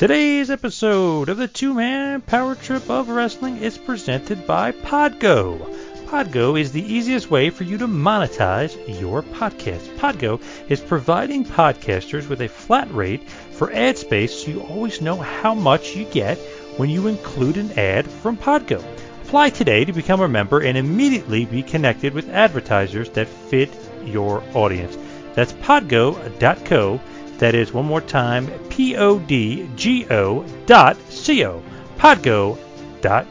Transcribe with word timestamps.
Today's 0.00 0.50
episode 0.50 1.28
of 1.28 1.36
the 1.36 1.46
two 1.46 1.74
man 1.74 2.22
power 2.22 2.54
trip 2.54 2.88
of 2.88 3.10
wrestling 3.10 3.58
is 3.58 3.76
presented 3.76 4.46
by 4.46 4.72
Podgo. 4.72 5.58
Podgo 6.06 6.58
is 6.58 6.72
the 6.72 6.82
easiest 6.82 7.30
way 7.30 7.50
for 7.50 7.64
you 7.64 7.76
to 7.76 7.86
monetize 7.86 8.78
your 8.98 9.22
podcast. 9.22 9.94
Podgo 9.98 10.40
is 10.70 10.80
providing 10.80 11.44
podcasters 11.44 12.30
with 12.30 12.40
a 12.40 12.48
flat 12.48 12.90
rate 12.94 13.28
for 13.28 13.70
ad 13.74 13.98
space 13.98 14.32
so 14.42 14.50
you 14.50 14.62
always 14.62 15.02
know 15.02 15.16
how 15.16 15.52
much 15.52 15.94
you 15.94 16.06
get 16.06 16.38
when 16.78 16.88
you 16.88 17.06
include 17.06 17.58
an 17.58 17.70
ad 17.72 18.06
from 18.06 18.38
Podgo. 18.38 18.82
Apply 19.26 19.50
today 19.50 19.84
to 19.84 19.92
become 19.92 20.22
a 20.22 20.28
member 20.28 20.60
and 20.60 20.78
immediately 20.78 21.44
be 21.44 21.62
connected 21.62 22.14
with 22.14 22.30
advertisers 22.30 23.10
that 23.10 23.28
fit 23.28 23.68
your 24.06 24.42
audience. 24.54 24.96
That's 25.34 25.52
podgo.co. 25.52 27.00
That 27.40 27.54
is 27.54 27.72
one 27.72 27.86
more 27.86 28.02
time, 28.02 28.48
P-O-D-G-O 28.68 30.44
dot 30.66 30.96
C-O. 31.08 31.62
Podgo 31.96 32.58
dot 33.00 33.26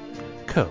co. 0.47 0.67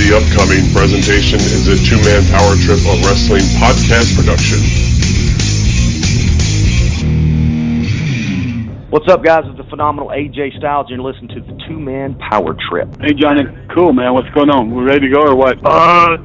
The 0.00 0.16
upcoming 0.16 0.72
presentation 0.72 1.40
is 1.40 1.68
a 1.68 1.76
two-man 1.76 2.24
power 2.32 2.56
trip 2.56 2.80
of 2.88 3.04
wrestling 3.04 3.44
podcast 3.60 4.16
production. 4.16 4.60
What's 8.88 9.08
up, 9.08 9.22
guys? 9.22 9.44
It's 9.44 9.58
the 9.58 9.64
phenomenal 9.64 10.08
AJ 10.08 10.56
Styles. 10.56 10.86
You're 10.88 11.00
listening 11.00 11.36
to 11.36 11.42
the 11.42 11.62
Two 11.68 11.78
Man 11.78 12.14
Power 12.30 12.56
Trip. 12.70 12.88
Hey 12.98 13.12
Johnny, 13.12 13.42
cool 13.74 13.92
man. 13.92 14.14
What's 14.14 14.30
going 14.30 14.48
on? 14.48 14.74
We 14.74 14.82
ready 14.82 15.10
to 15.10 15.14
go 15.14 15.20
or 15.20 15.36
what? 15.36 15.58
Uh, 15.62 16.16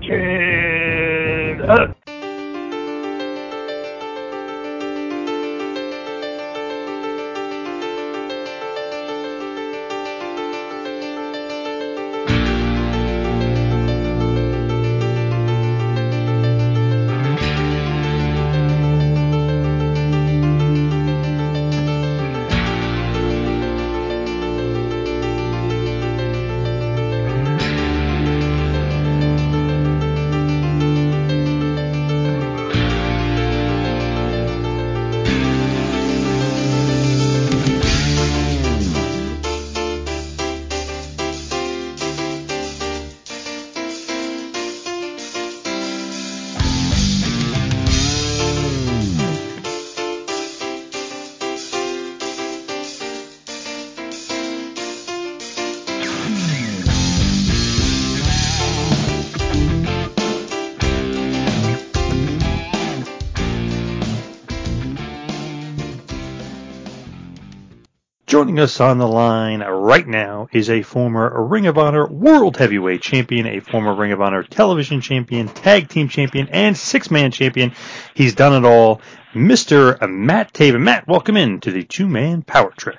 Joining 68.28 68.59
us 68.59 68.80
on 68.80 68.98
the 68.98 69.08
line 69.08 69.62
right 69.62 70.08
now 70.08 70.48
is 70.52 70.72
a 70.72 70.81
former 70.81 71.45
Ring 71.45 71.68
of 71.68 71.78
Honor 71.78 72.08
World 72.08 72.58
Heavyweight 72.58 73.03
Champion, 73.03 73.46
a 73.46 73.59
former 73.59 73.94
Ring 73.94 74.13
of 74.13 74.19
Honor 74.19 74.41
Television 74.41 75.00
Champion, 75.00 75.47
Tag 75.47 75.90
Team 75.90 76.09
Champion, 76.09 76.50
and 76.50 76.75
Six 76.75 77.12
Man 77.12 77.30
Champion. 77.30 77.74
He's 78.16 78.34
done 78.34 78.66
it 78.66 78.68
all. 78.68 79.00
Mr. 79.35 80.09
Matt 80.09 80.53
Taven. 80.53 80.81
Matt, 80.81 81.08
welcome 81.08 81.38
in 81.38 81.59
to 81.59 81.72
the 81.72 81.84
Two 81.84 82.08
Man 82.08 82.41
Power 82.41 82.72
Trip. 82.75 82.97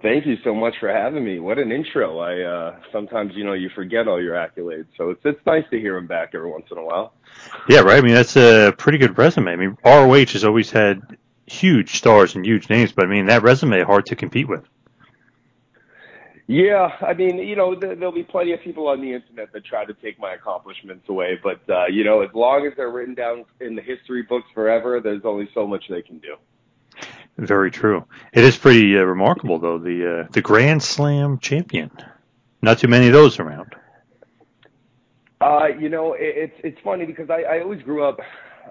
Thank 0.00 0.24
you 0.24 0.38
so 0.42 0.54
much 0.54 0.76
for 0.80 0.88
having 0.88 1.22
me. 1.22 1.38
What 1.38 1.58
an 1.58 1.72
intro. 1.72 2.20
I 2.20 2.40
uh 2.40 2.76
sometimes 2.90 3.32
you 3.34 3.44
know 3.44 3.52
you 3.52 3.68
forget 3.74 4.08
all 4.08 4.20
your 4.20 4.34
accolades. 4.34 4.86
So 4.96 5.10
it's 5.10 5.20
it's 5.26 5.44
nice 5.44 5.64
to 5.70 5.78
hear 5.78 5.94
them 5.94 6.06
back 6.06 6.30
every 6.34 6.50
once 6.50 6.66
in 6.72 6.78
a 6.78 6.84
while. 6.84 7.12
Yeah, 7.68 7.80
right. 7.80 7.98
I 7.98 8.00
mean, 8.00 8.14
that's 8.14 8.36
a 8.36 8.72
pretty 8.76 8.96
good 8.96 9.18
resume. 9.18 9.52
I 9.52 9.56
mean, 9.56 9.76
ROH 9.84 10.32
has 10.32 10.42
always 10.42 10.70
had 10.70 11.02
huge 11.46 11.96
stars 11.96 12.34
and 12.34 12.44
huge 12.44 12.68
names, 12.68 12.92
but 12.92 13.04
I 13.04 13.08
mean, 13.08 13.26
that 13.26 13.42
resume 13.42 13.82
hard 13.82 14.06
to 14.06 14.16
compete 14.16 14.48
with. 14.48 14.64
Yeah, 16.48 16.90
I 17.00 17.14
mean, 17.14 17.38
you 17.38 17.56
know, 17.56 17.74
th- 17.74 17.98
there'll 17.98 18.12
be 18.12 18.24
plenty 18.24 18.52
of 18.52 18.60
people 18.60 18.88
on 18.88 19.00
the 19.00 19.14
internet 19.14 19.52
that 19.52 19.64
try 19.64 19.84
to 19.84 19.94
take 19.94 20.18
my 20.18 20.34
accomplishments 20.34 21.08
away, 21.08 21.38
but 21.42 21.60
uh, 21.70 21.86
you 21.86 22.04
know, 22.04 22.20
as 22.20 22.30
long 22.34 22.66
as 22.66 22.72
they're 22.76 22.90
written 22.90 23.14
down 23.14 23.44
in 23.60 23.76
the 23.76 23.82
history 23.82 24.22
books 24.22 24.48
forever, 24.52 25.00
there's 25.00 25.24
only 25.24 25.48
so 25.54 25.66
much 25.66 25.84
they 25.88 26.02
can 26.02 26.18
do. 26.18 26.36
Very 27.38 27.70
true. 27.70 28.04
It 28.32 28.44
is 28.44 28.58
pretty 28.58 28.98
uh, 28.98 29.02
remarkable, 29.02 29.58
though. 29.58 29.78
The 29.78 30.24
uh, 30.24 30.28
the 30.32 30.42
Grand 30.42 30.82
Slam 30.82 31.38
champion. 31.38 31.90
Not 32.60 32.78
too 32.78 32.88
many 32.88 33.06
of 33.06 33.12
those 33.12 33.38
around. 33.38 33.74
Uh, 35.40 35.68
you 35.78 35.88
know, 35.88 36.12
it, 36.12 36.34
it's 36.36 36.60
it's 36.62 36.80
funny 36.82 37.06
because 37.06 37.30
I, 37.30 37.42
I 37.42 37.60
always 37.60 37.82
grew 37.82 38.04
up. 38.04 38.20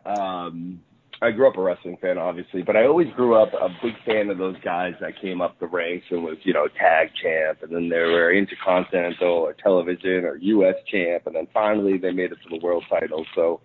Um, 0.06 0.82
I 1.24 1.30
grew 1.30 1.48
up 1.48 1.58
a 1.58 1.62
wrestling 1.62 1.98
fan, 2.02 2.18
obviously, 2.18 2.64
but 2.64 2.76
I 2.76 2.86
always 2.86 3.08
grew 3.16 3.36
up 3.36 3.54
a 3.54 3.70
big 3.84 3.94
fan 4.06 4.32
of 4.32 4.40
those 4.40 4.56
guys 4.64 4.94
that 5.02 5.22
came 5.22 5.40
up 5.40 5.60
the 5.60 5.68
ranks 5.68 6.08
and 6.10 6.24
was, 6.24 6.38
you 6.42 6.52
know, 6.52 6.68
tag 6.68 7.10
champ, 7.22 7.60
and 7.62 7.72
then 7.72 7.90
they 7.90 7.98
were 7.98 8.34
intercontinental 8.34 9.28
or 9.28 9.54
television 9.54 10.26
or 10.26 10.38
U.S. 10.38 10.76
champ, 10.92 11.28
and 11.28 11.36
then 11.36 11.48
finally 11.54 12.00
they 12.00 12.10
made 12.10 12.32
it 12.32 12.40
to 12.42 12.50
the 12.50 12.60
world 12.64 12.84
title. 12.90 13.24
So 13.36 13.62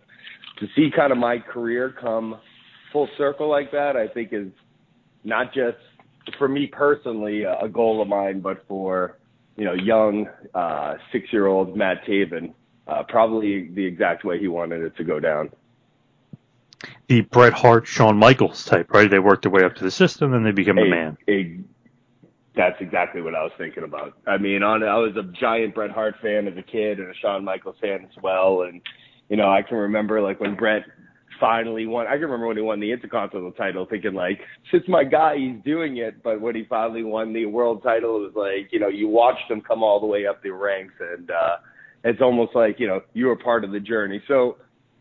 to 0.58 0.66
see 0.76 0.90
kind 0.94 1.12
of 1.12 1.18
my 1.18 1.38
career 1.38 1.94
come 1.98 2.38
full 2.92 3.08
circle 3.16 3.48
like 3.48 3.70
that, 3.72 3.96
I 3.96 4.06
think 4.08 4.34
is 4.34 4.48
not 5.24 5.54
just 5.54 5.78
for 6.38 6.48
me 6.48 6.66
personally 6.66 7.44
a 7.44 7.68
goal 7.68 8.02
of 8.02 8.08
mine, 8.08 8.40
but 8.40 8.66
for 8.68 9.16
you 9.56 9.64
know 9.64 9.72
young 9.72 10.26
uh, 10.54 10.94
six-year-old 11.10 11.74
Matt 11.74 12.04
Taven, 12.06 12.52
uh, 12.86 13.02
probably 13.08 13.70
the 13.74 13.84
exact 13.84 14.24
way 14.24 14.38
he 14.38 14.48
wanted 14.48 14.82
it 14.82 14.94
to 14.96 15.04
go 15.04 15.20
down. 15.20 15.50
The 17.08 17.22
Bret 17.22 17.52
Hart, 17.52 17.86
Shawn 17.86 18.16
Michaels 18.16 18.64
type, 18.64 18.92
right? 18.92 19.10
They 19.10 19.18
work 19.18 19.42
their 19.42 19.50
way 19.50 19.64
up 19.64 19.74
to 19.76 19.84
the 19.84 19.90
system, 19.90 20.34
and 20.34 20.44
they 20.44 20.52
become 20.52 20.76
the 20.76 20.82
A- 20.82 20.90
man. 20.90 21.16
a- 21.28 21.60
that's 22.54 22.80
exactly 22.80 23.20
what 23.20 23.34
I 23.34 23.42
was 23.42 23.52
thinking 23.58 23.84
about. 23.84 24.14
I 24.26 24.38
mean, 24.38 24.62
on 24.62 24.82
I 24.82 24.96
was 24.96 25.14
a 25.16 25.24
giant 25.24 25.74
Bret 25.74 25.90
Hart 25.90 26.16
fan 26.22 26.48
as 26.48 26.56
a 26.56 26.62
kid 26.62 26.98
and 26.98 27.10
a 27.10 27.14
Shawn 27.14 27.44
Michaels 27.44 27.76
fan 27.80 28.04
as 28.04 28.22
well. 28.22 28.62
And 28.62 28.80
you 29.28 29.36
know, 29.36 29.50
I 29.50 29.62
can 29.62 29.76
remember 29.76 30.22
like 30.22 30.40
when 30.40 30.54
Bret 30.54 30.84
finally 31.38 31.86
won. 31.86 32.06
I 32.06 32.12
can 32.12 32.22
remember 32.22 32.46
when 32.46 32.56
he 32.56 32.62
won 32.62 32.80
the 32.80 32.92
Intercontinental 32.92 33.52
title, 33.52 33.86
thinking 33.86 34.14
like, 34.14 34.40
"It's 34.72 34.88
my 34.88 35.04
guy, 35.04 35.36
he's 35.36 35.62
doing 35.64 35.98
it." 35.98 36.22
But 36.22 36.40
when 36.40 36.54
he 36.54 36.64
finally 36.64 37.04
won 37.04 37.32
the 37.32 37.46
world 37.46 37.82
title, 37.82 38.16
it 38.16 38.32
was 38.32 38.34
like, 38.34 38.72
you 38.72 38.80
know, 38.80 38.88
you 38.88 39.08
watched 39.08 39.50
him 39.50 39.60
come 39.60 39.82
all 39.82 40.00
the 40.00 40.06
way 40.06 40.26
up 40.26 40.42
the 40.42 40.50
ranks, 40.50 40.94
and 41.00 41.30
uh, 41.30 41.56
it's 42.04 42.22
almost 42.22 42.54
like 42.54 42.80
you 42.80 42.86
know 42.86 43.02
you 43.12 43.26
were 43.26 43.36
part 43.36 43.64
of 43.64 43.70
the 43.72 43.80
journey. 43.80 44.22
So 44.28 44.56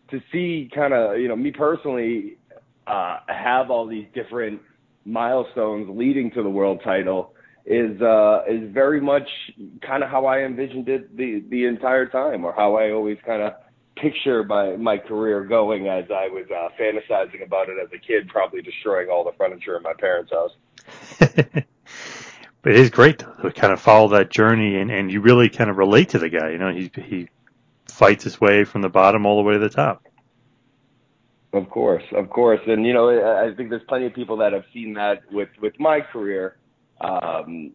to 0.10 0.22
see 0.32 0.70
kind 0.74 0.94
of 0.94 1.20
you 1.20 1.28
know 1.28 1.36
me 1.36 1.52
personally 1.52 2.38
uh, 2.88 3.20
have 3.28 3.72
all 3.72 3.88
these 3.88 4.08
different 4.14 4.62
milestones 5.06 5.88
leading 5.90 6.32
to 6.32 6.42
the 6.44 6.50
world 6.50 6.82
title 6.84 7.34
is 7.66 8.00
uh 8.02 8.42
is 8.48 8.72
very 8.72 9.02
much 9.02 9.28
kind 9.82 10.04
of 10.04 10.10
how 10.10 10.26
I 10.26 10.40
envisioned 10.40 10.88
it 10.88 11.16
the 11.16 11.44
the 11.50 11.66
entire 11.66 12.06
time 12.06 12.46
or 12.46 12.54
how 12.54 12.76
I 12.76 12.92
always 12.92 13.18
kind 13.26 13.42
of 13.42 13.54
picture 13.96 14.44
my 14.44 14.76
my 14.76 14.98
career 14.98 15.44
going 15.44 15.88
as 15.88 16.06
I 16.12 16.28
was 16.28 16.46
uh 16.52 16.70
fantasizing 16.80 17.44
about 17.44 17.70
it 17.70 17.78
as 17.82 17.90
a 17.94 17.98
kid 17.98 18.28
probably 18.28 18.62
destroying 18.62 19.10
all 19.10 19.24
the 19.24 19.32
furniture 19.38 19.78
in 19.78 19.84
my 19.84 19.94
parents' 19.94 20.32
house. 20.32 20.52
but 21.20 22.72
it 22.72 22.80
is 22.80 22.90
great 22.90 23.20
to 23.20 23.52
kind 23.56 23.74
of 23.74 23.80
follow 23.80 24.10
that 24.10 24.30
journey, 24.32 24.78
and, 24.78 24.92
and 24.92 25.12
you 25.12 25.22
really 25.22 25.50
kind 25.50 25.70
of 25.70 25.78
relate 25.78 26.10
to 26.10 26.20
the 26.20 26.30
guy. 26.30 26.52
You 26.52 26.58
know, 26.60 26.72
he 26.72 26.92
he 27.04 27.30
fights 27.96 28.24
his 28.24 28.42
way 28.42 28.66
from 28.66 28.82
the 28.82 28.90
bottom 28.90 29.26
all 29.26 29.38
the 29.38 29.44
way 29.44 29.54
to 29.54 29.60
the 29.60 29.70
top. 29.70 30.04
Of 31.54 31.70
course, 31.70 32.04
of 32.14 32.30
course, 32.30 32.60
and 32.68 32.86
you 32.86 32.94
know, 32.94 33.10
I 33.10 33.56
think 33.56 33.70
there's 33.70 33.82
plenty 33.88 34.08
of 34.08 34.14
people 34.14 34.36
that 34.38 34.52
have 34.52 34.66
seen 34.74 34.94
that 34.96 35.22
with 35.32 35.48
with 35.62 35.80
my 35.80 36.02
career, 36.02 36.58
um, 37.00 37.72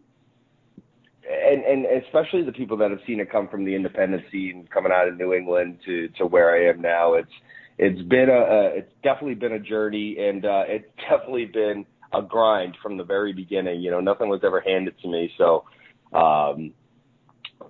and 1.27 1.63
and 1.63 1.85
especially 2.03 2.43
the 2.43 2.51
people 2.51 2.77
that 2.77 2.91
have 2.91 2.99
seen 3.07 3.19
it 3.19 3.31
come 3.31 3.47
from 3.47 3.65
the 3.65 3.73
independent 3.73 4.23
scene, 4.31 4.67
coming 4.71 4.91
out 4.91 5.07
of 5.07 5.17
New 5.17 5.33
England 5.33 5.79
to 5.85 6.09
to 6.09 6.27
where 6.27 6.55
I 6.55 6.69
am 6.69 6.79
now. 6.79 7.15
It's 7.15 7.31
it's 7.79 8.01
been 8.03 8.29
a, 8.29 8.33
a 8.33 8.65
it's 8.77 8.93
definitely 9.01 9.33
been 9.33 9.53
a 9.53 9.59
journey, 9.59 10.15
and 10.19 10.45
uh, 10.45 10.63
it's 10.67 10.85
definitely 11.09 11.45
been 11.45 11.83
a 12.13 12.21
grind 12.21 12.77
from 12.83 12.97
the 12.97 13.03
very 13.03 13.33
beginning. 13.33 13.81
You 13.81 13.89
know, 13.89 13.99
nothing 13.99 14.29
was 14.29 14.41
ever 14.43 14.61
handed 14.61 14.93
to 15.01 15.07
me, 15.07 15.31
so 15.39 15.65
um, 16.13 16.71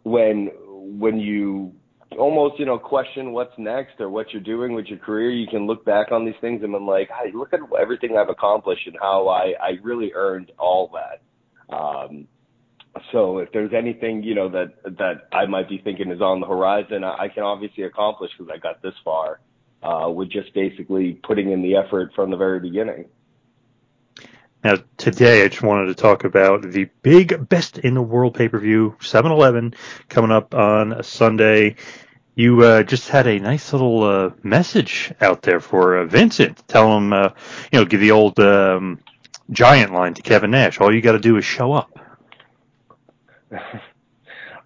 when 0.03 0.47
when 0.67 1.21
you 1.21 1.73
almost 2.17 2.59
you 2.59 2.65
know 2.65 2.77
question 2.77 3.31
what's 3.31 3.53
next 3.57 3.99
or 3.99 4.09
what 4.09 4.31
you're 4.31 4.41
doing 4.41 4.73
with 4.73 4.87
your 4.87 4.99
career. 4.99 5.29
You 5.31 5.47
can 5.47 5.65
look 5.65 5.85
back 5.85 6.11
on 6.11 6.25
these 6.25 6.35
things 6.41 6.61
and 6.63 6.73
I'm 6.75 6.87
like 6.87 7.09
hey 7.09 7.31
look 7.33 7.53
at 7.53 7.59
everything 7.79 8.17
I've 8.17 8.29
accomplished 8.29 8.87
and 8.87 8.95
how 8.99 9.27
I 9.27 9.53
I 9.61 9.71
really 9.83 10.11
earned 10.13 10.51
all 10.59 10.91
that. 10.93 11.75
Um 11.75 12.27
so 13.13 13.37
if 13.39 13.49
there's 13.53 13.71
anything 13.73 14.23
you 14.23 14.35
know 14.35 14.49
that 14.49 14.73
that 14.97 15.27
I 15.31 15.45
might 15.45 15.69
be 15.69 15.79
thinking 15.83 16.11
is 16.11 16.21
on 16.21 16.41
the 16.41 16.47
horizon 16.47 17.03
I, 17.03 17.23
I 17.23 17.27
can 17.29 17.43
obviously 17.43 17.83
accomplish 17.83 18.31
because 18.37 18.51
I 18.53 18.57
got 18.57 18.81
this 18.81 18.93
far 19.03 19.39
uh 19.81 20.09
with 20.09 20.29
just 20.31 20.53
basically 20.53 21.19
putting 21.23 21.51
in 21.51 21.61
the 21.61 21.75
effort 21.75 22.11
from 22.15 22.31
the 22.31 22.37
very 22.37 22.59
beginning 22.59 23.05
now, 24.63 24.75
today 24.97 25.43
I 25.43 25.47
just 25.47 25.63
wanted 25.63 25.87
to 25.87 25.95
talk 25.95 26.23
about 26.23 26.61
the 26.61 26.87
big 27.01 27.49
Best 27.49 27.79
in 27.79 27.95
the 27.95 28.01
World 28.01 28.35
pay-per-view, 28.35 28.95
7-Eleven, 28.99 29.73
coming 30.07 30.31
up 30.31 30.53
on 30.53 30.93
a 30.93 31.01
Sunday. 31.01 31.77
You 32.35 32.61
uh, 32.61 32.83
just 32.83 33.09
had 33.09 33.25
a 33.25 33.39
nice 33.39 33.73
little 33.73 34.03
uh, 34.03 34.29
message 34.43 35.13
out 35.19 35.41
there 35.41 35.59
for 35.59 35.97
uh, 35.97 36.05
Vincent. 36.05 36.67
Tell 36.67 36.95
him, 36.95 37.11
uh, 37.11 37.29
you 37.71 37.79
know, 37.79 37.85
give 37.85 38.01
the 38.01 38.11
old 38.11 38.39
um, 38.39 38.99
giant 39.49 39.93
line 39.93 40.13
to 40.13 40.21
Kevin 40.21 40.51
Nash. 40.51 40.79
All 40.79 40.93
you 40.93 41.01
got 41.01 41.13
to 41.13 41.19
do 41.19 41.37
is 41.37 41.45
show 41.45 41.73
up. 41.73 41.99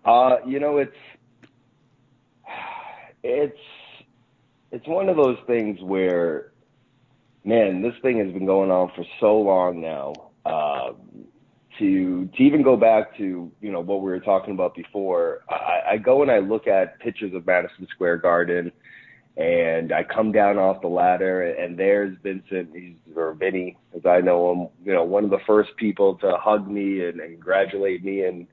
uh, 0.06 0.38
you 0.46 0.60
know, 0.60 0.78
it's 0.78 0.98
it's 3.24 3.60
it's 4.72 4.88
one 4.88 5.08
of 5.08 5.16
those 5.16 5.38
things 5.48 5.82
where 5.82 6.52
man, 7.46 7.82
this 7.82 7.94
thing 8.02 8.18
has 8.20 8.34
been 8.34 8.46
going 8.46 8.72
on 8.72 8.92
for 8.96 9.06
so 9.20 9.38
long 9.38 9.80
now. 9.80 10.14
Uh, 10.46 10.94
to 11.80 12.28
to 12.28 12.44
even 12.44 12.64
go 12.64 12.78
back 12.78 13.18
to 13.18 13.52
you 13.62 13.72
know 13.72 13.82
what 13.82 14.02
we 14.02 14.10
were 14.10 14.20
talking 14.20 14.54
about 14.54 14.76
before, 14.76 15.42
I, 15.50 15.94
I 15.94 15.98
go 15.98 16.22
and 16.22 16.32
I 16.32 16.40
look 16.40 16.68
at 16.68 17.00
pictures 17.00 17.34
of 17.34 17.46
Madison 17.46 17.88
Square 17.94 18.18
Garden, 18.18 18.72
and 19.38 19.92
I 19.92 20.04
come 20.04 20.32
down 20.32 20.58
off 20.58 20.82
the 20.82 20.88
ladder, 20.88 21.52
and 21.52 21.78
there's 21.78 22.16
Vincent, 22.24 22.70
he's 22.74 22.96
or 23.16 23.34
Vinny, 23.34 23.78
as 23.96 24.06
I 24.06 24.22
know 24.22 24.52
him, 24.52 24.68
you 24.86 24.94
know, 24.94 25.04
one 25.04 25.26
of 25.26 25.30
the 25.30 25.40
first 25.46 25.72
people 25.78 26.16
to 26.20 26.38
hug 26.38 26.70
me 26.70 27.06
and, 27.06 27.20
and 27.20 27.34
congratulate 27.34 28.04
me, 28.04 28.24
and 28.24 28.48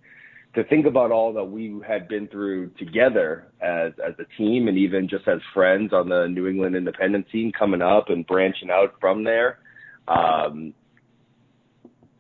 to 0.54 0.64
think 0.64 0.87
about 0.87 1.10
all 1.10 1.32
that 1.32 1.44
we 1.44 1.81
had 1.87 2.08
been 2.08 2.28
through 2.28 2.69
together 2.78 3.49
as 3.60 3.93
as 4.06 4.14
a 4.19 4.37
team 4.37 4.69
and 4.69 4.76
even 4.76 5.08
just 5.08 5.26
as 5.26 5.38
friends 5.54 5.93
on 5.93 6.08
the 6.08 6.26
New 6.28 6.46
England 6.46 6.76
independent 6.76 7.26
scene 7.32 7.52
coming 7.58 7.82
up 7.82 8.10
and 8.10 8.26
branching 8.26 8.70
out 8.70 8.94
from 9.00 9.25
there. 9.25 9.58
Um, 10.08 10.75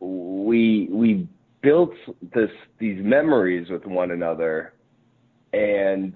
we 0.00 0.88
we 0.90 1.28
built 1.62 1.92
this 2.34 2.50
these 2.78 2.98
memories 3.02 3.68
with 3.70 3.84
one 3.84 4.10
another 4.10 4.72
and 5.52 6.14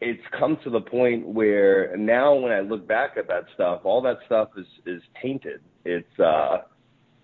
it's 0.00 0.22
come 0.38 0.58
to 0.64 0.70
the 0.70 0.80
point 0.80 1.26
where 1.26 1.96
now 1.96 2.34
when 2.34 2.52
I 2.52 2.60
look 2.60 2.86
back 2.86 3.12
at 3.16 3.26
that 3.28 3.44
stuff, 3.54 3.80
all 3.84 4.02
that 4.02 4.18
stuff 4.26 4.50
is 4.56 4.66
is 4.84 5.02
tainted. 5.22 5.60
It's 5.84 6.20
uh 6.20 6.58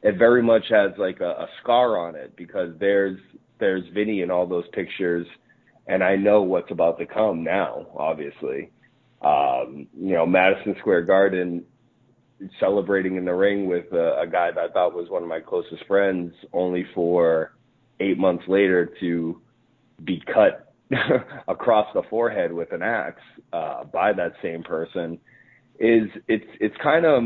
it 0.02 0.16
very 0.16 0.42
much 0.42 0.64
has 0.70 0.92
like 0.96 1.20
a, 1.20 1.30
a 1.30 1.48
scar 1.62 1.98
on 1.98 2.14
it 2.14 2.34
because 2.36 2.70
there's 2.80 3.18
there's 3.60 3.84
Vinny 3.94 4.22
in 4.22 4.30
all 4.30 4.46
those 4.46 4.64
pictures, 4.72 5.26
and 5.86 6.02
I 6.02 6.16
know 6.16 6.42
what's 6.42 6.70
about 6.70 6.98
to 6.98 7.06
come 7.06 7.44
now. 7.44 7.86
Obviously, 7.96 8.70
um, 9.22 9.86
you 9.96 10.14
know 10.14 10.26
Madison 10.26 10.74
Square 10.80 11.02
Garden 11.02 11.64
celebrating 12.58 13.16
in 13.16 13.24
the 13.24 13.34
ring 13.34 13.68
with 13.68 13.92
a, 13.92 14.20
a 14.22 14.26
guy 14.26 14.50
that 14.50 14.58
I 14.58 14.72
thought 14.72 14.94
was 14.94 15.10
one 15.10 15.22
of 15.22 15.28
my 15.28 15.40
closest 15.40 15.86
friends, 15.86 16.32
only 16.52 16.86
for 16.94 17.52
eight 18.00 18.18
months 18.18 18.44
later 18.48 18.90
to 19.00 19.40
be 20.04 20.22
cut 20.32 20.72
across 21.48 21.86
the 21.94 22.02
forehead 22.08 22.52
with 22.52 22.72
an 22.72 22.82
axe 22.82 23.20
uh, 23.52 23.84
by 23.84 24.12
that 24.12 24.32
same 24.42 24.62
person 24.62 25.18
is 25.78 26.08
it's 26.28 26.44
it's 26.60 26.76
kind 26.82 27.06
of 27.06 27.24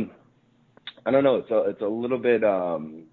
I 1.06 1.10
don't 1.10 1.24
know 1.24 1.36
it's 1.36 1.50
a 1.50 1.70
it's 1.70 1.80
a 1.80 1.86
little 1.86 2.18
bit 2.18 2.44
um 2.44 3.04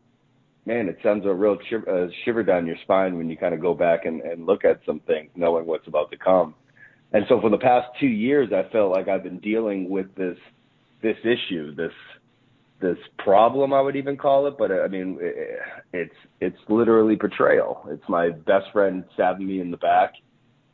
man, 0.65 0.89
it 0.89 0.97
sends 1.03 1.25
a 1.25 1.33
real 1.33 1.57
shiver, 1.69 2.05
uh, 2.05 2.07
shiver 2.23 2.43
down 2.43 2.65
your 2.67 2.75
spine 2.83 3.17
when 3.17 3.29
you 3.29 3.37
kind 3.37 3.53
of 3.53 3.61
go 3.61 3.73
back 3.73 4.05
and, 4.05 4.21
and 4.21 4.45
look 4.45 4.63
at 4.63 4.79
some 4.85 4.99
things, 5.01 5.29
knowing 5.35 5.65
what's 5.65 5.87
about 5.87 6.11
to 6.11 6.17
come. 6.17 6.53
And 7.13 7.25
so 7.27 7.41
for 7.41 7.49
the 7.49 7.57
past 7.57 7.87
two 7.99 8.07
years, 8.07 8.49
I 8.53 8.71
felt 8.71 8.91
like 8.91 9.07
I've 9.07 9.23
been 9.23 9.39
dealing 9.39 9.89
with 9.89 10.13
this 10.15 10.37
this 11.01 11.17
issue, 11.23 11.73
this 11.75 11.91
this 12.79 12.97
problem, 13.19 13.73
I 13.73 13.81
would 13.81 13.95
even 13.95 14.17
call 14.17 14.47
it. 14.47 14.55
But 14.57 14.71
I 14.71 14.87
mean, 14.87 15.17
it's 15.93 16.15
it's 16.39 16.57
literally 16.69 17.15
betrayal. 17.15 17.85
It's 17.89 18.07
my 18.07 18.29
best 18.29 18.71
friend 18.71 19.03
stabbing 19.13 19.45
me 19.45 19.59
in 19.59 19.71
the 19.71 19.77
back, 19.77 20.13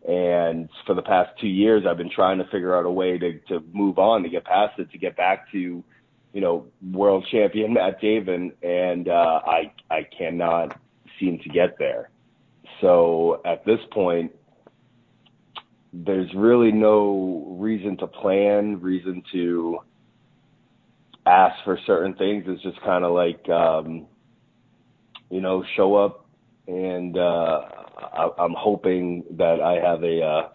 and 0.07 0.69
for 0.85 0.93
the 0.93 1.01
past 1.01 1.31
two 1.41 1.47
years, 1.47 1.83
I've 1.89 1.97
been 1.97 2.11
trying 2.13 2.37
to 2.37 2.45
figure 2.45 2.77
out 2.77 2.85
a 2.85 2.91
way 2.91 3.17
to 3.17 3.39
to 3.49 3.63
move 3.73 3.97
on, 3.97 4.21
to 4.23 4.29
get 4.29 4.45
past 4.45 4.77
it, 4.79 4.91
to 4.91 4.97
get 4.97 5.17
back 5.17 5.51
to 5.53 5.83
you 6.33 6.41
know, 6.41 6.65
world 6.91 7.25
champion 7.31 7.73
Matt 7.73 8.01
Taven, 8.01 8.51
and 8.61 9.07
uh, 9.07 9.41
I 9.45 9.71
I 9.89 10.07
cannot 10.17 10.79
seem 11.19 11.39
to 11.39 11.49
get 11.49 11.77
there. 11.79 12.09
So 12.81 13.41
at 13.45 13.65
this 13.65 13.79
point, 13.91 14.31
there's 15.93 16.29
really 16.35 16.71
no 16.71 17.55
reason 17.59 17.97
to 17.97 18.07
plan, 18.07 18.79
reason 18.81 19.23
to 19.31 19.79
ask 21.25 21.55
for 21.63 21.79
certain 21.85 22.13
things. 22.15 22.43
It's 22.47 22.61
just 22.61 22.79
kind 22.81 23.03
of 23.03 23.13
like, 23.13 23.47
um, 23.49 24.05
you 25.29 25.41
know, 25.41 25.63
show 25.75 25.95
up, 25.95 26.27
and 26.67 27.17
uh, 27.17 27.61
I, 27.97 28.29
I'm 28.37 28.53
hoping 28.57 29.23
that 29.37 29.59
I 29.61 29.75
have 29.85 30.03
a 30.03 30.21
uh, 30.21 30.49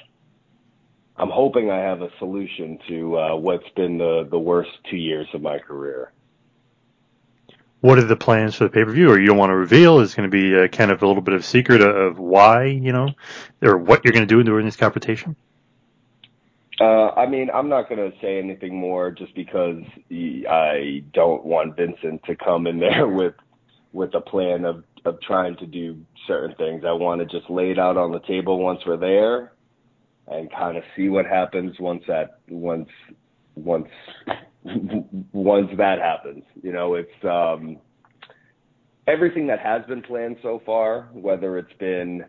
I'm 1.17 1.31
hoping 1.31 1.70
I 1.70 1.79
have 1.79 2.00
a 2.03 2.09
solution 2.19 2.79
to 2.88 3.19
uh, 3.19 3.37
what's 3.37 3.69
been 3.76 3.99
the 3.99 4.26
the 4.31 4.38
worst 4.38 4.70
two 4.91 4.97
years 4.97 5.29
of 5.35 5.43
my 5.43 5.59
career. 5.59 6.12
What 7.81 7.99
are 7.99 8.05
the 8.05 8.17
plans 8.17 8.55
for 8.55 8.64
the 8.64 8.70
pay 8.70 8.85
per 8.85 8.93
view? 8.93 9.11
Or 9.11 9.19
you 9.19 9.26
don't 9.26 9.37
want 9.37 9.50
to 9.50 9.56
reveal? 9.56 10.00
Is 10.00 10.14
going 10.14 10.31
to 10.31 10.32
be 10.32 10.55
a, 10.55 10.69
kind 10.69 10.91
of 10.91 11.03
a 11.03 11.06
little 11.06 11.23
bit 11.23 11.35
of 11.35 11.44
secret 11.44 11.82
of 11.82 12.19
why 12.19 12.64
you 12.64 12.93
know, 12.93 13.11
or 13.61 13.76
what 13.76 14.05
you're 14.05 14.12
going 14.12 14.26
to 14.26 14.35
do 14.35 14.43
during 14.43 14.64
this 14.64 14.76
confrontation? 14.76 15.37
Uh, 16.81 17.11
I 17.11 17.26
mean, 17.26 17.50
I'm 17.53 17.69
not 17.69 17.88
going 17.88 18.11
to 18.11 18.17
say 18.20 18.38
anything 18.38 18.75
more 18.75 19.11
just 19.11 19.35
because 19.35 19.82
I 20.11 21.05
don't 21.12 21.44
want 21.44 21.76
Vincent 21.76 22.25
to 22.25 22.35
come 22.37 22.67
in 22.67 22.79
there 22.81 23.06
with 23.06 23.35
with 23.93 24.15
a 24.15 24.20
plan 24.20 24.65
of 24.65 24.85
of 25.05 25.20
trying 25.20 25.56
to 25.56 25.67
do 25.67 26.00
certain 26.26 26.56
things. 26.56 26.85
I 26.87 26.93
want 26.93 27.20
to 27.20 27.26
just 27.26 27.50
lay 27.50 27.70
it 27.70 27.79
out 27.79 27.99
on 27.99 28.12
the 28.12 28.20
table 28.20 28.58
once 28.58 28.81
we're 28.87 28.97
there 28.97 29.53
and 30.29 30.51
kind 30.53 30.77
of 30.77 30.85
see 30.97 31.09
what 31.09 31.27
happens 31.27 31.79
once 31.81 32.03
that 32.09 32.39
once 32.49 32.89
once 33.55 33.89
once 35.33 35.71
that 35.77 35.99
happens. 35.99 36.45
You 36.63 36.73
know, 36.73 36.95
it's 36.95 37.25
um 37.25 37.79
everything 39.06 39.46
that 39.49 39.61
has 39.61 39.82
been 39.87 40.03
planned 40.03 40.37
so 40.43 40.63
far, 40.65 41.08
whether 41.13 41.58
it's 41.58 41.73
been 41.79 42.25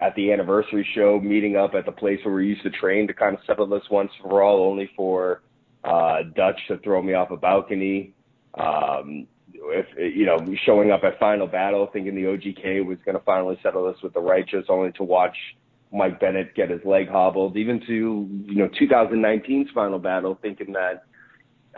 at 0.00 0.14
the 0.16 0.32
anniversary 0.32 0.86
show, 0.94 1.20
meeting 1.22 1.56
up 1.56 1.74
at 1.74 1.86
the 1.86 1.92
place 1.92 2.18
where 2.24 2.34
we 2.34 2.46
used 2.46 2.62
to 2.62 2.70
train 2.70 3.06
to 3.06 3.14
kind 3.14 3.34
of 3.34 3.40
settle 3.46 3.66
this 3.66 3.82
once 3.90 4.10
for 4.20 4.42
all, 4.42 4.68
only 4.68 4.90
for 4.96 5.42
uh, 5.84 6.18
Dutch 6.34 6.60
to 6.68 6.78
throw 6.78 7.00
me 7.02 7.14
off 7.14 7.30
a 7.30 7.36
balcony. 7.36 8.12
Um, 8.58 9.26
if 9.54 9.86
you 10.16 10.26
know, 10.26 10.38
showing 10.66 10.90
up 10.90 11.02
at 11.04 11.18
Final 11.18 11.46
Battle, 11.46 11.88
thinking 11.92 12.14
the 12.14 12.22
OGK 12.22 12.84
was 12.84 12.98
going 13.04 13.16
to 13.16 13.24
finally 13.24 13.58
settle 13.62 13.86
this 13.86 14.00
with 14.02 14.12
the 14.12 14.20
Righteous, 14.20 14.66
only 14.68 14.92
to 14.92 15.04
watch 15.04 15.36
Mike 15.92 16.20
Bennett 16.20 16.54
get 16.54 16.70
his 16.70 16.84
leg 16.84 17.08
hobbled, 17.08 17.56
even 17.56 17.80
to 17.86 18.28
you 18.46 18.54
know 18.54 18.68
2019's 18.68 19.70
final 19.72 19.98
battle, 19.98 20.38
thinking 20.40 20.72
that 20.72 21.04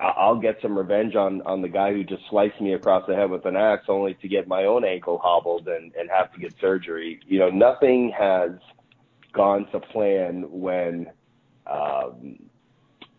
I'll 0.00 0.38
get 0.38 0.58
some 0.62 0.76
revenge 0.76 1.14
on 1.14 1.42
on 1.42 1.62
the 1.62 1.68
guy 1.68 1.92
who 1.92 2.04
just 2.04 2.22
sliced 2.30 2.60
me 2.60 2.74
across 2.74 3.06
the 3.06 3.14
head 3.14 3.30
with 3.30 3.44
an 3.46 3.56
axe, 3.56 3.84
only 3.88 4.14
to 4.14 4.28
get 4.28 4.46
my 4.48 4.64
own 4.64 4.84
ankle 4.84 5.18
hobbled 5.22 5.68
and 5.68 5.92
and 5.94 6.10
have 6.10 6.32
to 6.32 6.40
get 6.40 6.54
surgery. 6.60 7.20
You 7.26 7.38
know, 7.40 7.50
nothing 7.50 8.12
has 8.16 8.52
gone 9.32 9.66
to 9.72 9.80
plan 9.80 10.44
when 10.48 11.10
um, 11.66 12.38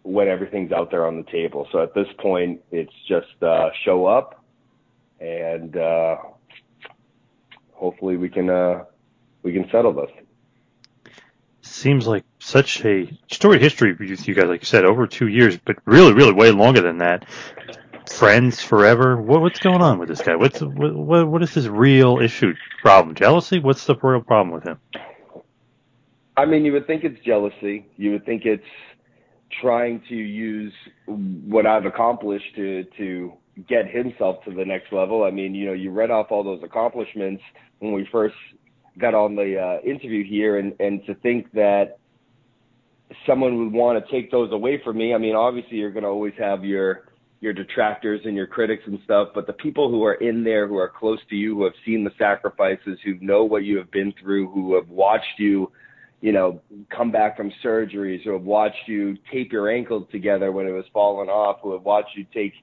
when 0.03 0.27
everything's 0.27 0.71
out 0.71 0.91
there 0.91 1.05
on 1.05 1.17
the 1.17 1.31
table. 1.31 1.67
So 1.71 1.81
at 1.81 1.93
this 1.93 2.07
point, 2.19 2.61
it's 2.71 2.93
just 3.07 3.41
uh, 3.41 3.69
show 3.83 4.05
up 4.05 4.45
and 5.19 5.77
uh, 5.77 6.17
hopefully 7.73 8.17
we 8.17 8.29
can 8.29 8.49
uh, 8.49 8.83
we 9.43 9.53
can 9.53 9.65
settle 9.71 9.93
this 9.93 10.09
seems 11.75 12.07
like 12.07 12.23
such 12.39 12.83
a 12.85 13.11
storied 13.31 13.61
history 13.61 13.93
with 13.93 14.27
you 14.27 14.33
guys, 14.33 14.45
like 14.45 14.61
you 14.61 14.65
said, 14.65 14.85
over 14.85 15.05
two 15.07 15.27
years, 15.27 15.57
but 15.57 15.77
really, 15.85 16.13
really 16.13 16.33
way 16.33 16.51
longer 16.51 16.81
than 16.81 16.99
that. 16.99 17.25
Friends 18.09 18.61
forever. 18.61 19.17
What, 19.19 19.41
what's 19.41 19.59
going 19.59 19.81
on 19.81 19.99
with 19.99 20.09
this 20.09 20.21
guy? 20.21 20.35
What's 20.35 20.61
what, 20.61 21.27
what 21.27 21.43
is 21.43 21.53
his 21.53 21.67
real 21.67 22.19
issue? 22.19 22.53
Problem? 22.81 23.15
Jealousy? 23.15 23.59
What's 23.59 23.85
the 23.85 23.95
real 23.95 24.21
problem 24.21 24.53
with 24.53 24.63
him? 24.63 24.79
I 26.37 26.45
mean, 26.45 26.65
you 26.65 26.73
would 26.73 26.87
think 26.87 27.03
it's 27.03 27.19
jealousy. 27.25 27.87
You 27.97 28.11
would 28.11 28.25
think 28.25 28.45
it's 28.45 28.63
trying 29.61 30.01
to 30.09 30.15
use 30.15 30.73
what 31.05 31.65
I've 31.65 31.85
accomplished 31.85 32.55
to 32.55 32.83
to 32.97 33.33
get 33.67 33.89
himself 33.89 34.43
to 34.45 34.51
the 34.51 34.65
next 34.65 34.91
level. 34.91 35.23
I 35.23 35.31
mean, 35.31 35.55
you 35.55 35.65
know, 35.65 35.73
you 35.73 35.91
read 35.91 36.11
off 36.11 36.27
all 36.29 36.43
those 36.43 36.61
accomplishments 36.63 37.41
when 37.79 37.93
we 37.93 38.07
first 38.11 38.35
got 38.99 39.13
on 39.13 39.35
the 39.35 39.59
uh, 39.59 39.87
interview 39.87 40.23
here, 40.23 40.57
and 40.57 40.73
and 40.79 41.05
to 41.05 41.15
think 41.15 41.51
that 41.53 41.99
someone 43.25 43.57
would 43.57 43.73
want 43.73 44.03
to 44.03 44.11
take 44.11 44.31
those 44.31 44.51
away 44.51 44.81
from 44.83 44.97
me. 44.97 45.13
I 45.13 45.17
mean, 45.17 45.35
obviously 45.35 45.77
you're 45.77 45.91
going 45.91 46.03
to 46.03 46.09
always 46.09 46.33
have 46.37 46.63
your 46.63 47.03
your 47.41 47.53
detractors 47.53 48.21
and 48.25 48.35
your 48.35 48.47
critics 48.47 48.83
and 48.87 48.99
stuff, 49.03 49.29
but 49.35 49.45
the 49.45 49.53
people 49.53 49.89
who 49.89 50.03
are 50.03 50.15
in 50.15 50.43
there, 50.43 50.67
who 50.67 50.77
are 50.77 50.89
close 50.89 51.19
to 51.29 51.35
you, 51.35 51.55
who 51.55 51.63
have 51.65 51.73
seen 51.85 52.03
the 52.03 52.11
sacrifices, 52.17 52.97
who 53.03 53.19
know 53.19 53.43
what 53.43 53.63
you 53.63 53.77
have 53.77 53.91
been 53.91 54.13
through, 54.19 54.49
who 54.49 54.73
have 54.75 54.89
watched 54.89 55.37
you, 55.37 55.71
you 56.21 56.31
know, 56.31 56.59
come 56.89 57.11
back 57.11 57.37
from 57.37 57.51
surgeries, 57.63 58.23
who 58.23 58.31
have 58.31 58.43
watched 58.43 58.87
you 58.87 59.17
tape 59.31 59.51
your 59.51 59.69
ankle 59.69 60.07
together 60.11 60.51
when 60.51 60.65
it 60.65 60.71
was 60.71 60.85
falling 60.91 61.29
off, 61.29 61.59
who 61.61 61.73
have 61.73 61.83
watched 61.83 62.15
you 62.15 62.25
take 62.33 62.53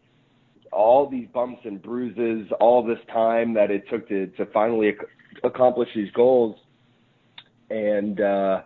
all 0.73 1.09
these 1.09 1.29
bumps 1.33 1.61
and 1.65 1.81
bruises, 1.81 2.51
all 2.59 2.85
this 2.85 2.99
time 3.13 3.55
that 3.55 3.71
it 3.71 3.85
took 3.89 4.09
to 4.09 4.27
to 4.39 4.47
finally 4.47 4.97
accomplish 5.45 5.89
these 5.95 6.11
goals, 6.13 6.57
and 7.71 8.21
uh, 8.21 8.63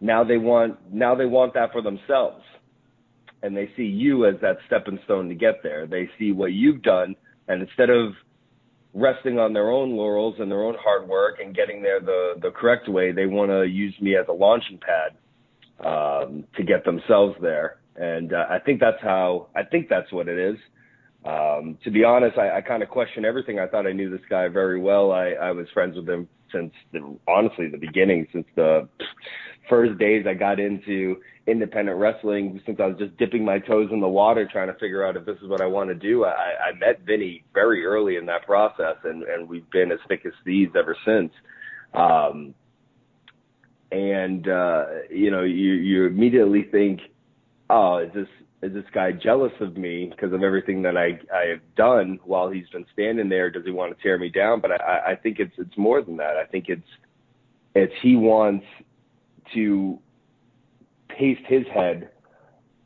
now 0.00 0.24
they 0.24 0.38
want 0.38 0.92
now 0.92 1.14
they 1.14 1.26
want 1.26 1.54
that 1.54 1.72
for 1.72 1.82
themselves 1.82 2.42
and 3.42 3.56
they 3.56 3.70
see 3.76 3.84
you 3.84 4.26
as 4.26 4.34
that 4.40 4.58
stepping 4.66 4.98
stone 5.04 5.28
to 5.28 5.34
get 5.34 5.62
there. 5.62 5.86
They 5.86 6.10
see 6.18 6.32
what 6.32 6.52
you've 6.52 6.82
done, 6.82 7.14
and 7.48 7.62
instead 7.62 7.90
of 7.90 8.12
resting 8.94 9.38
on 9.38 9.52
their 9.52 9.70
own 9.70 9.92
laurels 9.92 10.36
and 10.38 10.50
their 10.50 10.64
own 10.64 10.74
hard 10.80 11.06
work 11.06 11.36
and 11.42 11.54
getting 11.54 11.82
there 11.82 12.00
the 12.00 12.34
the 12.42 12.50
correct 12.50 12.88
way, 12.88 13.12
they 13.12 13.26
want 13.26 13.50
to 13.50 13.64
use 13.64 13.94
me 14.00 14.16
as 14.16 14.26
a 14.28 14.32
launching 14.32 14.78
pad 14.78 15.86
um, 15.86 16.44
to 16.56 16.64
get 16.64 16.84
themselves 16.84 17.36
there. 17.40 17.78
And 17.94 18.32
uh, 18.32 18.46
I 18.50 18.58
think 18.58 18.80
that's 18.80 19.00
how 19.00 19.48
I 19.54 19.62
think 19.62 19.88
that's 19.88 20.10
what 20.12 20.28
it 20.28 20.38
is. 20.38 20.58
Um, 21.26 21.76
to 21.82 21.90
be 21.90 22.04
honest, 22.04 22.38
I, 22.38 22.58
I 22.58 22.60
kind 22.60 22.82
of 22.82 22.88
question 22.88 23.24
everything. 23.24 23.58
I 23.58 23.66
thought 23.66 23.86
I 23.86 23.92
knew 23.92 24.10
this 24.10 24.24
guy 24.30 24.48
very 24.48 24.78
well. 24.78 25.12
I, 25.12 25.30
I 25.30 25.50
was 25.50 25.66
friends 25.74 25.96
with 25.96 26.08
him 26.08 26.28
since 26.52 26.72
the, 26.92 27.18
honestly 27.26 27.68
the 27.68 27.78
beginning, 27.78 28.26
since 28.32 28.46
the 28.54 28.88
first 29.68 29.98
days 29.98 30.24
I 30.28 30.34
got 30.34 30.60
into 30.60 31.16
independent 31.46 31.98
wrestling 31.98 32.60
since 32.66 32.78
I 32.80 32.86
was 32.86 32.96
just 32.98 33.16
dipping 33.16 33.44
my 33.44 33.58
toes 33.58 33.88
in 33.92 34.00
the 34.00 34.08
water 34.08 34.48
trying 34.50 34.68
to 34.68 34.78
figure 34.78 35.04
out 35.06 35.16
if 35.16 35.24
this 35.24 35.36
is 35.42 35.48
what 35.48 35.60
I 35.60 35.66
want 35.66 35.90
to 35.90 35.94
do. 35.94 36.24
I, 36.24 36.70
I 36.70 36.78
met 36.78 37.00
Vinny 37.04 37.44
very 37.54 37.84
early 37.84 38.16
in 38.16 38.26
that 38.26 38.44
process 38.44 38.96
and, 39.04 39.22
and 39.24 39.48
we've 39.48 39.68
been 39.70 39.92
as 39.92 39.98
thick 40.08 40.22
as 40.26 40.32
thieves 40.44 40.72
ever 40.76 40.96
since. 41.04 41.32
Um, 41.94 42.54
and, 43.92 44.48
uh, 44.48 44.84
you 45.10 45.30
know, 45.30 45.42
you, 45.42 45.72
you 45.72 46.06
immediately 46.06 46.64
think, 46.70 47.00
oh, 47.70 47.98
is 47.98 48.12
this, 48.12 48.28
is 48.66 48.74
this 48.74 48.84
guy 48.92 49.12
jealous 49.12 49.52
of 49.60 49.76
me 49.76 50.10
because 50.10 50.32
of 50.32 50.42
everything 50.42 50.82
that 50.82 50.96
I, 50.96 51.18
I 51.34 51.46
have 51.50 51.60
done 51.76 52.18
while 52.24 52.50
he's 52.50 52.68
been 52.68 52.86
standing 52.92 53.28
there? 53.28 53.50
Does 53.50 53.64
he 53.64 53.70
want 53.70 53.96
to 53.96 54.02
tear 54.02 54.18
me 54.18 54.28
down? 54.28 54.60
But 54.60 54.72
I, 54.72 55.12
I 55.12 55.16
think 55.16 55.38
it's, 55.38 55.54
it's 55.58 55.76
more 55.76 56.02
than 56.02 56.16
that. 56.18 56.36
I 56.36 56.44
think 56.44 56.66
it's, 56.68 56.88
it's 57.74 57.92
he 58.02 58.16
wants 58.16 58.64
to 59.54 59.98
paste 61.08 61.42
his 61.46 61.66
head 61.72 62.10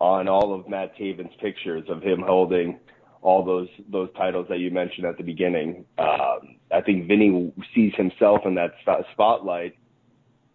on 0.01 0.29
all 0.29 0.55
of 0.55 0.69
Matt 0.69 0.97
Taven's 0.97 1.35
pictures 1.41 1.85
of 1.89 2.03
him 2.03 2.23
holding 2.27 2.79
all 3.23 3.45
those 3.45 3.69
those 3.91 4.09
titles 4.17 4.47
that 4.49 4.59
you 4.59 4.71
mentioned 4.71 5.07
at 5.07 5.17
the 5.19 5.23
beginning. 5.23 5.85
Um, 5.99 6.57
I 6.73 6.81
think 6.81 7.07
Vinny 7.07 7.53
sees 7.75 7.93
himself 7.97 8.41
in 8.47 8.55
that 8.55 8.73
spotlight, 9.13 9.77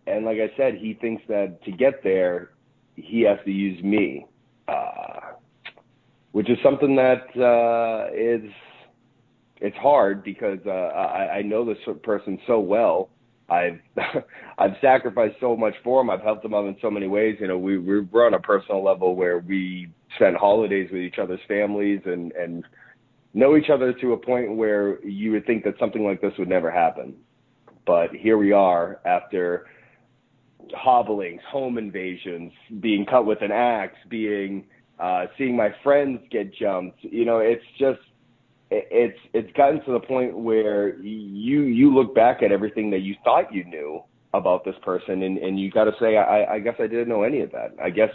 and 0.08 0.25
like 0.25 0.38
I 0.38 0.55
said, 0.58 0.75
he 0.75 0.96
thinks 0.96 1.24
that 1.27 1.63
to 1.65 1.72
get 1.72 2.03
there, 2.03 2.51
he 2.96 3.22
has 3.22 3.38
to 3.46 3.51
use 3.51 3.82
me, 3.84 4.25
uh, 4.67 5.14
which 6.36 6.50
is 6.50 6.58
something 6.62 6.98
that 6.98 7.27
uh, 7.39 8.13
is 8.13 8.51
it's 9.62 9.77
hard 9.77 10.22
because 10.22 10.60
uh, 10.65 10.70
I, 10.70 11.38
I 11.38 11.42
know 11.44 11.63
this 11.63 11.77
person 12.04 12.38
so 12.46 12.60
well 12.60 13.08
I've 13.48 13.80
I've 14.58 14.74
sacrificed 14.82 15.36
so 15.39 15.56
much 15.56 15.75
for 15.82 16.01
him. 16.01 16.10
I've 16.10 16.20
helped 16.20 16.44
him 16.44 16.54
out 16.54 16.65
in 16.65 16.75
so 16.82 16.92
many 16.92 17.08
ways. 17.08 17.38
You 17.39 17.48
know, 17.48 17.58
we 17.58 17.77
we're 17.77 18.25
on 18.25 18.34
a 18.34 18.39
personal 18.39 18.84
level 18.84 19.15
where 19.15 19.39
we 19.39 19.88
spend 20.18 20.36
holidays 20.36 20.89
with 20.92 21.04
each 21.04 21.20
other's 21.20 21.39
families 21.48 22.01
and 22.04 22.34
and 22.34 22.65
know 23.34 23.56
each 23.56 23.70
other 23.70 23.94
to 23.94 24.12
a 24.12 24.18
point 24.18 24.58
where 24.58 25.01
you 25.06 25.32
would 25.32 25.46
think 25.46 25.63
that 25.63 25.75
something 25.80 26.04
like 26.04 26.20
this 26.20 26.34
would 26.38 26.50
never 26.50 26.70
happen. 26.70 27.15
But 27.88 28.10
here 28.13 28.38
we 28.38 28.51
are 28.51 29.00
after 29.06 29.68
hobblings, 30.74 31.39
home 31.50 31.77
invasions, 31.77 32.51
being 32.82 33.06
cut 33.06 33.25
with 33.25 33.42
an 33.42 33.54
axe, 33.54 33.96
being 34.10 34.65
uh, 35.00 35.25
seeing 35.38 35.56
my 35.56 35.74
friends 35.84 36.20
get 36.32 36.54
jumped. 36.54 37.04
You 37.04 37.25
know, 37.25 37.40
it's 37.40 37.64
just 37.78 38.00
it's 38.72 39.20
it's 39.34 39.52
gotten 39.56 39.84
to 39.86 39.92
the 39.94 40.00
point 40.00 40.38
where 40.38 40.98
you 41.00 41.62
you 41.62 41.94
look 41.94 42.16
back 42.16 42.42
at 42.42 42.52
everything 42.52 42.90
that 42.92 43.02
you 43.02 43.16
thought 43.24 43.54
you 43.54 43.64
knew 43.66 44.02
about 44.34 44.66
this 44.66 44.75
person 44.84 45.24
and 45.24 45.38
and 45.38 45.60
you 45.60 45.72
got 45.72 45.86
to 45.86 45.94
say 46.00 46.18
I 46.18 46.56
I 46.56 46.60
guess 46.60 46.75
I 46.80 46.88
didn't 46.88 47.10
know 47.10 47.24
any 47.24 47.42
of 47.42 47.52
that. 47.52 47.75
I 47.82 47.90
guess 47.90 48.10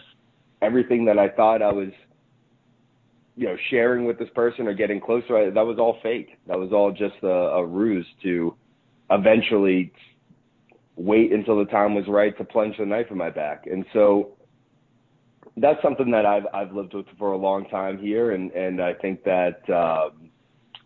everything 0.60 1.04
that 1.06 1.18
I 1.18 1.28
thought 1.28 1.62
I 1.62 1.72
was 1.72 1.90
you 3.36 3.46
know 3.46 3.56
sharing 3.70 4.04
with 4.04 4.18
this 4.18 4.28
person 4.34 4.66
or 4.66 4.74
getting 4.74 5.00
closer 5.00 5.50
that 5.50 5.66
was 5.66 5.78
all 5.78 5.98
fake. 6.02 6.38
That 6.46 6.58
was 6.58 6.72
all 6.72 6.90
just 6.90 7.22
a, 7.22 7.28
a 7.28 7.64
ruse 7.64 8.06
to 8.22 8.54
eventually 9.10 9.92
wait 10.96 11.32
until 11.32 11.58
the 11.58 11.64
time 11.66 11.94
was 11.94 12.04
right 12.08 12.36
to 12.38 12.44
plunge 12.44 12.76
the 12.78 12.84
knife 12.84 13.06
in 13.10 13.16
my 13.16 13.30
back. 13.30 13.66
And 13.66 13.84
so 13.92 14.36
that's 15.56 15.82
something 15.82 16.10
that 16.10 16.26
I've 16.26 16.46
I've 16.52 16.72
lived 16.72 16.94
with 16.94 17.06
for 17.18 17.32
a 17.32 17.36
long 17.36 17.68
time 17.68 17.98
here, 17.98 18.32
and 18.32 18.50
and 18.52 18.82
I 18.82 18.94
think 18.94 19.24
that 19.24 19.60
um, 19.68 20.30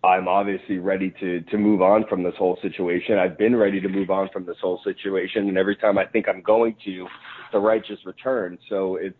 I'm 0.03 0.29
obviously 0.29 0.79
ready 0.79 1.13
to 1.21 1.41
to 1.43 1.59
move 1.59 1.83
on 1.83 2.05
from 2.09 2.23
this 2.23 2.35
whole 2.39 2.59
situation. 2.63 3.19
I've 3.19 3.39
been 3.39 3.57
ready 3.57 3.81
to 3.81 3.89
move 3.89 4.11
on 4.11 4.29
from 4.33 4.45
this 4.47 4.57
whole 4.61 4.81
situation, 4.85 5.49
and 5.49 5.59
every 5.59 5.77
time 5.77 5.99
I 5.99 6.07
think 6.07 6.29
I'm 6.29 6.43
going 6.43 6.77
to, 6.85 7.07
the 7.53 7.59
righteous 7.59 7.99
return. 8.05 8.59
So 8.69 8.97
it's 8.97 9.17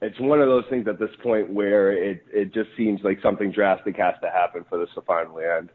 it's 0.00 0.18
one 0.18 0.40
of 0.40 0.48
those 0.48 0.64
things 0.68 0.86
at 0.88 0.98
this 0.98 1.10
point 1.22 1.50
where 1.50 1.92
it 1.92 2.24
it 2.32 2.52
just 2.52 2.70
seems 2.76 3.00
like 3.04 3.18
something 3.22 3.52
drastic 3.52 3.96
has 3.96 4.14
to 4.22 4.30
happen 4.30 4.64
for 4.68 4.78
this 4.78 4.88
to 4.94 5.00
finally 5.02 5.44
end. 5.44 5.70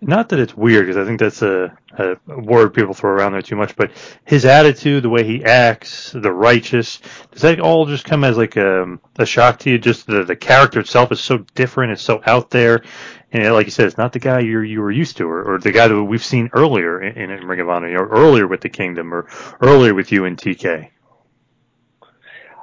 Not 0.00 0.28
that 0.28 0.38
it's 0.38 0.54
weird, 0.54 0.86
because 0.86 1.02
I 1.02 1.06
think 1.06 1.20
that's 1.20 1.40
a, 1.40 1.76
a 1.96 2.16
word 2.28 2.74
people 2.74 2.92
throw 2.92 3.10
around 3.10 3.32
there 3.32 3.40
too 3.40 3.56
much, 3.56 3.76
but 3.76 3.90
his 4.24 4.44
attitude, 4.44 5.02
the 5.02 5.08
way 5.08 5.24
he 5.24 5.42
acts, 5.42 6.12
the 6.12 6.32
righteous, 6.32 7.00
does 7.32 7.42
that 7.42 7.60
all 7.60 7.86
just 7.86 8.04
come 8.04 8.22
as 8.22 8.36
like 8.36 8.56
a, 8.56 8.98
a 9.18 9.24
shock 9.24 9.58
to 9.60 9.70
you? 9.70 9.78
Just 9.78 10.06
the, 10.06 10.22
the 10.22 10.36
character 10.36 10.80
itself 10.80 11.12
is 11.12 11.20
so 11.20 11.38
different, 11.54 11.92
it's 11.92 12.02
so 12.02 12.20
out 12.26 12.50
there, 12.50 12.84
and 13.32 13.54
like 13.54 13.66
you 13.66 13.72
said, 13.72 13.86
it's 13.86 13.96
not 13.96 14.12
the 14.12 14.18
guy 14.18 14.40
you 14.40 14.60
you 14.60 14.80
were 14.80 14.90
used 14.90 15.16
to, 15.16 15.24
or, 15.24 15.54
or 15.54 15.58
the 15.58 15.72
guy 15.72 15.88
that 15.88 16.02
we've 16.02 16.24
seen 16.24 16.50
earlier 16.52 17.00
in, 17.02 17.30
in 17.30 17.46
Ring 17.46 17.60
of 17.60 17.68
Honor, 17.70 17.88
or 17.98 18.08
earlier 18.08 18.46
with 18.46 18.60
the 18.60 18.68
Kingdom, 18.68 19.14
or 19.14 19.26
earlier 19.60 19.94
with 19.94 20.12
you 20.12 20.26
and 20.26 20.36
TK. 20.36 20.90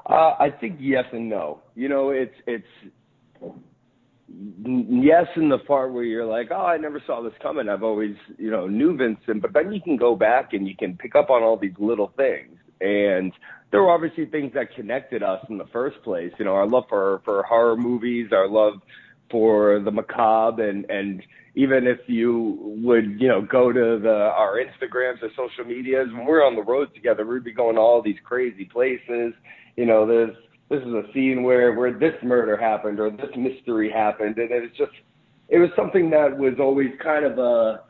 Uh, 0.05 0.35
I 0.39 0.49
think 0.51 0.77
yes 0.79 1.05
and 1.11 1.29
no. 1.29 1.61
You 1.75 1.89
know, 1.89 2.11
it's 2.11 2.35
it's 2.45 2.67
yes 4.29 5.25
in 5.35 5.49
the 5.49 5.59
part 5.59 5.93
where 5.93 6.03
you're 6.03 6.25
like, 6.25 6.47
oh, 6.51 6.65
I 6.65 6.77
never 6.77 7.01
saw 7.05 7.21
this 7.21 7.33
coming. 7.41 7.69
I've 7.69 7.83
always, 7.83 8.15
you 8.37 8.51
know, 8.51 8.67
knew 8.67 8.95
Vincent, 8.95 9.41
but 9.41 9.53
then 9.53 9.71
you 9.71 9.81
can 9.81 9.97
go 9.97 10.15
back 10.15 10.53
and 10.53 10.67
you 10.67 10.75
can 10.77 10.97
pick 10.97 11.15
up 11.15 11.29
on 11.29 11.43
all 11.43 11.57
these 11.57 11.73
little 11.77 12.13
things. 12.15 12.57
And 12.81 13.31
there 13.71 13.81
were 13.81 13.91
obviously 13.91 14.25
things 14.25 14.53
that 14.53 14.75
connected 14.75 15.23
us 15.23 15.43
in 15.49 15.57
the 15.57 15.67
first 15.73 16.01
place. 16.03 16.31
You 16.37 16.45
know, 16.45 16.53
our 16.53 16.67
love 16.67 16.83
for 16.89 17.21
for 17.25 17.43
horror 17.43 17.77
movies, 17.77 18.29
our 18.31 18.47
love 18.47 18.73
for 19.31 19.79
the 19.79 19.91
macabre, 19.91 20.69
and 20.69 20.85
and 20.89 21.21
even 21.55 21.87
if 21.87 21.99
you 22.07 22.57
would, 22.83 23.19
you 23.19 23.27
know, 23.27 23.41
go 23.41 23.71
to 23.71 23.99
the 24.01 24.31
our 24.37 24.57
Instagrams 24.57 25.21
or 25.21 25.29
social 25.29 25.65
medias, 25.65 26.07
when 26.13 26.25
we're 26.25 26.45
on 26.45 26.55
the 26.55 26.63
road 26.63 26.93
together, 26.93 27.25
we'd 27.25 27.43
be 27.43 27.53
going 27.53 27.75
to 27.75 27.81
all 27.81 28.01
these 28.01 28.17
crazy 28.23 28.65
places. 28.65 29.33
You 29.75 29.85
know, 29.85 30.05
there's 30.05 30.35
this 30.69 30.81
is 30.81 30.93
a 30.93 31.03
scene 31.13 31.43
where 31.43 31.73
where 31.73 31.93
this 31.93 32.13
murder 32.23 32.57
happened 32.57 32.99
or 32.99 33.11
this 33.11 33.29
mystery 33.37 33.91
happened, 33.91 34.37
and 34.37 34.51
it 34.51 34.61
was 34.61 34.71
just 34.77 34.91
it 35.49 35.59
was 35.59 35.69
something 35.75 36.09
that 36.09 36.37
was 36.37 36.53
always 36.59 36.91
kind 37.01 37.25
of 37.25 37.37
a 37.37 37.81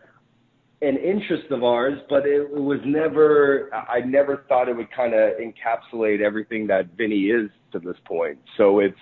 an 0.82 0.98
interest 0.98 1.50
of 1.50 1.63
ours, 1.63 1.98
but 2.10 2.25
it, 2.25 2.42
it 2.42 2.62
was 2.62 2.80
never 2.86 3.70
I 3.74 4.01
never 4.01 4.44
thought 4.50 4.68
it 4.68 4.75
would 4.75 4.92
kind 4.92 5.13
of 5.13 5.34
encapsulate 5.38 6.22
everything 6.22 6.68
that 6.68 6.98
Vinny 6.98 7.27
is 7.27 7.50
to 7.72 7.80
this 7.80 7.96
point. 8.06 8.38
So 8.58 8.80
it's 8.80 9.00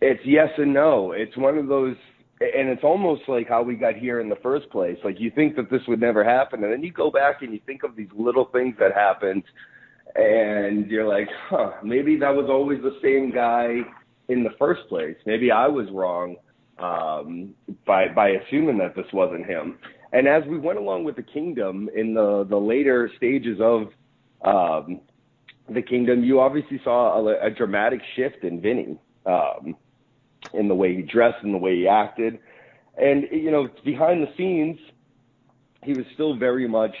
it's 0.00 0.20
yes 0.24 0.50
and 0.58 0.74
no. 0.74 1.12
It's 1.12 1.36
one 1.36 1.56
of 1.56 1.68
those 1.68 1.96
and 2.40 2.68
it's 2.68 2.82
almost 2.82 3.22
like 3.28 3.48
how 3.48 3.62
we 3.62 3.76
got 3.76 3.94
here 3.94 4.20
in 4.20 4.28
the 4.28 4.36
first 4.42 4.68
place. 4.70 4.98
Like 5.04 5.20
you 5.20 5.30
think 5.30 5.56
that 5.56 5.70
this 5.70 5.80
would 5.88 6.00
never 6.00 6.24
happen, 6.24 6.62
and 6.64 6.72
then 6.72 6.82
you 6.82 6.92
go 6.92 7.10
back 7.10 7.42
and 7.42 7.52
you 7.52 7.60
think 7.64 7.84
of 7.84 7.96
these 7.96 8.10
little 8.14 8.46
things 8.46 8.74
that 8.78 8.92
happened 8.92 9.44
and 10.14 10.90
you're 10.90 11.08
like, 11.08 11.28
huh, 11.48 11.72
maybe 11.82 12.16
that 12.16 12.34
was 12.34 12.46
always 12.48 12.80
the 12.82 12.98
same 13.02 13.32
guy 13.32 13.80
in 14.28 14.42
the 14.42 14.50
first 14.58 14.88
place. 14.88 15.16
Maybe 15.26 15.50
I 15.50 15.66
was 15.66 15.86
wrong 15.90 16.36
um, 16.78 17.54
by 17.86 18.08
by 18.08 18.30
assuming 18.30 18.78
that 18.78 18.94
this 18.94 19.06
wasn't 19.12 19.46
him. 19.46 19.78
And 20.12 20.28
as 20.28 20.44
we 20.46 20.58
went 20.58 20.78
along 20.78 21.04
with 21.04 21.16
the 21.16 21.22
kingdom 21.22 21.88
in 21.94 22.14
the 22.14 22.44
the 22.48 22.56
later 22.56 23.10
stages 23.16 23.58
of 23.60 23.88
um, 24.44 25.00
the 25.68 25.82
kingdom, 25.82 26.24
you 26.24 26.40
obviously 26.40 26.80
saw 26.84 27.26
a, 27.26 27.46
a 27.46 27.50
dramatic 27.50 28.00
shift 28.16 28.44
in 28.44 28.60
Vinny, 28.60 28.98
um, 29.26 29.76
in 30.52 30.68
the 30.68 30.74
way 30.74 30.94
he 30.94 31.02
dressed, 31.02 31.42
in 31.44 31.52
the 31.52 31.58
way 31.58 31.76
he 31.76 31.88
acted, 31.88 32.38
and 32.96 33.24
you 33.30 33.50
know, 33.50 33.68
behind 33.84 34.22
the 34.22 34.32
scenes, 34.36 34.78
he 35.82 35.92
was 35.92 36.04
still 36.14 36.36
very 36.36 36.68
much 36.68 36.94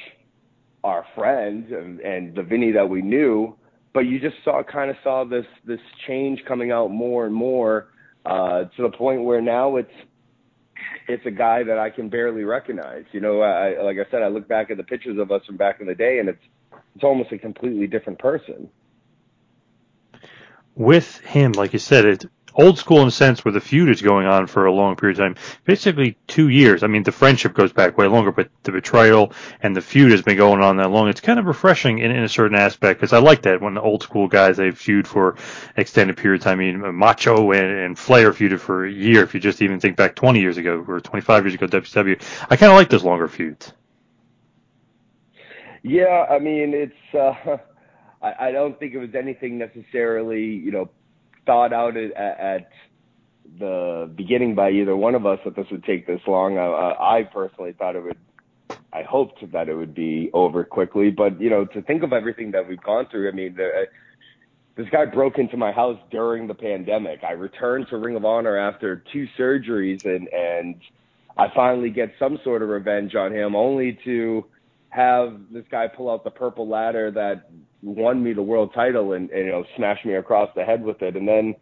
our 0.84 1.04
friend 1.14 1.68
and, 1.70 2.00
and 2.00 2.34
the 2.34 2.42
Vinny 2.42 2.72
that 2.72 2.88
we 2.88 3.02
knew, 3.02 3.56
but 3.94 4.00
you 4.00 4.18
just 4.18 4.36
saw 4.44 4.62
kind 4.62 4.90
of 4.90 4.96
saw 5.02 5.24
this 5.24 5.46
this 5.64 5.80
change 6.06 6.40
coming 6.46 6.70
out 6.70 6.90
more 6.90 7.26
and 7.26 7.34
more 7.34 7.88
uh, 8.26 8.64
to 8.76 8.82
the 8.82 8.90
point 8.90 9.22
where 9.22 9.40
now 9.40 9.76
it's 9.76 9.92
it's 11.08 11.24
a 11.26 11.30
guy 11.30 11.62
that 11.62 11.78
I 11.78 11.90
can 11.90 12.08
barely 12.08 12.44
recognize. 12.44 13.04
You 13.12 13.20
know, 13.20 13.40
I, 13.40 13.80
like 13.82 13.96
I 13.98 14.10
said, 14.10 14.22
I 14.22 14.28
look 14.28 14.48
back 14.48 14.70
at 14.70 14.76
the 14.76 14.82
pictures 14.82 15.18
of 15.18 15.30
us 15.30 15.42
from 15.46 15.56
back 15.56 15.80
in 15.80 15.86
the 15.86 15.94
day, 15.94 16.18
and 16.18 16.28
it's 16.28 16.42
it's 16.94 17.04
almost 17.04 17.32
a 17.32 17.38
completely 17.38 17.86
different 17.86 18.18
person. 18.18 18.68
With 20.74 21.18
him, 21.18 21.52
like 21.52 21.72
you 21.72 21.78
said, 21.78 22.04
it 22.06 22.24
old 22.54 22.78
school 22.78 23.02
in 23.02 23.08
a 23.08 23.10
sense 23.10 23.44
where 23.44 23.52
the 23.52 23.60
feud 23.60 23.88
is 23.88 24.02
going 24.02 24.26
on 24.26 24.46
for 24.46 24.66
a 24.66 24.72
long 24.72 24.96
period 24.96 25.18
of 25.18 25.24
time, 25.24 25.36
basically 25.64 26.16
two 26.26 26.48
years. 26.48 26.82
I 26.82 26.86
mean, 26.86 27.02
the 27.02 27.12
friendship 27.12 27.54
goes 27.54 27.72
back 27.72 27.96
way 27.98 28.06
longer, 28.06 28.32
but 28.32 28.50
the 28.62 28.72
betrayal 28.72 29.32
and 29.60 29.76
the 29.76 29.80
feud 29.80 30.12
has 30.12 30.22
been 30.22 30.36
going 30.36 30.62
on 30.62 30.76
that 30.76 30.90
long. 30.90 31.08
It's 31.08 31.20
kind 31.20 31.38
of 31.38 31.46
refreshing 31.46 31.98
in, 31.98 32.10
in 32.10 32.22
a 32.22 32.28
certain 32.28 32.56
aspect 32.56 33.00
because 33.00 33.12
I 33.12 33.18
like 33.18 33.42
that 33.42 33.60
when 33.60 33.74
the 33.74 33.82
old 33.82 34.02
school 34.02 34.28
guys 34.28 34.56
they 34.56 34.70
feud 34.70 35.06
for 35.06 35.36
extended 35.76 36.16
period 36.16 36.40
of 36.40 36.44
time. 36.44 36.60
I 36.60 36.64
mean, 36.64 36.94
Macho 36.94 37.52
and, 37.52 37.78
and 37.78 37.98
Flair 37.98 38.32
feuded 38.32 38.60
for 38.60 38.86
a 38.86 38.90
year. 38.92 39.22
If 39.22 39.34
you 39.34 39.40
just 39.40 39.62
even 39.62 39.80
think 39.80 39.96
back 39.96 40.14
20 40.14 40.40
years 40.40 40.58
ago 40.58 40.84
or 40.86 41.00
25 41.00 41.44
years 41.44 41.54
ago, 41.54 41.66
WCW. 41.66 42.22
I 42.50 42.56
kind 42.56 42.72
of 42.72 42.76
like 42.76 42.90
those 42.90 43.04
longer 43.04 43.28
feuds. 43.28 43.72
Yeah, 45.82 46.26
I 46.30 46.38
mean, 46.38 46.74
it's. 46.74 47.14
uh 47.14 47.56
I, 48.22 48.48
I 48.48 48.52
don't 48.52 48.78
think 48.78 48.94
it 48.94 48.98
was 48.98 49.14
anything 49.14 49.58
necessarily, 49.58 50.44
you 50.44 50.70
know, 50.70 50.88
thought 51.46 51.72
out 51.72 51.96
at, 51.96 52.12
at 52.16 52.70
the 53.58 54.10
beginning 54.14 54.54
by 54.54 54.70
either 54.70 54.96
one 54.96 55.14
of 55.14 55.26
us 55.26 55.38
that 55.44 55.56
this 55.56 55.66
would 55.70 55.84
take 55.84 56.06
this 56.06 56.20
long. 56.26 56.58
Uh, 56.58 56.94
I 57.00 57.24
personally 57.32 57.74
thought 57.78 57.96
it 57.96 58.02
would. 58.02 58.18
I 58.92 59.02
hoped 59.02 59.42
that 59.52 59.68
it 59.68 59.74
would 59.74 59.94
be 59.94 60.30
over 60.34 60.64
quickly, 60.64 61.10
but 61.10 61.40
you 61.40 61.50
know, 61.50 61.64
to 61.66 61.82
think 61.82 62.02
of 62.02 62.12
everything 62.12 62.50
that 62.52 62.68
we've 62.68 62.82
gone 62.82 63.06
through, 63.10 63.28
I 63.28 63.32
mean, 63.32 63.54
the, 63.56 63.86
this 64.76 64.86
guy 64.90 65.06
broke 65.06 65.38
into 65.38 65.56
my 65.56 65.72
house 65.72 65.98
during 66.10 66.46
the 66.46 66.54
pandemic. 66.54 67.20
I 67.24 67.32
returned 67.32 67.86
to 67.90 67.96
Ring 67.96 68.16
of 68.16 68.24
Honor 68.24 68.56
after 68.56 69.02
two 69.12 69.26
surgeries, 69.38 70.04
and 70.04 70.28
and 70.28 70.80
I 71.36 71.46
finally 71.54 71.90
get 71.90 72.12
some 72.18 72.38
sort 72.44 72.62
of 72.62 72.68
revenge 72.68 73.14
on 73.14 73.32
him, 73.32 73.54
only 73.54 73.98
to 74.04 74.44
have 74.92 75.40
this 75.50 75.64
guy 75.70 75.88
pull 75.88 76.10
out 76.10 76.22
the 76.22 76.30
purple 76.30 76.68
ladder 76.68 77.10
that 77.10 77.50
won 77.82 78.22
me 78.22 78.34
the 78.34 78.42
world 78.42 78.72
title 78.74 79.14
and, 79.14 79.30
and 79.30 79.46
you 79.46 79.50
know 79.50 79.64
smash 79.74 79.98
me 80.04 80.14
across 80.14 80.50
the 80.54 80.62
head 80.62 80.82
with 80.84 81.00
it. 81.00 81.16
And 81.16 81.26
then, 81.26 81.54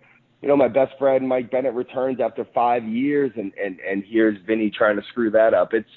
you 0.42 0.49
know, 0.49 0.56
my 0.56 0.66
best 0.66 0.92
friend 0.99 1.28
Mike 1.28 1.49
Bennett 1.49 1.75
returns 1.75 2.18
after 2.20 2.44
five 2.52 2.82
years, 2.84 3.30
and 3.37 3.52
and 3.54 3.78
and 3.88 4.02
here's 4.04 4.37
Vinny 4.46 4.68
trying 4.68 4.96
to 4.96 5.02
screw 5.10 5.30
that 5.30 5.54
up. 5.54 5.72
It's 5.72 5.88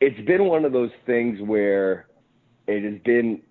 it's 0.00 0.26
been 0.26 0.46
one 0.46 0.64
of 0.64 0.72
those 0.72 0.90
things 1.04 1.40
where 1.42 2.06
it 2.66 2.90
has 2.90 3.02
been. 3.04 3.42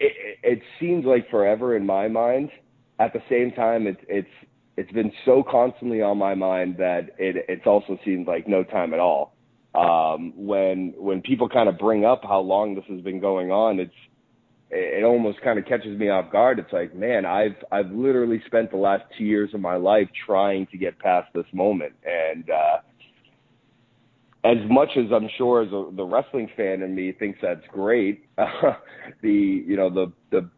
It, 0.00 0.38
it 0.42 0.62
seems 0.80 1.04
like 1.04 1.30
forever 1.30 1.76
in 1.76 1.86
my 1.86 2.08
mind. 2.08 2.50
At 2.98 3.12
the 3.12 3.22
same 3.30 3.52
time, 3.52 3.86
it's 3.86 4.00
it's 4.08 4.28
it's 4.76 4.90
been 4.90 5.12
so 5.24 5.44
constantly 5.48 6.02
on 6.02 6.18
my 6.18 6.34
mind 6.34 6.74
that 6.78 7.10
it 7.18 7.44
it's 7.48 7.66
also 7.66 7.96
seems 8.04 8.26
like 8.26 8.48
no 8.48 8.64
time 8.64 8.94
at 8.94 8.98
all. 8.98 9.36
Um, 9.74 10.32
when 10.34 10.94
when 10.96 11.22
people 11.22 11.48
kind 11.48 11.68
of 11.68 11.78
bring 11.78 12.04
up 12.04 12.22
how 12.24 12.40
long 12.40 12.74
this 12.74 12.84
has 12.88 13.00
been 13.02 13.20
going 13.20 13.52
on, 13.52 13.78
it's 13.78 13.94
it 14.70 15.04
almost 15.04 15.40
kind 15.42 15.58
of 15.58 15.66
catches 15.66 15.98
me 15.98 16.08
off 16.08 16.30
guard. 16.30 16.58
It's 16.58 16.72
like, 16.72 16.94
man, 16.94 17.24
I've 17.24 17.56
I've 17.70 17.90
literally 17.90 18.42
spent 18.46 18.70
the 18.70 18.76
last 18.76 19.04
two 19.16 19.24
years 19.24 19.50
of 19.54 19.60
my 19.60 19.76
life 19.76 20.08
trying 20.26 20.66
to 20.68 20.76
get 20.76 20.98
past 20.98 21.28
this 21.34 21.46
moment, 21.52 21.92
and 22.04 22.50
uh, 22.50 22.78
as 24.44 24.58
much 24.68 24.90
as 24.96 25.12
I'm 25.12 25.28
sure 25.36 25.62
as 25.62 25.68
a, 25.68 25.90
the 25.94 26.04
wrestling 26.04 26.50
fan 26.56 26.82
in 26.82 26.94
me 26.94 27.12
thinks 27.12 27.38
that's 27.42 27.66
great, 27.70 28.24
uh, 28.38 28.74
the 29.22 29.64
you 29.66 29.76
know 29.76 29.90
the 29.90 30.12
the 30.30 30.50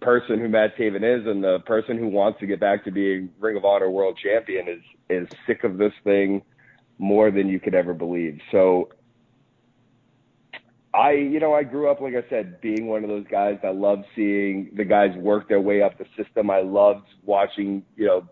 person 0.00 0.38
who 0.38 0.48
Matt 0.48 0.76
Taven 0.76 1.02
is 1.02 1.26
and 1.26 1.42
the 1.42 1.58
person 1.66 1.98
who 1.98 2.08
wants 2.08 2.38
to 2.40 2.46
get 2.46 2.60
back 2.60 2.84
to 2.84 2.90
being 2.90 3.30
Ring 3.40 3.56
of 3.56 3.64
Honor 3.64 3.90
World 3.90 4.18
Champion 4.22 4.68
is 4.68 4.82
is 5.08 5.28
sick 5.46 5.64
of 5.64 5.78
this 5.78 5.92
thing 6.04 6.42
more 6.98 7.30
than 7.30 7.48
you 7.48 7.60
could 7.60 7.74
ever 7.74 7.94
believe. 7.94 8.38
So 8.50 8.90
I, 10.94 11.12
you 11.12 11.40
know, 11.40 11.52
I 11.52 11.62
grew 11.62 11.90
up, 11.90 12.00
like 12.00 12.14
I 12.14 12.28
said, 12.30 12.60
being 12.60 12.86
one 12.86 13.04
of 13.04 13.10
those 13.10 13.26
guys 13.30 13.58
that 13.62 13.76
loved 13.76 14.04
seeing 14.14 14.70
the 14.74 14.84
guys 14.84 15.10
work 15.16 15.48
their 15.48 15.60
way 15.60 15.82
up 15.82 15.98
the 15.98 16.06
system. 16.16 16.50
I 16.50 16.60
loved 16.60 17.06
watching, 17.24 17.82
you 17.96 18.06
know, 18.06 18.28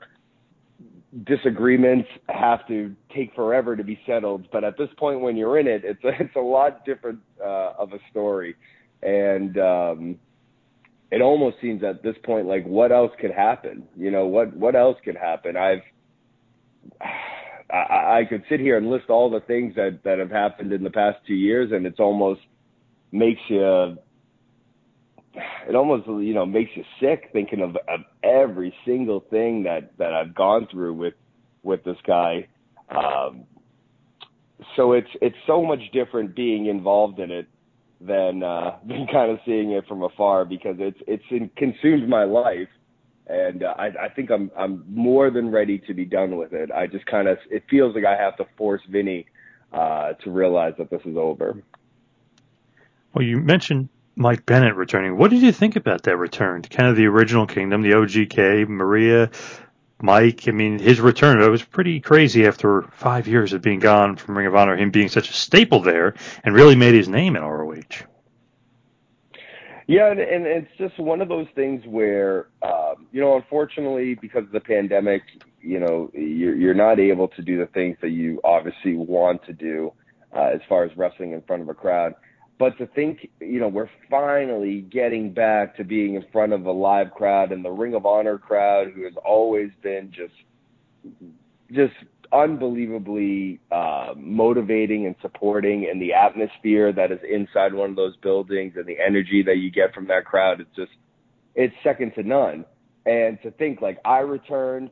disagreements 1.25 2.09
have 2.29 2.67
to 2.69 2.95
take 3.15 3.35
forever 3.35 3.77
to 3.77 3.85
be 3.85 4.01
settled. 4.07 4.49
But 4.51 4.65
at 4.65 4.79
this 4.79 4.89
point, 4.97 5.21
when 5.21 5.37
you're 5.37 5.59
in 5.59 5.67
it, 5.67 5.83
it's 5.85 6.03
a, 6.05 6.09
it's 6.21 6.37
a 6.37 6.41
lot 6.41 6.85
different 6.87 7.21
uh, 7.41 7.73
of 7.79 7.93
a 7.93 7.99
story, 8.11 8.57
and 9.03 9.59
um, 9.59 10.19
it 11.11 11.21
almost 11.21 11.57
seems 11.61 11.85
at 11.85 12.03
this 12.03 12.17
point 12.25 12.47
like 12.47 12.65
what 12.65 12.91
else 12.93 13.13
could 13.21 13.31
happen? 13.31 13.85
You 13.97 14.11
know, 14.11 14.27
what 14.27 14.57
what 14.57 14.75
else 14.75 14.97
could 15.05 15.17
happen? 15.17 15.57
I've 15.57 15.83
I, 17.75 18.21
I 18.21 18.25
could 18.29 18.45
sit 18.49 18.61
here 18.61 18.77
and 18.77 18.91
list 18.91 19.11
all 19.11 19.31
the 19.31 19.41
things 19.41 19.75
that 19.77 20.01
that 20.05 20.19
have 20.19 20.31
happened 20.31 20.73
in 20.73 20.83
the 20.83 20.91
past 20.91 21.19
two 21.27 21.35
years, 21.35 21.73
and 21.73 21.87
it's 21.87 22.01
almost 22.01 22.41
makes 23.13 23.41
you 23.49 23.97
it 25.69 25.75
almost 25.75 26.07
you 26.07 26.35
know 26.35 26.47
makes 26.47 26.71
you 26.75 26.85
sick 27.01 27.31
thinking 27.33 27.61
of, 27.61 27.77
of 27.89 28.01
every 28.23 28.75
single 28.87 29.25
thing 29.31 29.65
that 29.65 29.97
that 29.99 30.13
I've 30.13 30.35
gone 30.35 30.69
through 30.71 30.95
with 30.95 31.15
with 31.63 31.83
this 31.85 31.97
guy. 32.07 32.49
Um, 32.91 33.45
so 34.77 34.93
it's 34.93 35.09
it's 35.21 35.37
so 35.47 35.65
much 35.65 35.81
different 35.93 36.35
being 36.37 36.67
involved 36.67 37.19
in 37.19 37.31
it 37.31 37.49
than 38.01 38.43
uh, 38.43 38.77
than 38.87 39.07
kind 39.11 39.31
of 39.31 39.39
seeing 39.45 39.73
it 39.73 39.87
from 39.87 40.03
afar 40.03 40.45
because 40.45 40.77
it's 40.79 41.01
it's 41.07 41.25
in, 41.31 41.51
consumed 41.57 42.09
my 42.09 42.25
life, 42.25 42.69
and 43.27 43.63
uh, 43.63 43.75
I, 43.79 43.87
I 43.87 44.09
think 44.09 44.31
I'm 44.31 44.51
I'm 44.57 44.85
more 44.89 45.31
than 45.31 45.51
ready 45.51 45.79
to 45.79 45.95
be 45.95 46.05
done 46.05 46.37
with 46.37 46.53
it. 46.53 46.71
I 46.71 46.87
just 46.87 47.07
kind 47.07 47.29
of 47.29 47.39
it 47.51 47.65
feels 47.71 47.95
like 47.95 48.05
I 48.05 48.17
have 48.17 48.37
to 48.37 48.47
force 48.57 48.83
Vinny 48.89 49.27
uh, 49.73 50.13
to 50.25 50.31
realize 50.31 50.75
that 50.79 50.91
this 50.91 51.03
is 51.05 51.17
over. 51.17 51.63
Well, 53.15 53.25
you 53.25 53.39
mentioned 53.39 53.89
Mike 54.17 54.45
Bennett 54.45 54.77
returning. 54.77 55.17
What 55.17 55.31
did 55.31 55.43
you 55.43 55.53
think 55.53 55.77
about 55.77 56.03
that 56.03 56.17
return? 56.17 56.63
Kind 56.63 56.89
of 56.89 56.97
the 56.97 57.07
original 57.07 57.47
Kingdom, 57.47 57.83
the 57.83 57.93
OGK, 57.93 58.69
Maria, 58.69 59.31
Mike. 60.03 60.47
I 60.47 60.51
mean, 60.51 60.79
his 60.79 61.01
return, 61.01 61.41
it 61.41 61.49
was 61.49 61.63
pretty 61.63 62.01
crazy 62.01 62.47
after 62.47 62.83
five 62.93 63.27
years 63.27 63.53
of 63.53 63.63
being 63.63 63.81
gone 63.81 64.17
from 64.17 64.37
Ring 64.37 64.47
of 64.47 64.55
Honor, 64.55 64.77
him 64.77 64.91
being 64.91 65.09
such 65.09 65.31
a 65.31 65.33
staple 65.33 65.81
there 65.81 66.15
and 66.43 66.55
really 66.55 66.77
made 66.77 66.95
his 66.95 67.09
name 67.09 67.37
in 67.37 67.43
ROH. 67.43 68.05
Yeah, 69.87 70.11
and, 70.11 70.21
and 70.21 70.47
it's 70.47 70.71
just 70.79 70.99
one 70.99 71.21
of 71.21 71.29
those 71.29 71.47
things 71.55 71.83
where, 71.87 72.49
um, 72.63 73.07
you 73.13 73.21
know, 73.21 73.37
unfortunately, 73.37 74.15
because 74.15 74.45
of 74.45 74.53
the 74.53 74.61
pandemic, 74.61 75.23
you 75.61 75.79
know, 75.79 76.11
you're, 76.15 76.57
you're 76.57 76.75
not 76.75 76.99
able 76.99 77.29
to 77.29 77.43
do 77.43 77.59
the 77.59 77.67
things 77.67 77.97
that 78.01 78.11
you 78.11 78.41
obviously 78.45 78.97
want 78.97 79.45
to 79.45 79.53
do 79.53 79.93
uh, 80.35 80.51
as 80.55 80.61
far 80.69 80.85
as 80.85 80.97
wrestling 80.97 81.33
in 81.33 81.43
front 81.43 81.63
of 81.63 81.69
a 81.69 81.75
crowd. 81.75 82.15
But 82.59 82.79
to 82.79 82.87
think, 82.87 83.29
you 83.41 83.61
know, 83.61 83.69
we're 83.69 83.91
finally 84.09 84.81
getting 84.81 85.35
back 85.35 85.77
to 85.77 85.85
being 85.85 86.15
in 86.15 86.25
front 86.33 86.53
of 86.53 86.65
a 86.65 86.73
live 86.73 87.11
crowd 87.11 87.53
and 87.53 87.65
the 87.65 87.71
Ring 87.71 87.95
of 87.95 88.07
Honor 88.07 88.39
crowd, 88.39 88.93
who 88.95 89.05
has 89.05 89.15
always 89.25 89.71
been 89.83 90.11
just, 90.11 90.35
just 91.71 91.95
unbelievably 92.33 93.61
uh, 93.71 94.15
motivating 94.17 95.07
and 95.07 95.15
supporting, 95.23 95.89
and 95.91 96.01
the 96.01 96.13
atmosphere 96.13 96.93
that 96.93 97.13
is 97.13 97.21
inside 97.29 97.75
one 97.75 97.91
of 97.91 97.97
those 97.97 98.17
buildings 98.17 98.75
and 98.77 98.87
the 98.87 98.97
energy 99.05 99.43
that 99.43 99.59
you 99.59 99.71
get 99.71 99.95
from 99.95 100.07
that 100.09 100.25
crowd, 100.25 100.61
it's 100.61 100.77
just, 100.77 100.93
it's 101.55 101.75
second 101.83 102.13
to 102.15 102.23
none. 102.23 102.65
And 103.07 103.39
to 103.43 103.51
think 103.53 103.81
like 103.81 103.99
I 104.05 104.19
returned, 104.21 104.91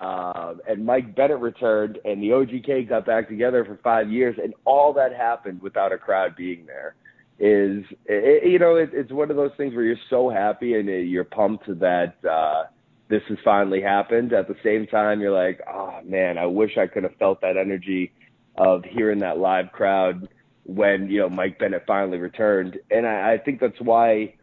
uh, 0.00 0.54
and 0.68 0.84
Mike 0.84 1.14
Bennett 1.14 1.38
returned, 1.38 1.98
and 2.04 2.22
the 2.22 2.28
OGK 2.28 2.88
got 2.88 3.06
back 3.06 3.28
together 3.28 3.64
for 3.64 3.78
five 3.82 4.10
years, 4.10 4.36
and 4.42 4.54
all 4.64 4.92
that 4.94 5.14
happened 5.14 5.62
without 5.62 5.92
a 5.92 5.98
crowd 5.98 6.36
being 6.36 6.66
there 6.66 6.94
is 7.38 7.84
it, 8.06 8.48
you 8.48 8.60
know 8.60 8.76
it, 8.76 8.90
it's 8.92 9.10
one 9.10 9.28
of 9.28 9.36
those 9.36 9.50
things 9.56 9.74
where 9.74 9.84
you're 9.84 9.96
so 10.08 10.30
happy 10.30 10.74
and 10.74 10.88
you're 10.88 11.24
pumped 11.24 11.66
that 11.66 12.14
uh 12.24 12.64
this 13.14 13.22
has 13.28 13.38
finally 13.44 13.80
happened 13.80 14.32
at 14.32 14.48
the 14.48 14.56
same 14.64 14.88
time 14.88 15.20
you're 15.20 15.30
like 15.30 15.60
oh 15.72 16.00
man 16.04 16.36
i 16.36 16.44
wish 16.44 16.76
i 16.76 16.84
could 16.84 17.04
have 17.04 17.14
felt 17.16 17.40
that 17.40 17.56
energy 17.56 18.12
of 18.56 18.82
hearing 18.84 19.20
that 19.20 19.38
live 19.38 19.70
crowd 19.70 20.28
when 20.64 21.08
you 21.08 21.20
know 21.20 21.28
mike 21.28 21.56
bennett 21.60 21.84
finally 21.86 22.18
returned 22.18 22.76
and 22.90 23.06
i, 23.06 23.34
I 23.34 23.38
think 23.38 23.60
that's 23.60 23.80
why 23.80 24.34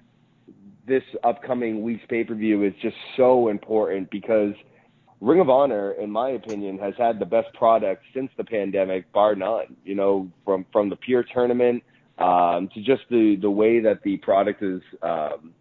this 0.87 1.03
upcoming 1.25 1.83
week's 1.83 2.05
pay-per-view 2.07 2.63
is 2.63 2.73
just 2.81 2.95
so 3.17 3.49
important 3.49 4.09
because 4.09 4.53
Ring 5.19 5.39
of 5.39 5.51
Honor, 5.51 5.91
in 5.91 6.09
my 6.09 6.31
opinion, 6.31 6.79
has 6.79 6.95
had 6.97 7.19
the 7.19 7.27
best 7.27 7.53
product 7.53 8.03
since 8.11 8.31
the 8.37 8.43
pandemic, 8.43 9.11
bar 9.11 9.35
none. 9.35 9.77
You 9.85 9.93
know, 9.93 10.31
from 10.43 10.65
from 10.73 10.89
the 10.89 10.95
pure 10.95 11.23
tournament 11.23 11.83
um, 12.17 12.69
to 12.73 12.81
just 12.81 13.03
the 13.11 13.37
the 13.39 13.51
way 13.51 13.79
that 13.81 14.01
the 14.01 14.17
product 14.17 14.63
is 14.63 14.81
um, 15.03 15.53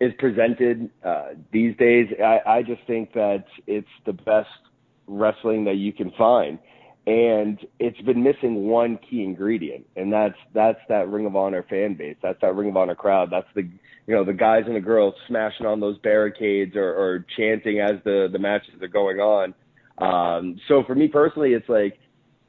is 0.00 0.12
presented 0.18 0.90
uh, 1.04 1.28
these 1.52 1.76
days. 1.76 2.08
I, 2.22 2.40
I 2.46 2.62
just 2.62 2.82
think 2.86 3.12
that 3.14 3.44
it's 3.66 3.86
the 4.06 4.12
best 4.12 4.48
wrestling 5.06 5.64
that 5.64 5.76
you 5.76 5.92
can 5.92 6.10
find. 6.18 6.58
and 7.06 7.58
it's 7.78 8.00
been 8.00 8.22
missing 8.22 8.66
one 8.66 8.98
key 9.08 9.22
ingredient, 9.22 9.86
and 9.96 10.12
that's 10.12 10.38
that's 10.54 10.78
that 10.88 11.08
Ring 11.08 11.26
of 11.26 11.36
Honor 11.36 11.64
fan 11.68 11.94
base. 11.94 12.16
That's 12.22 12.40
that 12.40 12.54
Ring 12.54 12.70
of 12.70 12.76
Honor 12.76 12.94
crowd. 12.94 13.28
That's 13.30 13.46
the 13.54 13.62
you 14.06 14.14
know 14.14 14.24
the 14.24 14.32
guys 14.32 14.62
and 14.66 14.74
the 14.74 14.80
girls 14.80 15.14
smashing 15.28 15.66
on 15.66 15.80
those 15.80 15.98
barricades 15.98 16.76
or, 16.76 16.88
or 16.94 17.26
chanting 17.36 17.80
as 17.80 18.02
the 18.04 18.28
the 18.32 18.38
matches 18.38 18.80
are 18.80 18.88
going 18.88 19.18
on. 19.18 19.54
Um, 19.98 20.58
so 20.66 20.82
for 20.86 20.94
me 20.94 21.08
personally, 21.08 21.52
it's 21.52 21.68
like 21.68 21.98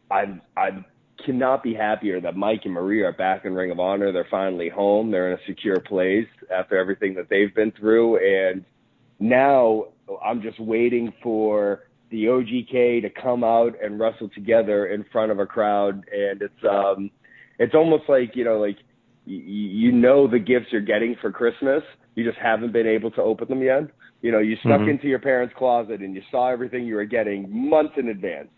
I'm 0.09 0.41
I 0.55 0.85
cannot 1.25 1.63
be 1.63 1.73
happier 1.73 2.21
that 2.21 2.35
Mike 2.35 2.61
and 2.65 2.73
Maria 2.73 3.05
are 3.05 3.13
back 3.13 3.45
in 3.45 3.53
Ring 3.53 3.71
of 3.71 3.79
Honor. 3.79 4.11
They're 4.11 4.27
finally 4.29 4.69
home. 4.69 5.11
They're 5.11 5.31
in 5.31 5.39
a 5.39 5.45
secure 5.47 5.79
place 5.79 6.27
after 6.55 6.77
everything 6.77 7.15
that 7.15 7.29
they've 7.29 7.53
been 7.53 7.71
through, 7.71 8.17
and 8.17 8.63
now 9.19 9.85
I'm 10.23 10.41
just 10.41 10.59
waiting 10.59 11.13
for 11.23 11.81
the 12.11 12.25
OGK 12.25 13.01
to 13.01 13.09
come 13.09 13.43
out 13.43 13.73
and 13.83 13.99
wrestle 13.99 14.29
together 14.29 14.87
in 14.87 15.03
front 15.11 15.31
of 15.31 15.39
a 15.39 15.45
crowd, 15.45 16.03
and 16.11 16.41
it's 16.41 16.63
um, 16.69 17.09
it's 17.59 17.73
almost 17.73 18.03
like 18.07 18.35
you 18.35 18.43
know, 18.43 18.59
like 18.59 18.77
you, 19.25 19.37
you 19.37 19.91
know 19.91 20.27
the 20.27 20.39
gifts 20.39 20.67
you're 20.71 20.81
getting 20.81 21.15
for 21.21 21.31
Christmas, 21.31 21.83
you 22.15 22.23
just 22.23 22.37
haven't 22.37 22.71
been 22.71 22.87
able 22.87 23.11
to 23.11 23.21
open 23.21 23.47
them 23.47 23.61
yet. 23.61 23.83
You 24.21 24.31
know, 24.31 24.39
you 24.39 24.55
snuck 24.63 24.81
Mhm. 24.81 24.91
into 24.91 25.07
your 25.07 25.19
parents' 25.19 25.53
closet 25.57 26.01
and 26.01 26.15
you 26.15 26.21
saw 26.31 26.49
everything 26.49 26.85
you 26.85 26.95
were 26.95 27.05
getting 27.05 27.47
months 27.69 27.93
in 27.97 28.09
advance, 28.09 28.49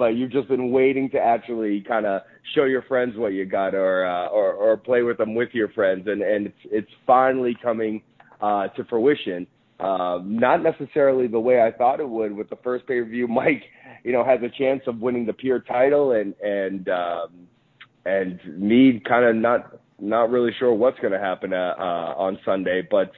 but 0.00 0.16
you've 0.16 0.32
just 0.32 0.48
been 0.48 0.72
waiting 0.72 1.10
to 1.10 1.18
actually 1.18 1.84
kind 1.86 2.06
of 2.06 2.22
show 2.54 2.64
your 2.64 2.80
friends 2.80 3.18
what 3.18 3.34
you 3.34 3.44
got, 3.44 3.74
or 3.74 4.06
uh, 4.06 4.28
or 4.28 4.54
or 4.54 4.74
play 4.78 5.02
with 5.02 5.18
them 5.18 5.34
with 5.34 5.50
your 5.52 5.68
friends, 5.68 6.06
and 6.06 6.22
and 6.22 6.46
it's 6.46 6.58
it's 6.64 6.90
finally 7.06 7.54
coming 7.62 8.02
uh, 8.40 8.68
to 8.68 8.84
fruition. 8.84 9.46
Uh, 9.78 10.20
not 10.24 10.62
necessarily 10.62 11.26
the 11.26 11.38
way 11.38 11.60
I 11.60 11.70
thought 11.70 12.00
it 12.00 12.08
would 12.08 12.34
with 12.34 12.48
the 12.48 12.56
first 12.64 12.86
pay 12.86 13.00
per 13.00 13.04
view. 13.04 13.28
Mike, 13.40 13.62
you 14.02 14.12
know, 14.12 14.24
has 14.24 14.40
a 14.42 14.48
chance 14.48 14.80
of 14.86 15.00
winning 15.00 15.26
the 15.26 15.34
pure 15.34 15.60
title, 15.60 16.12
and 16.12 16.34
and 16.40 16.88
um, 16.88 17.46
and 18.06 18.40
me 18.58 19.02
kind 19.06 19.26
of 19.26 19.36
not 19.36 19.80
not 19.98 20.30
really 20.30 20.52
sure 20.58 20.72
what's 20.72 20.98
going 21.00 21.12
to 21.12 21.20
happen 21.20 21.52
uh, 21.52 21.74
uh, 21.78 22.14
on 22.16 22.38
Sunday, 22.42 22.88
but 22.90 23.12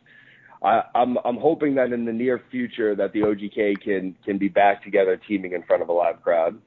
I, 0.64 0.82
I'm 0.96 1.16
I'm 1.24 1.36
hoping 1.36 1.76
that 1.76 1.92
in 1.92 2.06
the 2.06 2.12
near 2.12 2.42
future 2.50 2.96
that 2.96 3.12
the 3.12 3.20
OGK 3.20 3.80
can 3.84 4.16
can 4.24 4.36
be 4.36 4.48
back 4.48 4.82
together, 4.82 5.16
teaming 5.28 5.52
in 5.52 5.62
front 5.62 5.80
of 5.80 5.88
a 5.88 5.92
live 5.92 6.20
crowd. 6.22 6.58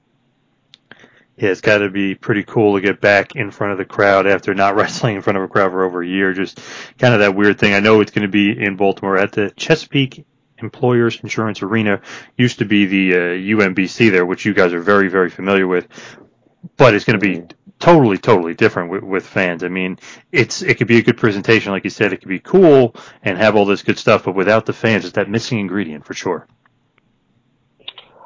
Yeah, 1.37 1.49
it's 1.49 1.61
got 1.61 1.79
to 1.79 1.89
be 1.89 2.15
pretty 2.15 2.43
cool 2.43 2.75
to 2.75 2.81
get 2.81 3.01
back 3.01 3.35
in 3.35 3.51
front 3.51 3.73
of 3.73 3.77
the 3.77 3.85
crowd 3.85 4.25
after 4.25 4.53
not 4.53 4.75
wrestling 4.75 5.15
in 5.15 5.21
front 5.21 5.37
of 5.37 5.43
a 5.43 5.47
crowd 5.47 5.71
for 5.71 5.83
over 5.83 6.01
a 6.01 6.07
year. 6.07 6.33
Just 6.33 6.59
kind 6.97 7.13
of 7.13 7.19
that 7.19 7.35
weird 7.35 7.59
thing. 7.59 7.73
I 7.73 7.81
know 7.81 7.99
it's 7.99 8.11
going 8.11 8.21
to 8.23 8.31
be 8.31 8.51
in 8.51 8.77
Baltimore 8.77 9.17
at 9.17 9.33
the 9.33 9.51
Chesapeake 9.51 10.25
Employers 10.59 11.19
Insurance 11.21 11.61
Arena. 11.61 12.01
Used 12.37 12.59
to 12.59 12.65
be 12.65 12.85
the 12.85 13.13
uh, 13.13 13.17
UMBC 13.17 14.11
there, 14.11 14.25
which 14.25 14.45
you 14.45 14.53
guys 14.53 14.71
are 14.71 14.79
very, 14.79 15.09
very 15.09 15.29
familiar 15.29 15.67
with. 15.67 15.87
But 16.77 16.93
it's 16.93 17.05
going 17.05 17.19
to 17.19 17.25
be 17.25 17.43
totally, 17.79 18.17
totally 18.17 18.53
different 18.53 18.89
with, 18.89 19.03
with 19.03 19.27
fans. 19.27 19.63
I 19.63 19.67
mean, 19.67 19.99
it's 20.31 20.61
it 20.61 20.77
could 20.77 20.87
be 20.87 20.97
a 20.97 21.03
good 21.03 21.17
presentation, 21.17 21.71
like 21.73 21.83
you 21.83 21.89
said. 21.89 22.13
It 22.13 22.17
could 22.17 22.29
be 22.29 22.39
cool 22.39 22.95
and 23.23 23.37
have 23.37 23.55
all 23.57 23.65
this 23.65 23.83
good 23.83 23.99
stuff, 23.99 24.23
but 24.23 24.35
without 24.35 24.65
the 24.65 24.73
fans, 24.73 25.03
it's 25.03 25.15
that 25.15 25.29
missing 25.29 25.59
ingredient 25.59 26.05
for 26.05 26.13
sure. 26.13 26.47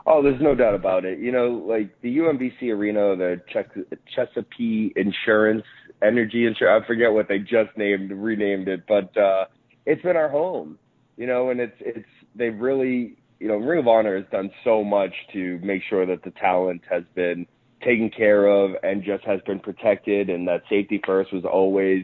Oh, 0.10 0.24
there's 0.24 0.41
no 0.41 0.56
doubt 0.56 0.74
about 0.74 1.06
it. 1.06 1.19
You 1.19 1.32
know, 1.32 1.63
like 1.67 1.91
the 2.02 2.17
UMBC 2.17 2.63
Arena, 2.74 3.15
the 3.15 3.41
Ches- 3.54 3.86
Chesapeake 4.15 4.93
Insurance 4.98 5.63
Energy 6.02 6.48
Insurance. 6.48 6.84
I 6.84 6.88
forget 6.88 7.13
what 7.13 7.28
they 7.28 7.38
just 7.38 7.78
named, 7.78 8.12
renamed 8.12 8.67
it, 8.67 8.86
but 8.88 9.15
uh, 9.15 9.45
it's 9.86 10.02
been 10.02 10.17
our 10.17 10.30
home. 10.30 10.80
You 11.15 11.28
know, 11.28 11.52
and 11.52 11.60
it's 11.60 11.76
it's 11.80 12.08
they've 12.34 12.58
really, 12.60 13.17
you 13.39 13.48
know, 13.48 13.58
Ring 13.58 13.80
of 13.80 13.88
Honor 13.88 14.17
has 14.17 14.26
done 14.32 14.50
so 14.63 14.84
much 14.84 15.13
to 15.34 15.60
make 15.62 15.84
sure 15.88 16.08
that 16.08 16.24
the 16.24 16.32
talent 16.32 16.82
has 16.89 17.04
been 17.13 17.45
taken 17.84 18.10
care 18.10 18.48
of 18.48 18.72
and 18.82 19.04
just 19.04 19.24
has 19.26 19.41
been 19.45 19.60
protected, 19.60 20.30
and 20.32 20.48
that 20.48 20.63
safety 20.69 21.00
first 21.06 21.32
was 21.32 21.45
always 21.45 22.04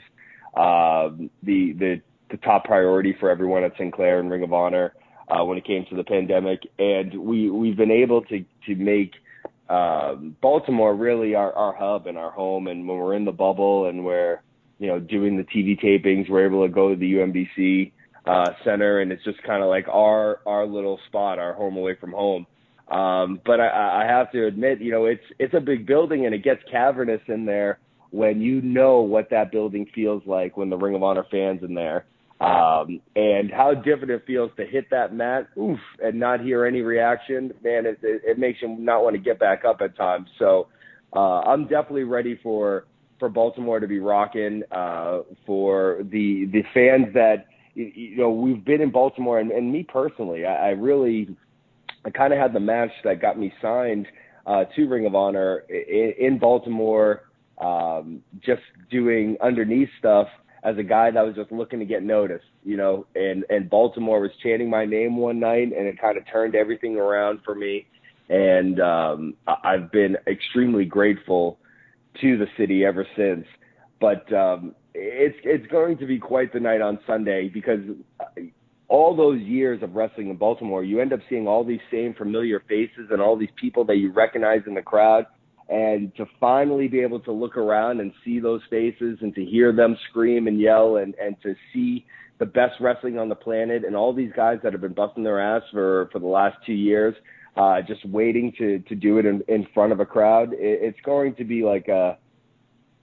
um, 0.55 1.31
the 1.41 1.73
the 1.79 2.01
the 2.29 2.37
top 2.37 2.65
priority 2.65 3.15
for 3.19 3.31
everyone 3.31 3.63
at 3.63 3.71
Sinclair 3.79 4.19
and 4.19 4.29
Ring 4.29 4.43
of 4.43 4.53
Honor 4.53 4.93
uh, 5.27 5.43
when 5.43 5.57
it 5.57 5.65
came 5.65 5.85
to 5.89 5.95
the 5.95 6.03
pandemic, 6.03 6.61
and 6.77 7.13
we 7.13 7.49
we've 7.49 7.77
been 7.77 7.91
able 7.91 8.21
to 8.23 8.45
to 8.67 8.75
make 8.75 9.13
um, 9.69 10.35
Baltimore 10.41 10.95
really 10.95 11.35
our 11.35 11.51
our 11.53 11.73
hub 11.73 12.07
and 12.07 12.17
our 12.17 12.31
home. 12.31 12.67
And 12.67 12.87
when 12.87 12.97
we're 12.97 13.15
in 13.15 13.25
the 13.25 13.31
bubble 13.31 13.87
and 13.87 14.05
we're 14.05 14.41
you 14.79 14.87
know 14.87 14.99
doing 14.99 15.37
the 15.37 15.43
TV 15.43 15.79
tapings, 15.81 16.29
we're 16.29 16.45
able 16.45 16.65
to 16.65 16.73
go 16.73 16.89
to 16.89 16.95
the 16.95 17.13
UMBC 17.13 17.91
uh, 18.25 18.53
center, 18.63 18.99
and 18.99 19.11
it's 19.11 19.23
just 19.23 19.41
kind 19.43 19.63
of 19.63 19.69
like 19.69 19.87
our 19.87 20.39
our 20.45 20.65
little 20.65 20.99
spot, 21.07 21.39
our 21.39 21.53
home 21.53 21.77
away 21.77 21.95
from 21.95 22.11
home. 22.11 22.45
Um, 22.87 23.41
but 23.43 23.59
I, 23.59 24.03
I 24.03 24.05
have 24.07 24.31
to 24.33 24.45
admit, 24.45 24.79
you 24.79 24.91
know, 24.91 25.05
it's 25.05 25.23
it's 25.39 25.53
a 25.53 25.59
big 25.59 25.87
building 25.87 26.25
and 26.25 26.35
it 26.35 26.43
gets 26.43 26.61
cavernous 26.69 27.21
in 27.27 27.45
there 27.45 27.79
when 28.11 28.41
you 28.41 28.61
know 28.61 29.01
what 29.01 29.29
that 29.31 29.51
building 29.51 29.87
feels 29.93 30.21
like 30.25 30.55
when 30.55 30.69
the 30.69 30.77
Ring 30.77 30.95
of 30.95 31.03
Honor 31.03 31.25
fans 31.31 31.63
in 31.63 31.73
there. 31.73 32.05
Um, 32.41 32.99
and 33.15 33.49
how 33.49 33.73
different 33.73 34.11
it 34.11 34.23
feels 34.27 34.51
to 34.57 34.65
hit 34.65 34.89
that 34.91 35.13
mat, 35.13 35.47
oof, 35.57 35.79
and 36.03 36.19
not 36.19 36.41
hear 36.41 36.65
any 36.65 36.81
reaction. 36.81 37.53
Man, 37.63 37.85
it, 37.85 37.97
it, 38.03 38.21
it 38.25 38.39
makes 38.39 38.61
you 38.61 38.67
not 38.77 39.03
want 39.03 39.15
to 39.15 39.21
get 39.21 39.39
back 39.39 39.63
up 39.63 39.79
at 39.79 39.95
times. 39.95 40.27
So, 40.37 40.67
uh, 41.15 41.39
I'm 41.41 41.63
definitely 41.63 42.03
ready 42.03 42.37
for, 42.43 42.87
for 43.19 43.29
Baltimore 43.29 43.79
to 43.79 43.87
be 43.87 43.99
rocking, 43.99 44.63
uh, 44.69 45.19
for 45.45 45.99
the, 46.11 46.49
the 46.51 46.63
fans 46.73 47.13
that, 47.13 47.45
you, 47.73 48.17
know, 48.17 48.31
we've 48.31 48.65
been 48.65 48.81
in 48.81 48.91
Baltimore 48.91 49.39
and, 49.39 49.51
and 49.51 49.71
me 49.71 49.83
personally, 49.83 50.45
I, 50.45 50.67
I 50.67 50.69
really, 50.71 51.33
I 52.03 52.09
kind 52.09 52.33
of 52.33 52.39
had 52.39 52.51
the 52.51 52.59
match 52.59 52.91
that 53.05 53.21
got 53.21 53.39
me 53.39 53.53
signed, 53.61 54.07
uh, 54.45 54.65
to 54.75 54.85
Ring 54.87 55.05
of 55.05 55.15
Honor 55.15 55.63
in, 55.69 56.13
in 56.19 56.39
Baltimore, 56.39 57.23
um, 57.59 58.21
just 58.45 58.61
doing 58.91 59.37
underneath 59.41 59.89
stuff 59.99 60.27
as 60.65 60.77
a 60.79 60.83
guy 60.83 61.11
that 61.11 61.21
was 61.21 61.35
just 61.35 61.51
looking 61.51 61.79
to 61.79 61.85
get 61.85 62.01
noticed, 62.01 62.45
you 62.63 62.75
know, 62.75 63.05
and, 63.13 63.45
and 63.49 63.69
Baltimore 63.69 64.19
was 64.19 64.31
chanting 64.41 64.67
my 64.67 64.83
name 64.83 65.15
one 65.15 65.39
night 65.39 65.71
and 65.77 65.87
it 65.87 66.01
kind 66.01 66.17
of 66.17 66.23
turned 66.29 66.55
everything 66.55 66.97
around 66.97 67.39
for 67.45 67.53
me. 67.53 67.85
And, 68.29 68.79
um, 68.79 69.35
I've 69.47 69.91
been 69.91 70.17
extremely 70.25 70.83
grateful 70.83 71.59
to 72.19 72.37
the 72.37 72.47
city 72.57 72.83
ever 72.83 73.05
since. 73.15 73.45
But, 74.01 74.31
um, 74.33 74.73
it's, 74.95 75.37
it's 75.43 75.67
going 75.67 75.99
to 75.99 76.07
be 76.07 76.17
quite 76.17 76.51
the 76.51 76.59
night 76.59 76.81
on 76.81 76.97
Sunday 77.05 77.47
because 77.47 77.81
all 78.87 79.15
those 79.15 79.41
years 79.41 79.83
of 79.83 79.93
wrestling 79.95 80.29
in 80.31 80.35
Baltimore, 80.35 80.83
you 80.83 80.99
end 80.99 81.13
up 81.13 81.19
seeing 81.29 81.47
all 81.47 81.63
these 81.63 81.81
same 81.91 82.15
familiar 82.15 82.63
faces 82.67 83.09
and 83.11 83.21
all 83.21 83.37
these 83.37 83.49
people 83.55 83.85
that 83.85 83.97
you 83.97 84.11
recognize 84.11 84.61
in 84.65 84.73
the 84.73 84.81
crowd 84.81 85.27
and 85.69 86.15
to 86.15 86.25
finally 86.39 86.87
be 86.87 86.99
able 86.99 87.19
to 87.19 87.31
look 87.31 87.57
around 87.57 87.99
and 87.99 88.11
see 88.23 88.39
those 88.39 88.61
faces 88.69 89.17
and 89.21 89.33
to 89.33 89.43
hear 89.43 89.71
them 89.71 89.97
scream 90.09 90.47
and 90.47 90.59
yell 90.59 90.97
and 90.97 91.15
and 91.15 91.35
to 91.41 91.55
see 91.73 92.05
the 92.37 92.45
best 92.45 92.73
wrestling 92.79 93.17
on 93.17 93.29
the 93.29 93.35
planet 93.35 93.83
and 93.85 93.95
all 93.95 94.13
these 94.13 94.31
guys 94.35 94.59
that 94.63 94.73
have 94.73 94.81
been 94.81 94.93
busting 94.93 95.23
their 95.23 95.39
ass 95.39 95.63
for 95.71 96.09
for 96.11 96.19
the 96.19 96.27
last 96.27 96.57
two 96.65 96.73
years 96.73 97.15
uh 97.57 97.81
just 97.81 98.05
waiting 98.05 98.53
to 98.57 98.79
to 98.79 98.95
do 98.95 99.17
it 99.17 99.25
in 99.25 99.41
in 99.47 99.65
front 99.73 99.91
of 99.91 99.99
a 99.99 100.05
crowd 100.05 100.53
it, 100.53 100.57
it's 100.81 100.99
going 101.03 101.33
to 101.35 101.43
be 101.43 101.63
like 101.63 101.87
a 101.87 102.17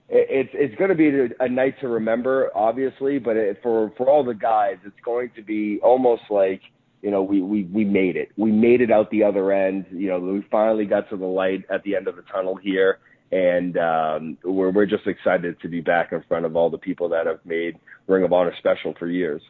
it- 0.09 0.29
it's 0.31 0.51
it's 0.53 0.75
going 0.77 0.90
to 0.90 0.94
be 0.94 1.35
a 1.40 1.48
night 1.48 1.75
to 1.81 1.88
remember 1.88 2.51
obviously 2.55 3.18
but 3.18 3.37
it, 3.37 3.59
for 3.62 3.92
for 3.96 4.09
all 4.09 4.22
the 4.22 4.35
guys 4.35 4.77
it's 4.85 5.01
going 5.05 5.31
to 5.35 5.42
be 5.42 5.81
almost 5.83 6.22
like 6.31 6.61
you 7.02 7.10
know, 7.10 7.22
we, 7.22 7.42
we, 7.42 7.64
we 7.64 7.84
made 7.84 8.16
it. 8.16 8.30
We 8.36 8.52
made 8.52 8.80
it 8.80 8.90
out 8.90 9.10
the 9.10 9.24
other 9.24 9.52
end. 9.52 9.86
You 9.90 10.08
know, 10.08 10.20
we 10.20 10.46
finally 10.50 10.86
got 10.86 11.10
to 11.10 11.16
the 11.16 11.26
light 11.26 11.64
at 11.68 11.82
the 11.82 11.96
end 11.96 12.06
of 12.06 12.16
the 12.16 12.22
tunnel 12.22 12.54
here. 12.54 13.00
And 13.32 13.76
um, 13.76 14.38
we're, 14.44 14.70
we're 14.70 14.86
just 14.86 15.06
excited 15.06 15.60
to 15.60 15.68
be 15.68 15.80
back 15.80 16.12
in 16.12 16.22
front 16.28 16.46
of 16.46 16.54
all 16.54 16.70
the 16.70 16.78
people 16.78 17.08
that 17.10 17.26
have 17.26 17.40
made 17.44 17.78
Ring 18.06 18.22
of 18.22 18.32
Honor 18.32 18.54
special 18.58 18.94
for 18.98 19.08
years. 19.08 19.42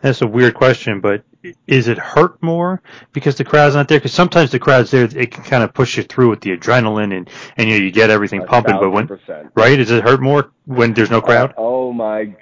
That's 0.00 0.20
a 0.20 0.26
weird 0.26 0.54
question, 0.54 1.00
but 1.00 1.22
is 1.68 1.86
it 1.86 1.96
hurt 1.96 2.42
more 2.42 2.82
because 3.12 3.36
the 3.36 3.44
crowd's 3.44 3.76
not 3.76 3.86
there? 3.86 3.98
Because 3.98 4.12
sometimes 4.12 4.50
the 4.50 4.58
crowd's 4.58 4.90
there, 4.90 5.04
it 5.04 5.30
can 5.30 5.44
kind 5.44 5.62
of 5.62 5.72
push 5.72 5.96
you 5.96 6.02
through 6.02 6.28
with 6.28 6.40
the 6.40 6.50
adrenaline 6.56 7.16
and, 7.16 7.30
and 7.56 7.68
you 7.68 7.78
know, 7.78 7.84
you 7.84 7.92
get 7.92 8.10
everything 8.10 8.44
pumping. 8.44 8.76
But 8.80 8.90
when, 8.90 9.06
percent. 9.06 9.52
right? 9.54 9.76
Does 9.76 9.92
it 9.92 10.02
hurt 10.02 10.20
more 10.20 10.50
when 10.66 10.92
there's 10.92 11.10
no 11.10 11.20
crowd? 11.20 11.50
Uh, 11.50 11.54
oh 11.58 11.92
my, 11.92 12.34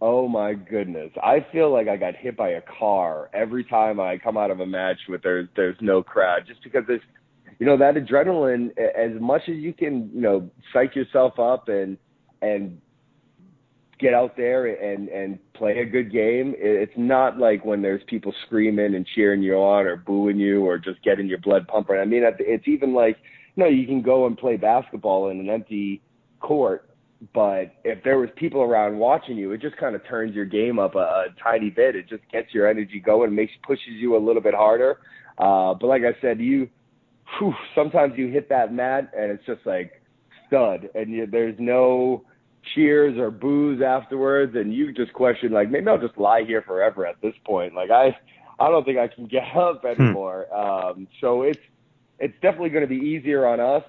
oh 0.00 0.28
my 0.28 0.54
goodness! 0.54 1.10
I 1.22 1.44
feel 1.52 1.72
like 1.72 1.88
I 1.88 1.96
got 1.96 2.16
hit 2.16 2.36
by 2.36 2.50
a 2.50 2.60
car 2.60 3.30
every 3.32 3.64
time 3.64 4.00
I 4.00 4.18
come 4.18 4.36
out 4.36 4.50
of 4.50 4.60
a 4.60 4.66
match 4.66 4.98
with 5.08 5.22
there's 5.22 5.48
there's 5.56 5.76
no 5.80 6.02
crowd, 6.02 6.44
just 6.46 6.62
because 6.62 6.84
there's, 6.86 7.00
you 7.58 7.66
know, 7.66 7.76
that 7.76 7.94
adrenaline. 7.94 8.70
As 8.78 9.20
much 9.20 9.42
as 9.48 9.56
you 9.56 9.72
can, 9.72 10.10
you 10.14 10.20
know, 10.20 10.50
psych 10.72 10.94
yourself 10.94 11.38
up 11.38 11.68
and 11.68 11.96
and 12.42 12.80
get 13.98 14.14
out 14.14 14.36
there 14.36 14.66
and 14.66 15.08
and 15.08 15.38
play 15.54 15.78
a 15.78 15.84
good 15.84 16.12
game. 16.12 16.54
It's 16.58 16.92
not 16.96 17.38
like 17.38 17.64
when 17.64 17.82
there's 17.82 18.02
people 18.06 18.34
screaming 18.46 18.94
and 18.94 19.06
cheering 19.14 19.42
you 19.42 19.54
on 19.54 19.86
or 19.86 19.96
booing 19.96 20.38
you 20.38 20.64
or 20.64 20.78
just 20.78 21.02
getting 21.02 21.26
your 21.26 21.38
blood 21.38 21.66
pumping. 21.68 21.96
I 21.96 22.04
mean, 22.04 22.22
it's 22.38 22.68
even 22.68 22.92
like, 22.92 23.16
you 23.54 23.62
know, 23.62 23.70
you 23.70 23.86
can 23.86 24.02
go 24.02 24.26
and 24.26 24.36
play 24.36 24.56
basketball 24.56 25.30
in 25.30 25.40
an 25.40 25.48
empty 25.48 26.02
court 26.40 26.90
but 27.32 27.74
if 27.84 28.02
there 28.02 28.18
was 28.18 28.28
people 28.36 28.62
around 28.62 28.98
watching 28.98 29.36
you, 29.36 29.52
it 29.52 29.60
just 29.60 29.76
kind 29.76 29.94
of 29.94 30.06
turns 30.06 30.34
your 30.34 30.44
game 30.44 30.78
up 30.78 30.94
a, 30.94 30.98
a 30.98 31.26
tiny 31.42 31.70
bit. 31.70 31.96
It 31.96 32.08
just 32.08 32.22
gets 32.30 32.52
your 32.52 32.68
energy 32.68 33.00
going, 33.00 33.34
makes 33.34 33.52
pushes 33.66 33.94
you 33.94 34.16
a 34.16 34.18
little 34.18 34.42
bit 34.42 34.54
harder. 34.54 34.98
Uh, 35.38 35.74
but 35.74 35.86
like 35.86 36.02
I 36.02 36.20
said, 36.20 36.40
you 36.40 36.68
whew, 37.38 37.54
sometimes 37.74 38.14
you 38.16 38.28
hit 38.28 38.48
that 38.48 38.72
mat 38.72 39.10
and 39.16 39.30
it's 39.30 39.44
just 39.46 39.64
like 39.64 40.02
stud, 40.46 40.88
and 40.94 41.10
you, 41.10 41.26
there's 41.26 41.56
no 41.58 42.24
cheers 42.74 43.18
or 43.18 43.30
boos 43.30 43.82
afterwards, 43.82 44.54
and 44.56 44.72
you 44.72 44.92
just 44.92 45.12
question 45.12 45.52
like 45.52 45.70
maybe 45.70 45.88
I'll 45.88 45.98
just 45.98 46.18
lie 46.18 46.44
here 46.46 46.62
forever 46.62 47.06
at 47.06 47.20
this 47.22 47.34
point. 47.44 47.74
Like 47.74 47.90
I, 47.90 48.16
I 48.58 48.68
don't 48.68 48.84
think 48.84 48.98
I 48.98 49.08
can 49.08 49.26
get 49.26 49.44
up 49.56 49.84
anymore. 49.84 50.52
Um, 50.54 51.08
so 51.20 51.42
it's 51.42 51.60
it's 52.18 52.34
definitely 52.42 52.70
going 52.70 52.88
to 52.88 52.88
be 52.88 53.04
easier 53.04 53.46
on 53.46 53.60
us 53.60 53.84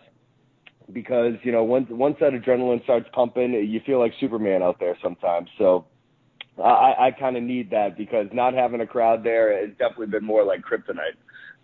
because 0.91 1.34
you 1.43 1.52
know 1.52 1.63
once 1.63 1.88
once 1.89 2.17
that 2.19 2.34
adrenaline 2.34 2.84
starts 2.84 3.08
pumping, 3.13 3.54
you 3.54 3.80
feel 3.86 4.00
like 4.00 4.13
Superman 4.19 4.62
out 4.62 4.80
there 4.80 4.98
sometimes. 5.02 5.50
So 5.58 5.86
I, 6.63 7.08
I 7.08 7.12
kind 7.17 7.38
of 7.38 7.43
need 7.43 7.71
that 7.71 7.98
because 7.98 8.28
not 8.34 8.54
having 8.54 8.82
a 8.82 8.88
crowd 8.88 9.24
there 9.24 9.60
has 9.60 9.71
definitely 9.78 10.08
been 10.08 10.26
more 10.26 10.43
like 10.43 10.62
kryptonite. 10.62 11.17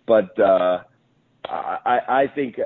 But 0.06 0.38
uh, 0.38 0.82
I, 1.44 1.98
I 2.08 2.24
think 2.34 2.56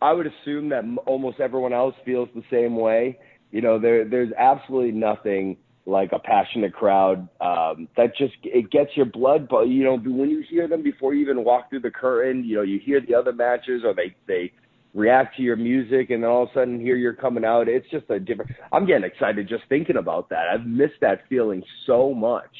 I 0.00 0.12
would 0.12 0.26
assume 0.26 0.68
that 0.70 0.84
almost 1.06 1.40
everyone 1.40 1.72
else 1.72 1.94
feels 2.04 2.28
the 2.34 2.42
same 2.50 2.76
way. 2.76 3.18
You 3.50 3.60
know, 3.60 3.78
there 3.78 4.08
there's 4.08 4.32
absolutely 4.36 4.92
nothing 4.92 5.56
like 5.84 6.12
a 6.12 6.18
passionate 6.18 6.72
crowd 6.72 7.28
um, 7.40 7.88
that 7.96 8.16
just 8.16 8.34
it 8.44 8.70
gets 8.70 8.90
your 8.96 9.06
blood. 9.06 9.48
But 9.48 9.68
you 9.68 9.84
know, 9.84 9.96
when 9.96 10.30
you 10.30 10.42
hear 10.48 10.68
them 10.68 10.82
before 10.82 11.14
you 11.14 11.22
even 11.22 11.44
walk 11.44 11.70
through 11.70 11.80
the 11.80 11.90
curtain, 11.90 12.44
you 12.44 12.56
know, 12.56 12.62
you 12.62 12.80
hear 12.84 13.00
the 13.00 13.14
other 13.14 13.32
matches 13.32 13.82
or 13.84 13.94
they 13.94 14.14
they 14.26 14.52
react 14.94 15.36
to 15.36 15.42
your 15.42 15.56
music 15.56 16.10
and 16.10 16.22
then 16.22 16.30
all 16.30 16.44
of 16.44 16.50
a 16.50 16.52
sudden 16.52 16.78
here 16.78 16.96
you're 16.96 17.14
coming 17.14 17.44
out 17.44 17.66
it's 17.68 17.88
just 17.90 18.08
a 18.10 18.20
different 18.20 18.50
i'm 18.72 18.86
getting 18.86 19.04
excited 19.04 19.48
just 19.48 19.64
thinking 19.68 19.96
about 19.96 20.28
that 20.28 20.48
i've 20.52 20.66
missed 20.66 21.00
that 21.00 21.22
feeling 21.28 21.62
so 21.86 22.12
much 22.12 22.50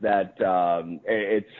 that 0.00 0.40
um 0.42 0.98
it's 1.04 1.50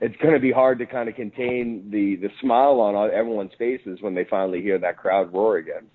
it's 0.00 0.16
going 0.16 0.34
to 0.34 0.40
be 0.40 0.52
hard 0.52 0.78
to 0.78 0.86
kind 0.86 1.08
of 1.08 1.14
contain 1.14 1.88
the 1.90 2.16
the 2.16 2.30
smile 2.40 2.80
on 2.80 2.94
everyone's 3.10 3.52
faces 3.58 4.00
when 4.00 4.14
they 4.14 4.24
finally 4.24 4.62
hear 4.62 4.78
that 4.78 4.96
crowd 4.96 5.30
roar 5.32 5.58
again 5.58 5.86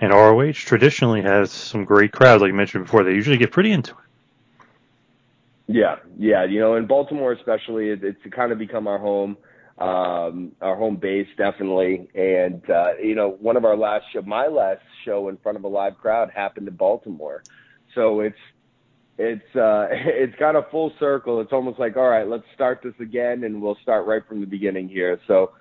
and 0.00 0.12
ROH 0.12 0.52
traditionally 0.52 1.22
has 1.22 1.50
some 1.50 1.84
great 1.84 2.12
crowds, 2.12 2.40
like 2.40 2.48
you 2.48 2.54
mentioned 2.54 2.84
before. 2.84 3.04
They 3.04 3.12
usually 3.12 3.36
get 3.36 3.52
pretty 3.52 3.72
into 3.72 3.92
it. 3.92 4.66
Yeah, 5.66 5.96
yeah. 6.18 6.44
You 6.44 6.60
know, 6.60 6.76
in 6.76 6.86
Baltimore 6.86 7.32
especially, 7.32 7.90
it, 7.90 8.04
it's 8.04 8.20
kind 8.34 8.52
of 8.52 8.58
become 8.58 8.86
our 8.86 8.98
home 8.98 9.36
um, 9.78 10.52
our 10.60 10.76
home 10.76 10.96
base 10.96 11.26
definitely. 11.36 12.08
And 12.14 12.62
uh, 12.70 12.96
you 13.02 13.14
know, 13.14 13.36
one 13.40 13.56
of 13.56 13.64
our 13.64 13.76
last 13.76 14.04
show, 14.12 14.22
my 14.22 14.46
last 14.46 14.82
show 15.04 15.28
in 15.28 15.36
front 15.38 15.58
of 15.58 15.64
a 15.64 15.68
live 15.68 15.98
crowd 15.98 16.30
happened 16.34 16.68
in 16.68 16.76
Baltimore. 16.76 17.42
So 17.94 18.20
it's 18.20 18.36
it's 19.18 19.56
uh, 19.56 19.86
it's 19.90 20.36
got 20.38 20.56
a 20.56 20.62
full 20.70 20.92
circle. 20.98 21.40
It's 21.40 21.52
almost 21.52 21.78
like 21.78 21.96
all 21.96 22.08
right, 22.08 22.26
let's 22.26 22.44
start 22.54 22.80
this 22.82 22.94
again, 23.00 23.44
and 23.44 23.60
we'll 23.60 23.78
start 23.82 24.06
right 24.06 24.22
from 24.26 24.40
the 24.40 24.46
beginning 24.46 24.88
here. 24.88 25.18
So. 25.26 25.52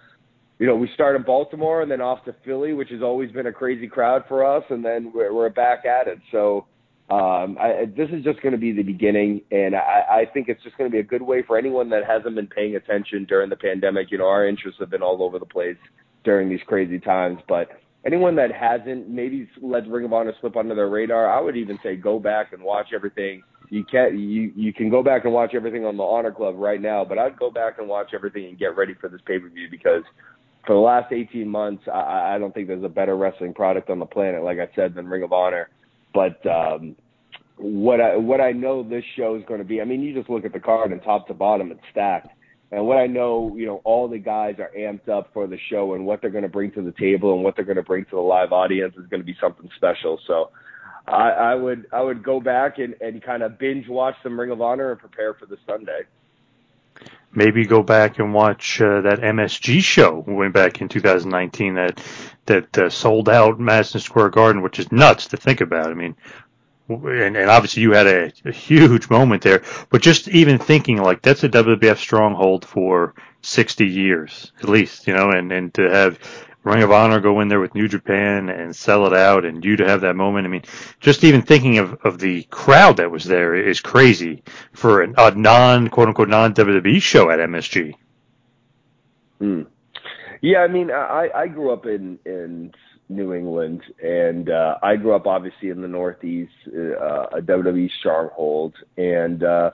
You 0.59 0.67
know, 0.67 0.75
we 0.75 0.87
start 0.93 1.15
in 1.15 1.23
Baltimore 1.23 1.81
and 1.81 1.89
then 1.89 1.99
off 1.99 2.23
to 2.25 2.35
Philly, 2.45 2.73
which 2.73 2.89
has 2.91 3.01
always 3.01 3.31
been 3.31 3.47
a 3.47 3.51
crazy 3.51 3.87
crowd 3.87 4.23
for 4.29 4.45
us, 4.45 4.63
and 4.69 4.85
then 4.85 5.11
we're, 5.13 5.33
we're 5.33 5.49
back 5.49 5.83
at 5.83 6.07
it. 6.07 6.19
So, 6.31 6.67
um, 7.09 7.57
I, 7.59 7.85
this 7.95 8.09
is 8.11 8.23
just 8.23 8.41
going 8.41 8.53
to 8.53 8.57
be 8.57 8.71
the 8.71 8.83
beginning, 8.83 9.41
and 9.51 9.75
I, 9.75 10.21
I 10.21 10.25
think 10.33 10.47
it's 10.47 10.63
just 10.63 10.77
going 10.77 10.89
to 10.89 10.91
be 10.91 10.99
a 10.99 11.03
good 11.03 11.21
way 11.21 11.43
for 11.45 11.57
anyone 11.57 11.89
that 11.89 12.05
hasn't 12.05 12.35
been 12.35 12.47
paying 12.47 12.75
attention 12.75 13.25
during 13.25 13.49
the 13.49 13.57
pandemic. 13.57 14.09
You 14.09 14.19
know, 14.19 14.27
our 14.27 14.47
interests 14.47 14.79
have 14.79 14.89
been 14.89 15.03
all 15.03 15.21
over 15.21 15.37
the 15.37 15.45
place 15.45 15.77
during 16.23 16.49
these 16.49 16.61
crazy 16.65 16.99
times, 16.99 17.39
but 17.47 17.67
anyone 18.05 18.35
that 18.37 18.51
hasn't 18.53 19.09
maybe 19.09 19.49
let 19.61 19.87
Ring 19.87 20.05
of 20.05 20.13
Honor 20.13 20.33
slip 20.39 20.55
under 20.55 20.75
their 20.75 20.89
radar, 20.89 21.29
I 21.29 21.41
would 21.41 21.57
even 21.57 21.77
say 21.83 21.95
go 21.97 22.19
back 22.19 22.53
and 22.53 22.63
watch 22.63 22.87
everything. 22.95 23.43
You 23.69 23.83
can 23.83 24.17
you 24.17 24.51
you 24.55 24.71
can 24.73 24.89
go 24.89 25.03
back 25.03 25.25
and 25.25 25.33
watch 25.33 25.53
everything 25.55 25.85
on 25.85 25.97
the 25.97 26.03
Honor 26.03 26.31
Club 26.31 26.55
right 26.57 26.81
now, 26.81 27.03
but 27.03 27.17
I'd 27.17 27.37
go 27.37 27.51
back 27.51 27.79
and 27.79 27.87
watch 27.87 28.11
everything 28.13 28.45
and 28.45 28.57
get 28.57 28.77
ready 28.77 28.93
for 28.93 29.09
this 29.09 29.21
pay 29.25 29.39
per 29.39 29.49
view 29.49 29.67
because 29.69 30.03
for 30.65 30.73
the 30.73 30.81
last 30.81 31.11
18 31.11 31.47
months, 31.47 31.83
I, 31.91 32.35
I 32.35 32.37
don't 32.39 32.53
think 32.53 32.67
there's 32.67 32.83
a 32.83 32.89
better 32.89 33.17
wrestling 33.17 33.53
product 33.53 33.89
on 33.89 33.99
the 33.99 34.05
planet, 34.05 34.43
like 34.43 34.59
I 34.59 34.73
said, 34.75 34.95
than 34.95 35.07
Ring 35.07 35.23
of 35.23 35.33
Honor. 35.33 35.69
But 36.13 36.45
um, 36.45 36.95
what 37.57 38.01
I 38.01 38.15
what 38.15 38.41
I 38.41 38.51
know 38.51 38.83
this 38.83 39.03
show 39.15 39.35
is 39.35 39.43
going 39.47 39.59
to 39.59 39.65
be. 39.65 39.81
I 39.81 39.85
mean, 39.85 40.01
you 40.01 40.13
just 40.13 40.29
look 40.29 40.45
at 40.45 40.53
the 40.53 40.59
card 40.59 40.91
and 40.91 41.01
top 41.01 41.27
to 41.27 41.33
bottom, 41.33 41.71
it's 41.71 41.81
stacked. 41.91 42.29
And 42.71 42.87
what 42.87 42.97
I 42.97 43.05
know, 43.05 43.53
you 43.55 43.67
know, 43.67 43.81
all 43.83 44.07
the 44.07 44.17
guys 44.17 44.55
are 44.57 44.71
amped 44.75 45.07
up 45.07 45.29
for 45.31 45.45
the 45.45 45.57
show 45.69 45.93
and 45.93 46.07
what 46.07 46.21
they're 46.21 46.31
going 46.31 46.43
to 46.43 46.49
bring 46.49 46.71
to 46.71 46.81
the 46.81 46.93
table 46.99 47.35
and 47.35 47.43
what 47.43 47.55
they're 47.55 47.65
going 47.65 47.77
to 47.77 47.83
bring 47.83 48.03
to 48.05 48.15
the 48.15 48.19
live 48.19 48.51
audience 48.51 48.95
is 48.97 49.05
going 49.11 49.19
to 49.19 49.25
be 49.25 49.35
something 49.39 49.69
special. 49.77 50.19
So, 50.25 50.49
I, 51.07 51.29
I 51.29 51.55
would 51.55 51.85
I 51.91 52.01
would 52.01 52.23
go 52.23 52.39
back 52.39 52.79
and, 52.79 52.95
and 53.01 53.21
kind 53.21 53.43
of 53.43 53.59
binge 53.59 53.87
watch 53.87 54.15
some 54.23 54.39
Ring 54.39 54.51
of 54.51 54.61
Honor 54.61 54.91
and 54.91 54.99
prepare 54.99 55.33
for 55.33 55.45
the 55.45 55.57
Sunday. 55.67 56.01
Maybe 57.35 57.65
go 57.65 57.81
back 57.81 58.19
and 58.19 58.33
watch 58.33 58.79
uh, 58.79 59.01
that 59.01 59.21
MSG 59.21 59.81
show 59.81 60.23
we 60.27 60.35
went 60.35 60.53
back 60.53 60.81
in 60.81 60.87
2019 60.87 61.73
that 61.75 61.99
that 62.45 62.77
uh, 62.77 62.89
sold 62.89 63.27
out 63.27 63.59
Madison 63.59 64.01
Square 64.01 64.29
Garden, 64.29 64.61
which 64.61 64.77
is 64.77 64.91
nuts 64.91 65.27
to 65.27 65.37
think 65.37 65.61
about. 65.61 65.89
I 65.89 65.95
mean, 65.95 66.15
and, 66.89 67.37
and 67.37 67.49
obviously 67.49 67.81
you 67.81 67.93
had 67.93 68.07
a, 68.07 68.31
a 68.45 68.51
huge 68.51 69.09
moment 69.09 69.41
there, 69.41 69.63
but 69.89 70.01
just 70.01 70.27
even 70.27 70.57
thinking 70.57 71.01
like 71.01 71.21
that's 71.21 71.43
a 71.43 71.49
WWF 71.49 71.97
stronghold 71.97 72.65
for 72.65 73.13
60 73.41 73.87
years 73.87 74.51
at 74.61 74.69
least, 74.69 75.07
you 75.07 75.13
know, 75.13 75.29
and, 75.29 75.51
and 75.51 75.73
to 75.73 75.89
have 75.89 76.19
Ring 76.63 76.81
of 76.81 76.91
Honor 76.91 77.19
go 77.19 77.41
in 77.41 77.49
there 77.49 77.59
with 77.59 77.75
New 77.75 77.87
Japan 77.87 78.49
and 78.49 78.75
sell 78.75 79.05
it 79.05 79.13
out 79.13 79.43
and 79.43 79.63
you 79.63 79.75
to 79.77 79.85
have 79.85 80.01
that 80.01 80.15
moment. 80.15 80.47
I 80.47 80.49
mean, 80.49 80.63
just 81.01 81.23
even 81.23 81.41
thinking 81.41 81.77
of, 81.77 81.93
of 82.05 82.19
the 82.19 82.43
crowd 82.43 82.97
that 82.97 83.11
was 83.11 83.25
there 83.25 83.53
is 83.53 83.81
crazy 83.81 84.43
for 84.71 85.01
an, 85.01 85.13
a 85.17 85.31
non, 85.31 85.89
quote 85.89 86.07
unquote, 86.07 86.29
non 86.29 86.53
WWE 86.53 87.01
show 87.01 87.29
at 87.29 87.39
MSG. 87.39 87.95
Hmm. 89.39 89.63
Yeah, 90.41 90.59
I 90.59 90.67
mean, 90.67 90.91
I, 90.91 91.29
I 91.35 91.47
grew 91.47 91.71
up 91.71 91.85
in, 91.85 92.19
in 92.25 92.73
New 93.09 93.33
England, 93.33 93.81
and 94.01 94.49
uh, 94.49 94.77
I 94.81 94.95
grew 94.95 95.13
up 95.13 95.27
obviously 95.27 95.69
in 95.69 95.81
the 95.81 95.87
Northeast, 95.87 96.51
uh, 96.67 97.27
a 97.27 97.41
WWE 97.41 97.89
stronghold, 97.99 98.75
and 98.97 99.43
uh, 99.43 99.71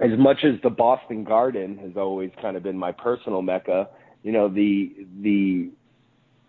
as 0.00 0.18
much 0.18 0.44
as 0.44 0.60
the 0.62 0.70
Boston 0.70 1.24
Garden 1.24 1.78
has 1.78 1.96
always 1.96 2.30
kind 2.40 2.56
of 2.56 2.62
been 2.62 2.76
my 2.76 2.92
personal 2.92 3.42
mecca, 3.42 3.88
you 4.24 4.32
know, 4.32 4.48
the 4.48 5.06
the 5.20 5.70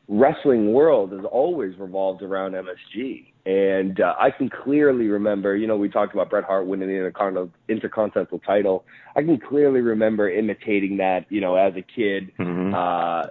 wrestling 0.08 0.72
world 0.72 1.12
has 1.12 1.26
always 1.26 1.78
revolved 1.78 2.22
around 2.22 2.54
MSG. 2.54 3.26
And 3.48 4.02
uh, 4.02 4.16
I 4.20 4.32
can 4.32 4.50
clearly 4.50 5.08
remember, 5.08 5.56
you 5.56 5.68
know, 5.68 5.78
we 5.78 5.90
talked 5.90 6.14
about 6.14 6.32
Bret 6.32 6.46
Hart 6.46 6.66
winning 6.66 6.88
the 6.88 7.50
Intercontinental 7.70 8.40
title. 8.40 8.86
I 9.16 9.22
can 9.22 9.40
clearly 9.40 9.82
remember 9.82 10.30
imitating 10.30 10.98
that, 10.98 11.26
you 11.30 11.42
know, 11.42 11.56
as 11.56 11.74
a 11.76 11.82
kid 11.82 12.32
mm-hmm. 12.40 12.74
uh, 12.74 13.28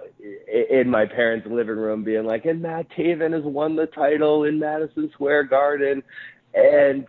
in 0.69 0.89
my 0.89 1.05
parents' 1.05 1.47
living 1.49 1.75
room, 1.75 2.03
being 2.03 2.25
like, 2.25 2.45
and 2.45 2.61
Matt 2.61 2.87
Taven 2.91 3.33
has 3.33 3.43
won 3.43 3.75
the 3.75 3.87
title 3.87 4.45
in 4.45 4.59
Madison 4.59 5.09
Square 5.13 5.45
Garden. 5.45 6.01
And 6.53 7.05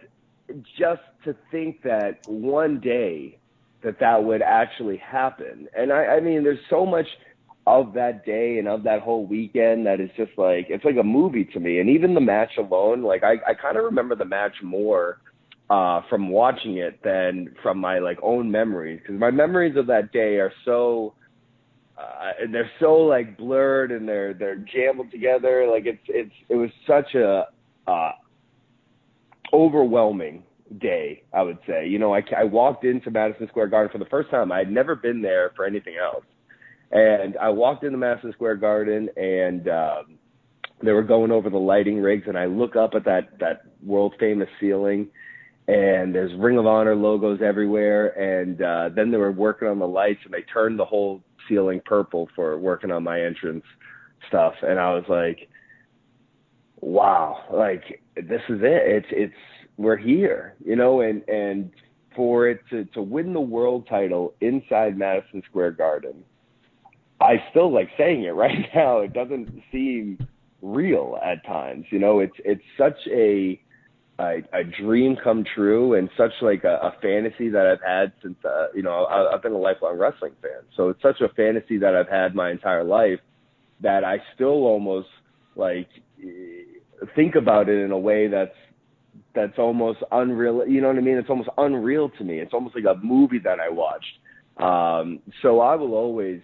just 0.77 1.03
to 1.25 1.37
think 1.53 1.83
that 1.83 2.27
one 2.27 2.81
day 2.81 3.39
that 3.87 3.99
that 4.01 4.23
would 4.23 4.43
actually 4.43 4.99
happen. 4.99 5.67
And 5.75 5.91
I, 5.91 6.05
I 6.05 6.21
mean, 6.21 6.45
there's 6.45 6.59
so 6.69 6.85
much– 6.85 7.07
of 7.67 7.95
that 7.95 8.25
day 8.25 8.59
and 8.59 8.69
of 8.69 8.85
that 8.85 9.01
whole 9.01 9.27
weekend 9.27 9.87
that 9.87 10.01
is 10.01 10.11
just 10.17 10.31
like 10.37 10.67
it's 10.69 10.85
like 10.85 10.97
a 11.01 11.03
movie 11.03 11.45
to 11.45 11.59
me. 11.59 11.81
And 11.81 11.91
even 11.91 12.15
the 12.15 12.21
match 12.21 12.53
alone, 12.59 13.03
like 13.03 13.25
I, 13.25 13.35
I 13.47 13.55
kind 13.55 13.77
of 13.77 13.85
remember 13.85 14.15
the 14.15 14.25
match 14.25 14.55
more 14.63 15.21
uh 15.69 16.01
from 16.09 16.29
watching 16.29 16.77
it 16.77 17.01
than 17.03 17.53
from 17.61 17.79
my 17.79 17.99
like 17.99 18.19
own 18.23 18.49
memories 18.49 19.01
because 19.03 19.19
my 19.19 19.33
memories 19.33 19.77
of 19.77 19.89
that 19.89 20.13
day 20.13 20.37
are 20.37 20.53
so 20.65 21.15
uh, 21.99 22.31
they're 22.53 22.71
so 22.79 22.95
like 22.95 23.37
blurred 23.37 23.91
and 23.91 24.09
they're 24.09 24.33
they're 24.33 24.65
jambled 24.73 25.11
together 25.11 25.67
like 25.69 25.85
it's 25.85 25.99
it's 26.07 26.31
it 26.49 26.55
was 26.55 26.71
such 26.87 27.17
a 27.17 27.47
uh 27.89 28.13
overwhelming 29.53 30.45
day 30.79 31.23
i 31.33 31.43
would 31.43 31.59
say. 31.67 31.87
You 31.87 31.99
know 31.99 32.15
i 32.15 32.23
i 32.37 32.45
walked 32.45 32.85
into 32.85 33.11
madison 33.11 33.49
square 33.49 33.69
garden 33.69 33.91
for 33.93 33.99
the 33.99 34.11
first 34.11 34.31
time. 34.31 34.53
I 34.53 34.59
had 34.59 34.71
never 34.71 34.97
been 34.97 35.23
there 35.23 35.53
for 35.57 35.65
anything 35.65 35.95
else. 36.03 36.25
And 36.93 37.37
I 37.39 37.49
walked 37.49 37.85
into 37.85 37.99
Madison 37.99 38.33
Square 38.33 38.57
Garden 38.57 39.09
and 39.17 39.69
um, 39.69 40.19
they 40.83 40.93
were 40.93 41.03
going 41.03 41.33
over 41.33 41.51
the 41.51 41.59
lighting 41.59 42.01
rigs 42.01 42.25
and 42.29 42.39
I 42.39 42.47
look 42.47 42.77
up 42.77 42.91
at 42.95 43.05
that 43.05 43.39
that 43.41 43.63
world 43.85 44.15
famous 44.21 44.49
ceiling 44.61 45.09
and 45.69 46.15
there's 46.15 46.33
Ring 46.39 46.59
of 46.59 46.67
Honor 46.67 46.95
logos 46.95 47.41
everywhere 47.43 48.09
and 48.11 48.61
uh 48.63 48.91
then 48.95 49.11
they 49.11 49.17
were 49.17 49.33
working 49.33 49.69
on 49.69 49.79
the 49.79 49.89
lights 49.89 50.21
and 50.25 50.33
they 50.33 50.43
turned 50.43 50.79
the 50.79 50.85
whole 50.85 51.23
ceiling 51.49 51.81
purple 51.85 52.29
for 52.37 52.59
working 52.59 52.91
on 52.91 53.03
my 53.03 53.21
entrance 53.21 53.65
stuff. 54.29 54.55
And 54.63 54.79
I 54.79 54.93
was 54.95 55.05
like 55.09 55.49
wow 56.81 57.45
like 57.53 58.03
this 58.15 58.43
is 58.49 58.61
it. 58.63 58.83
It's 58.87 59.07
it's 59.11 59.35
we're 59.77 59.97
here 59.97 60.55
you 60.65 60.77
know 60.77 61.01
and 61.01 61.23
and 61.29 61.71
for 62.15 62.49
it 62.49 62.61
to 62.71 62.85
to 62.87 63.03
win 63.03 63.33
the 63.33 63.41
world 63.41 63.87
title 63.89 64.35
inside 64.41 64.97
Madison 64.97 65.43
Square 65.49 65.73
Garden 65.73 66.25
I 67.21 67.43
still 67.51 67.73
like 67.73 67.89
saying 67.97 68.25
it 68.25 68.31
right 68.35 68.67
now. 68.75 69.01
It 69.01 69.13
doesn't 69.13 69.63
seem 69.73 70.19
real 70.63 71.19
at 71.25 71.45
times. 71.47 71.87
You 71.91 71.99
know, 71.99 72.21
it's 72.21 72.37
it's 72.45 72.63
such 72.79 72.99
a 73.11 73.61
a, 74.19 74.43
a 74.53 74.65
dream 74.83 75.17
come 75.23 75.45
true 75.55 75.95
and 75.95 76.09
such 76.17 76.33
like 76.41 76.65
a, 76.65 76.77
a 76.83 76.95
fantasy 77.03 77.51
that 77.51 77.67
I've 77.67 77.83
had 77.87 78.13
since 78.23 78.37
uh, 78.45 78.69
you 78.75 78.83
know 78.83 79.05
I, 79.05 79.35
I've 79.35 79.43
been 79.43 79.53
a 79.53 79.59
lifelong 79.59 79.99
wrestling 79.99 80.33
fan. 80.43 80.63
So 80.77 80.89
it's 80.89 81.03
such 81.03 81.21
a 81.21 81.29
fantasy 81.35 81.79
that 81.79 81.95
I've 81.95 82.09
had 82.09 82.35
my 82.35 82.51
entire 82.51 82.85
life 82.85 83.21
that 83.81 84.05
I 84.05 84.19
still 84.35 84.65
almost 84.65 85.09
like 85.55 85.89
think 87.15 87.35
about 87.35 87.69
it 87.69 87.85
in 87.85 87.91
a 87.91 87.99
way 87.99 88.27
that's 88.27 88.57
that's 89.37 89.59
almost 89.59 90.01
unreal. 90.11 90.67
You 90.67 90.81
know 90.81 90.89
what 90.89 90.97
I 90.97 91.03
mean? 91.03 91.19
It's 91.19 91.31
almost 91.31 91.51
unreal 91.59 92.09
to 92.19 92.25
me. 92.25 92.41
It's 92.41 92.53
almost 92.53 92.75
like 92.75 92.85
a 92.85 92.99
movie 93.05 93.39
that 93.45 93.61
I 93.61 93.69
watched. 93.69 94.19
Um, 94.57 95.21
so 95.43 95.61
I 95.61 95.77
will 95.77 95.95
always, 95.95 96.41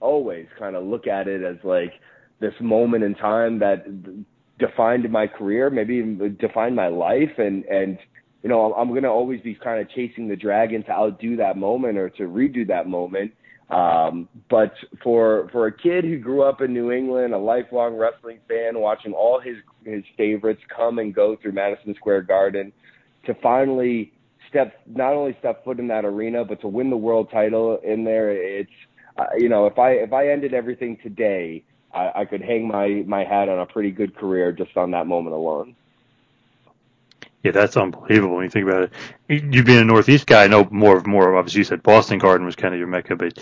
always 0.00 0.46
kind 0.58 0.76
of 0.76 0.84
look 0.84 1.06
at 1.06 1.28
it 1.28 1.42
as 1.42 1.56
like 1.64 1.92
this 2.40 2.54
moment 2.60 3.04
in 3.04 3.14
time 3.16 3.58
that 3.58 3.84
defined 4.58 5.10
my 5.10 5.26
career, 5.26 5.70
maybe 5.70 5.96
even 5.96 6.36
defined 6.40 6.76
my 6.76 6.88
life, 6.88 7.38
and 7.38 7.64
and 7.64 7.98
you 8.42 8.48
know 8.48 8.72
I'm 8.74 8.88
going 8.88 9.02
to 9.02 9.08
always 9.08 9.40
be 9.40 9.54
kind 9.54 9.80
of 9.80 9.90
chasing 9.90 10.28
the 10.28 10.36
dragon 10.36 10.84
to 10.84 10.90
outdo 10.90 11.36
that 11.36 11.56
moment 11.56 11.98
or 11.98 12.10
to 12.10 12.22
redo 12.24 12.66
that 12.68 12.86
moment. 12.86 13.32
Um, 13.70 14.28
but 14.48 14.72
for 15.02 15.48
for 15.52 15.66
a 15.66 15.72
kid 15.72 16.04
who 16.04 16.18
grew 16.18 16.42
up 16.42 16.62
in 16.62 16.72
New 16.72 16.90
England, 16.90 17.34
a 17.34 17.38
lifelong 17.38 17.96
wrestling 17.96 18.38
fan, 18.48 18.78
watching 18.78 19.12
all 19.12 19.40
his 19.40 19.56
his 19.84 20.04
favorites 20.16 20.62
come 20.74 20.98
and 20.98 21.14
go 21.14 21.36
through 21.36 21.52
Madison 21.52 21.94
Square 21.94 22.22
Garden, 22.22 22.72
to 23.26 23.34
finally 23.42 24.12
step 24.48 24.80
not 24.86 25.12
only 25.12 25.36
step 25.38 25.64
foot 25.64 25.78
in 25.78 25.88
that 25.88 26.06
arena, 26.06 26.44
but 26.44 26.60
to 26.62 26.68
win 26.68 26.88
the 26.88 26.96
world 26.96 27.30
title 27.30 27.78
in 27.84 28.04
there, 28.04 28.30
it's 28.30 28.70
uh, 29.18 29.26
you 29.36 29.50
know 29.50 29.66
if 29.66 29.78
I 29.78 29.92
if 29.92 30.14
I 30.14 30.28
ended 30.28 30.54
everything 30.54 30.96
today, 31.02 31.62
I, 31.92 32.12
I 32.16 32.24
could 32.24 32.40
hang 32.40 32.66
my 32.66 33.04
my 33.06 33.24
hat 33.24 33.50
on 33.50 33.58
a 33.58 33.66
pretty 33.66 33.90
good 33.90 34.16
career 34.16 34.50
just 34.50 34.76
on 34.78 34.92
that 34.92 35.06
moment 35.06 35.36
alone. 35.36 35.76
Yeah, 37.44 37.52
that's 37.52 37.76
unbelievable 37.76 38.34
when 38.34 38.44
you 38.44 38.50
think 38.50 38.66
about 38.66 38.82
it. 39.28 39.44
You 39.44 39.62
being 39.62 39.78
a 39.78 39.84
Northeast 39.84 40.26
guy, 40.26 40.42
I 40.42 40.48
know 40.48 40.66
more 40.72 40.96
of 40.96 41.06
more. 41.06 41.36
Obviously, 41.36 41.58
you 41.58 41.64
said 41.64 41.84
Boston 41.84 42.18
Garden 42.18 42.44
was 42.44 42.56
kind 42.56 42.74
of 42.74 42.78
your 42.80 42.88
mecca, 42.88 43.14
but 43.14 43.34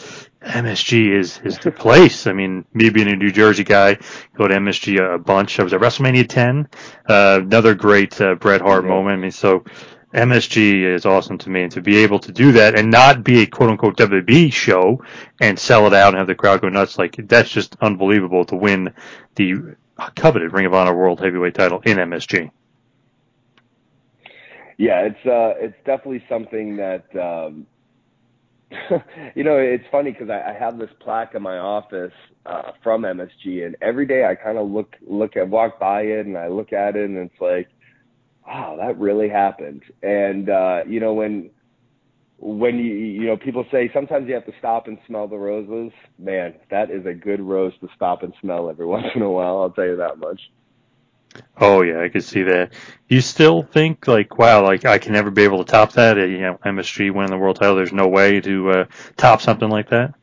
MSG 0.42 1.18
is 1.18 1.40
is 1.44 1.58
the 1.58 1.72
place. 1.72 2.26
I 2.26 2.34
mean, 2.34 2.66
me 2.74 2.90
being 2.90 3.08
a 3.08 3.16
New 3.16 3.32
Jersey 3.32 3.64
guy, 3.64 3.96
go 4.36 4.48
to 4.48 4.54
MSG 4.54 5.14
a 5.14 5.18
bunch. 5.18 5.58
I 5.58 5.62
was 5.62 5.72
at 5.72 5.80
WrestleMania 5.80 6.28
10, 6.28 6.68
uh, 7.08 7.40
another 7.40 7.74
great 7.74 8.20
uh, 8.20 8.34
Bret 8.34 8.60
Hart 8.60 8.82
mm-hmm. 8.82 8.90
moment. 8.90 9.18
I 9.18 9.22
mean, 9.22 9.30
so 9.30 9.64
MSG 10.12 10.94
is 10.94 11.06
awesome 11.06 11.38
to 11.38 11.48
me, 11.48 11.62
and 11.62 11.72
to 11.72 11.80
be 11.80 11.96
able 11.96 12.18
to 12.18 12.32
do 12.32 12.52
that 12.52 12.78
and 12.78 12.90
not 12.90 13.24
be 13.24 13.40
a 13.40 13.46
quote 13.46 13.70
unquote 13.70 13.96
WWE 13.96 14.52
show 14.52 15.02
and 15.40 15.58
sell 15.58 15.86
it 15.86 15.94
out 15.94 16.08
and 16.08 16.18
have 16.18 16.26
the 16.26 16.34
crowd 16.34 16.60
go 16.60 16.68
nuts, 16.68 16.98
like 16.98 17.16
that's 17.26 17.48
just 17.48 17.76
unbelievable 17.80 18.44
to 18.44 18.56
win 18.56 18.92
the 19.36 19.74
coveted 20.14 20.52
Ring 20.52 20.66
of 20.66 20.74
Honor 20.74 20.94
World 20.94 21.20
Heavyweight 21.20 21.54
title 21.54 21.80
in 21.86 21.96
MSG 21.96 22.50
yeah, 24.78 25.00
it's 25.02 25.26
uh, 25.26 25.54
it's 25.58 25.76
definitely 25.86 26.22
something 26.28 26.76
that 26.76 27.04
um, 27.18 27.66
you 29.34 29.42
know. 29.42 29.56
It's 29.56 29.84
funny 29.90 30.12
because 30.12 30.28
I, 30.28 30.50
I 30.50 30.58
have 30.58 30.78
this 30.78 30.90
plaque 31.00 31.34
in 31.34 31.42
my 31.42 31.58
office 31.58 32.12
uh, 32.44 32.72
from 32.82 33.02
MSG, 33.02 33.64
and 33.64 33.76
every 33.80 34.06
day 34.06 34.24
I 34.26 34.34
kind 34.34 34.58
of 34.58 34.68
look 34.68 34.94
look 35.06 35.36
at 35.36 35.48
walk 35.48 35.80
by 35.80 36.02
it, 36.02 36.26
and 36.26 36.36
I 36.36 36.48
look 36.48 36.72
at 36.72 36.96
it, 36.96 37.08
and 37.08 37.16
it's 37.16 37.40
like, 37.40 37.68
wow, 38.46 38.76
that 38.78 38.98
really 38.98 39.30
happened. 39.30 39.82
And 40.02 40.50
uh, 40.50 40.80
you 40.86 41.00
know 41.00 41.14
when 41.14 41.50
when 42.38 42.76
you 42.76 42.92
you 42.94 43.26
know 43.26 43.36
people 43.38 43.64
say 43.72 43.90
sometimes 43.94 44.28
you 44.28 44.34
have 44.34 44.46
to 44.46 44.52
stop 44.58 44.88
and 44.88 44.98
smell 45.06 45.26
the 45.26 45.38
roses. 45.38 45.92
Man, 46.18 46.54
that 46.70 46.90
is 46.90 47.06
a 47.06 47.14
good 47.14 47.40
rose 47.40 47.72
to 47.80 47.88
stop 47.96 48.22
and 48.22 48.34
smell 48.42 48.68
every 48.68 48.86
once 48.96 49.06
in 49.14 49.22
a 49.22 49.30
while. 49.30 49.58
I'll 49.58 49.70
tell 49.70 49.86
you 49.86 49.96
that 49.96 50.18
much. 50.18 50.40
Oh 51.58 51.82
yeah, 51.82 52.00
I 52.00 52.08
could 52.08 52.24
see 52.24 52.42
that. 52.42 52.72
You 53.08 53.20
still 53.20 53.62
think 53.62 54.06
like, 54.06 54.38
wow, 54.38 54.62
like 54.62 54.84
I 54.84 54.98
can 54.98 55.12
never 55.12 55.30
be 55.30 55.42
able 55.42 55.64
to 55.64 55.70
top 55.70 55.92
that? 55.92 56.16
You 56.16 56.38
know, 56.38 56.58
MSG 56.64 57.12
winning 57.14 57.30
the 57.30 57.38
world 57.38 57.56
title. 57.56 57.76
There's 57.76 57.92
no 57.92 58.08
way 58.08 58.40
to 58.40 58.70
uh, 58.70 58.84
top 59.16 59.40
something 59.40 59.68
like 59.68 59.90
that. 59.90 60.14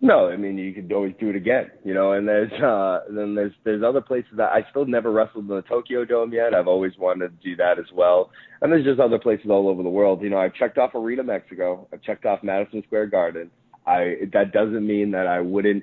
No, 0.00 0.28
I 0.28 0.36
mean 0.36 0.58
you 0.58 0.72
could 0.74 0.92
always 0.92 1.14
do 1.18 1.30
it 1.30 1.36
again, 1.36 1.70
you 1.84 1.94
know. 1.94 2.12
And 2.12 2.28
there's 2.28 2.52
uh 2.52 3.00
then 3.10 3.34
there's 3.34 3.52
there's 3.64 3.82
other 3.82 4.00
places 4.00 4.32
that 4.36 4.52
I 4.52 4.64
still 4.70 4.84
never 4.84 5.10
wrestled 5.10 5.48
in 5.48 5.56
the 5.56 5.62
Tokyo 5.62 6.04
Dome 6.04 6.32
yet. 6.32 6.54
I've 6.54 6.68
always 6.68 6.92
wanted 6.98 7.28
to 7.28 7.48
do 7.48 7.56
that 7.56 7.78
as 7.78 7.90
well. 7.92 8.30
And 8.60 8.70
there's 8.70 8.84
just 8.84 9.00
other 9.00 9.18
places 9.18 9.46
all 9.50 9.68
over 9.68 9.82
the 9.82 9.88
world. 9.88 10.22
You 10.22 10.30
know, 10.30 10.38
I've 10.38 10.54
checked 10.54 10.78
off 10.78 10.94
Arena 10.94 11.22
Mexico. 11.22 11.88
I've 11.92 12.02
checked 12.02 12.26
off 12.26 12.42
Madison 12.42 12.82
Square 12.86 13.06
Garden. 13.06 13.50
I 13.86 14.28
that 14.32 14.52
doesn't 14.52 14.86
mean 14.86 15.12
that 15.12 15.26
I 15.26 15.40
wouldn't 15.40 15.82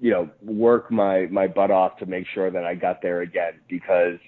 you 0.00 0.10
know, 0.10 0.30
work 0.42 0.90
my 0.90 1.26
my 1.30 1.46
butt 1.46 1.70
off 1.70 1.98
to 1.98 2.06
make 2.06 2.26
sure 2.34 2.50
that 2.50 2.64
I 2.64 2.74
got 2.74 3.02
there 3.02 3.20
again 3.20 3.60
because 3.68 4.18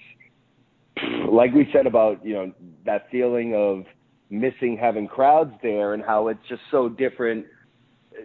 like 1.29 1.53
we 1.53 1.67
said 1.73 1.87
about, 1.87 2.23
you 2.25 2.33
know, 2.33 2.51
that 2.85 3.07
feeling 3.11 3.55
of 3.55 3.85
missing 4.29 4.77
having 4.79 5.07
crowds 5.07 5.53
there 5.61 5.93
and 5.93 6.03
how 6.03 6.27
it's 6.27 6.39
just 6.47 6.61
so 6.71 6.89
different 6.89 7.45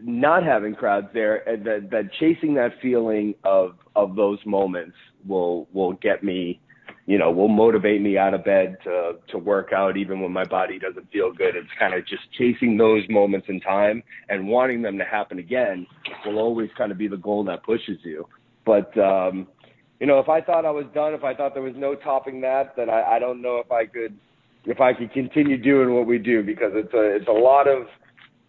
not 0.03 0.43
having 0.45 0.75
crowds 0.75 1.09
there 1.13 1.43
uh, 1.49 1.57
that 1.65 1.89
that 1.91 2.11
chasing 2.21 2.55
that 2.55 2.73
feeling 2.81 3.35
of 3.45 3.77
of 3.97 4.17
those 4.17 4.39
moments 4.47 4.97
will 5.27 5.69
will 5.73 5.95
get 5.95 6.23
me 6.23 6.61
you 7.09 7.17
know, 7.17 7.31
will 7.31 7.49
motivate 7.49 8.03
me 8.03 8.19
out 8.19 8.35
of 8.35 8.45
bed 8.45 8.77
to 8.85 9.13
to 9.31 9.39
work 9.39 9.73
out 9.73 9.97
even 9.97 10.21
when 10.21 10.31
my 10.31 10.45
body 10.45 10.79
doesn't 10.79 11.11
feel 11.11 11.33
good. 11.33 11.57
It's 11.57 11.67
kind 11.79 11.95
of 11.95 12.07
just 12.07 12.31
chasing 12.37 12.77
those 12.77 13.03
moments 13.09 13.47
in 13.49 13.61
time 13.61 14.03
and 14.29 14.47
wanting 14.47 14.83
them 14.83 14.99
to 14.99 15.05
happen 15.05 15.39
again 15.39 15.87
will 16.27 16.39
always 16.39 16.69
kind 16.77 16.93
of 16.93 16.99
be 16.99 17.09
the 17.09 17.17
goal 17.17 17.43
that 17.45 17.63
pushes 17.63 17.97
you. 18.05 18.29
But 18.67 18.97
um, 18.99 19.49
you 20.01 20.07
know, 20.07 20.19
if 20.19 20.29
I 20.29 20.43
thought 20.43 20.67
I 20.67 20.71
was 20.71 20.85
done, 20.95 21.15
if 21.15 21.25
I 21.25 21.35
thought 21.35 21.55
there 21.55 21.63
was 21.63 21.73
no 21.79 21.95
topping 21.95 22.43
that, 22.43 22.77
then 22.77 22.91
I, 22.91 23.03
I 23.03 23.19
don't 23.19 23.41
know 23.41 23.57
if 23.57 23.73
I 23.73 23.87
could 23.87 24.15
if 24.67 24.83
I 24.83 24.93
could 24.93 25.11
continue 25.11 25.57
doing 25.57 25.95
what 25.95 26.07
we 26.07 26.19
do 26.19 26.43
because 26.43 26.73
it's 26.75 26.93
a 26.93 27.17
it's 27.17 27.29
a 27.29 27.33
lot 27.33 27.67
of 27.67 27.87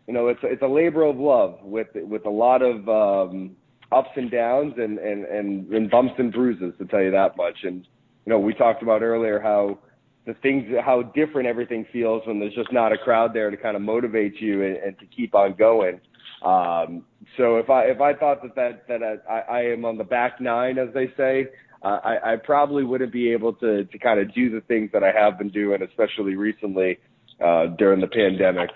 you 0.06 0.13
know 0.13 0.28
it's 0.28 0.43
a, 0.43 0.48
it's 0.48 0.63
a 0.63 0.67
labor 0.67 1.04
of 1.04 1.15
love 1.15 1.60
with 1.63 1.88
with 1.95 2.26
a 2.26 2.30
lot 2.30 2.62
of 2.62 2.89
um, 2.89 3.56
ups 3.93 4.10
and 4.17 4.30
downs 4.30 4.74
and, 4.76 5.00
and 5.00 5.24
and 5.24 5.72
and 5.72 5.89
bumps 5.89 6.15
and 6.17 6.34
bruises 6.34 6.74
to 6.78 6.86
tell 6.88 7.02
you 7.02 7.12
that 7.12 7.38
much 7.38 7.60
and 7.63 7.88
you 8.30 8.36
know, 8.36 8.42
we 8.42 8.54
talked 8.54 8.84
about 8.84 9.02
earlier 9.02 9.39
how 9.39 9.80
the 10.28 10.36
things, 10.36 10.63
how 10.86 11.02
different 11.02 11.48
everything 11.48 11.84
feels 11.92 12.22
when 12.28 12.39
there's 12.39 12.54
just 12.54 12.72
not 12.72 12.94
a 12.94 12.98
crowd 13.00 13.34
there 13.34 13.50
to 13.50 13.58
kind 13.58 13.76
of 13.76 13.82
motivate 13.82 14.39
you 14.39 14.63
and, 14.63 14.78
and 14.78 15.00
to 15.00 15.08
keep 15.08 15.34
on 15.34 15.56
going. 15.56 16.00
Um, 16.46 17.06
so 17.38 17.58
if 17.58 17.72
I 17.72 17.86
if 17.86 18.00
I 18.02 18.13
thought 18.13 18.44
that 18.44 18.54
that 18.54 18.88
that 18.88 19.24
I, 19.28 19.39
I 19.39 19.62
am 19.72 19.84
on 19.84 19.98
the 19.98 20.04
back 20.04 20.39
nine, 20.39 20.78
as 20.78 20.94
they 20.94 21.12
say, 21.18 21.48
uh, 21.82 21.98
I, 22.04 22.34
I 22.34 22.36
probably 22.36 22.84
wouldn't 22.84 23.12
be 23.12 23.32
able 23.32 23.54
to 23.54 23.86
to 23.86 23.98
kind 23.98 24.20
of 24.20 24.32
do 24.36 24.52
the 24.52 24.62
things 24.62 24.92
that 24.94 25.04
I 25.04 25.12
have 25.12 25.39
been 25.39 25.50
doing, 25.50 25.82
especially 25.82 26.36
recently 26.36 27.00
uh, 27.44 27.65
during 27.80 28.00
the 28.00 28.08
pandemic. 28.08 28.70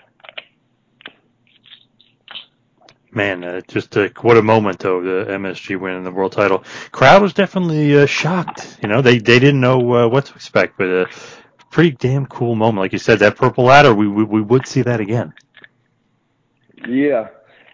Man, 3.14 3.44
uh, 3.44 3.60
just 3.68 3.96
uh, 3.96 4.08
what 4.22 4.36
a 4.36 4.42
moment 4.42 4.80
though, 4.80 5.00
the 5.00 5.30
MSG 5.30 5.78
winning 5.78 6.02
the 6.02 6.10
world 6.10 6.32
title. 6.32 6.64
Crowd 6.90 7.22
was 7.22 7.32
definitely 7.32 7.96
uh, 7.96 8.06
shocked. 8.06 8.78
You 8.82 8.88
know, 8.88 9.02
they 9.02 9.18
they 9.18 9.38
didn't 9.38 9.60
know 9.60 9.94
uh, 9.94 10.08
what 10.08 10.26
to 10.26 10.34
expect, 10.34 10.76
but 10.78 10.88
a 10.88 11.02
uh, 11.02 11.06
pretty 11.70 11.92
damn 11.92 12.26
cool 12.26 12.56
moment. 12.56 12.78
Like 12.82 12.92
you 12.92 12.98
said, 12.98 13.20
that 13.20 13.36
purple 13.36 13.64
ladder, 13.64 13.94
we 13.94 14.08
we, 14.08 14.24
we 14.24 14.40
would 14.42 14.66
see 14.66 14.82
that 14.82 15.00
again. 15.00 15.32
Yeah, 16.88 17.28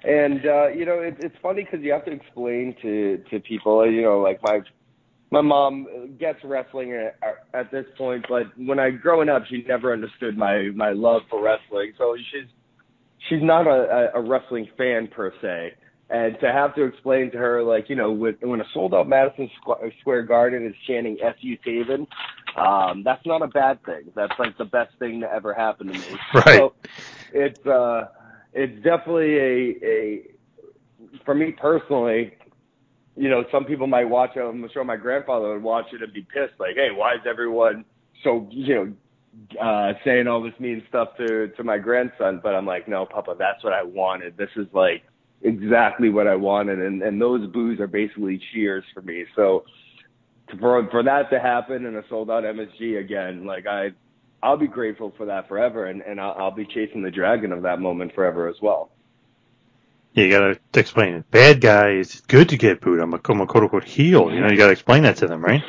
and 0.05 0.45
uh, 0.45 0.69
you 0.69 0.85
know, 0.85 1.01
it, 1.01 1.17
it's 1.21 1.37
funny 1.43 1.65
because 1.65 1.81
you 1.81 1.93
have 1.93 2.05
to 2.05 2.13
explain 2.13 2.77
to 2.83 3.25
to 3.31 3.41
people. 3.41 3.91
You 3.91 4.03
know, 4.03 4.21
like 4.21 4.43
my 4.43 4.61
my 5.31 5.41
mom 5.41 6.17
gets 6.19 6.45
wrestling 6.45 6.93
at, 6.93 7.17
at 7.55 7.71
this 7.71 7.87
point, 7.97 8.27
but 8.29 8.47
when 8.59 8.79
I 8.79 8.91
growing 8.91 9.29
up, 9.31 9.45
she 9.47 9.65
never 9.67 9.93
understood 9.93 10.37
my 10.37 10.71
my 10.75 10.91
love 10.91 11.23
for 11.31 11.43
wrestling. 11.43 11.93
So 11.97 12.17
she's 12.31 12.49
she's 13.29 13.43
not 13.43 13.67
a, 13.67 14.11
a 14.15 14.21
wrestling 14.21 14.69
fan 14.77 15.09
per 15.09 15.33
se. 15.41 15.75
And 16.09 16.37
to 16.41 16.51
have 16.51 16.75
to 16.75 16.85
explain 16.85 17.31
to 17.31 17.39
her, 17.39 17.63
like, 17.63 17.89
you 17.89 17.95
know, 17.95 18.11
with, 18.11 18.35
when 18.41 18.61
a 18.61 18.65
sold 18.75 18.95
out 18.95 19.09
Madison 19.09 19.49
Square 20.01 20.25
Garden 20.25 20.67
is 20.67 20.75
chanting 20.89 21.17
FU 21.19 21.57
Taven, 21.65 22.07
um, 22.57 23.05
that's 23.05 23.25
not 23.25 23.43
a 23.43 23.47
bad 23.47 23.85
thing. 23.85 24.11
That's 24.17 24.37
like 24.37 24.59
the 24.59 24.65
best 24.65 24.91
thing 24.99 25.21
to 25.21 25.33
ever 25.33 25.55
happen 25.55 25.87
to 25.87 25.93
me. 25.93 26.05
Right. 26.35 26.59
So 26.59 26.75
it's, 27.33 27.65
uh, 27.65 28.09
it's 28.53 28.75
definitely 28.83 29.37
a, 29.37 29.87
a, 29.87 30.23
for 31.25 31.35
me 31.35 31.53
personally, 31.53 32.33
you 33.17 33.29
know, 33.29 33.45
some 33.53 33.65
people 33.65 33.87
might 33.87 34.07
watch 34.07 34.31
it. 34.35 34.41
I'm 34.41 34.69
sure 34.73 34.83
my 34.83 34.97
grandfather 34.97 35.53
would 35.53 35.63
watch 35.63 35.87
it 35.93 36.03
and 36.03 36.13
be 36.13 36.23
pissed, 36.23 36.59
like, 36.59 36.75
hey, 36.75 36.89
why 36.93 37.15
is 37.15 37.21
everyone 37.29 37.85
so, 38.25 38.49
you 38.51 38.75
know, 38.75 38.93
uh, 39.61 39.93
saying 40.05 40.27
all 40.27 40.43
this 40.43 40.59
mean 40.59 40.83
stuff 40.89 41.17
to 41.17 41.49
to 41.49 41.65
my 41.65 41.79
grandson, 41.79 42.41
but 42.43 42.55
I'm 42.55 42.67
like, 42.67 42.89
no, 42.89 43.07
Papa, 43.07 43.37
that's 43.39 43.63
what 43.63 43.73
I 43.73 43.83
wanted. 43.83 44.37
This 44.37 44.51
is 44.57 44.67
like 44.73 45.03
exactly 45.43 46.11
what 46.11 46.27
I 46.27 46.35
wanted, 46.35 46.81
and 46.81 47.03
and 47.03 47.21
those 47.21 47.47
boos 47.49 47.81
are 47.81 47.87
basically 47.87 48.41
cheers 48.53 48.85
for 48.93 49.03
me. 49.03 49.25
So 49.37 49.65
for 50.59 50.89
for 50.91 51.03
that 51.03 51.31
to 51.31 51.41
happen 51.41 51.87
in 51.87 51.97
a 51.97 52.03
sold 52.09 52.31
out 52.31 52.45
MSG 52.45 52.99
again, 52.99 53.47
like 53.47 53.67
I, 53.67 53.91
I'll 54.43 54.57
be 54.57 54.67
grateful 54.67 55.13
for 55.17 55.27
that 55.27 55.49
forever, 55.49 55.87
and 55.87 56.03
and 56.03 56.21
I'll, 56.21 56.35
I'll 56.39 56.51
be 56.55 56.67
chasing 56.67 57.03
the 57.03 57.11
dragon 57.11 57.53
of 57.53 57.63
that 57.63 57.81
moment 57.81 58.15
forever 58.15 58.49
as 58.49 58.57
well. 58.61 58.91
You 60.15 60.29
gotta 60.29 60.59
explain 60.75 61.15
it. 61.15 61.31
Bad 61.31 61.61
guy, 61.61 61.91
it's 61.91 62.21
good 62.23 62.49
to 62.49 62.57
get 62.57 62.81
booed. 62.81 63.01
I'm 63.01 63.15
a, 63.15 63.21
I'm 63.29 63.41
a 63.41 63.47
quote 63.47 63.63
unquote 63.65 63.85
heel. 63.85 64.33
You 64.33 64.41
know, 64.41 64.51
you 64.51 64.57
gotta 64.57 64.73
explain 64.73 65.05
that 65.05 65.17
to 65.19 65.29
them, 65.29 65.43
right? 65.43 65.63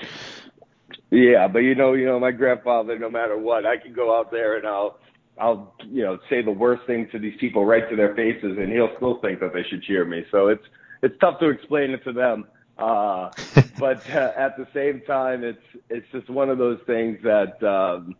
Yeah, 1.12 1.49
but 1.49 1.59
you 1.59 1.76
know, 1.76 1.93
you 1.93 2.05
know, 2.05 2.20
my 2.20 2.32
grandfather, 2.32 2.97
no 2.97 3.09
matter 3.09 3.38
what, 3.38 3.66
I 3.66 3.78
can 3.78 3.93
go 3.93 4.18
out 4.18 4.32
there 4.32 4.57
and 4.57 4.66
I'll, 4.66 4.97
I'll, 5.38 5.76
you 5.86 6.03
know, 6.03 6.18
say 6.30 6.41
the 6.41 6.51
worst 6.51 6.88
thing 6.88 7.09
to 7.12 7.20
these 7.20 7.38
people 7.39 7.66
right 7.66 7.88
to 7.89 7.95
their 7.97 8.16
faces, 8.16 8.57
and 8.57 8.72
he'll 8.72 8.95
still 8.95 9.20
think 9.20 9.41
that 9.41 9.53
they 9.53 9.64
should 9.70 9.84
cheer 9.84 10.05
me. 10.05 10.24
So 10.32 10.47
it's, 10.47 10.64
it's 11.03 11.16
tough 11.20 11.39
to 11.39 11.49
explain 11.49 11.91
it 11.91 12.03
to 12.05 12.14
them. 12.14 12.45
Uh, 12.78 13.30
but 13.80 14.09
uh, 14.09 14.32
at 14.38 14.55
the 14.55 14.66
same 14.74 15.01
time, 15.01 15.43
it's, 15.43 15.62
it's 15.89 16.07
just 16.14 16.30
one 16.30 16.49
of 16.49 16.57
those 16.57 16.80
things 16.88 17.20
that 17.24 17.62
um, 17.62 18.16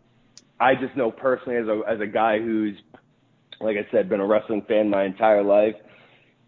I 0.60 0.74
just 0.74 0.94
know 0.94 1.10
personally 1.10 1.56
as 1.58 1.68
a, 1.68 1.80
as 1.88 2.00
a 2.00 2.06
guy 2.06 2.40
who's, 2.40 2.76
like 3.60 3.78
I 3.78 3.90
said, 3.90 4.10
been 4.10 4.20
a 4.20 4.26
wrestling 4.26 4.62
fan 4.68 4.90
my 4.90 5.04
entire 5.04 5.42
life. 5.42 5.76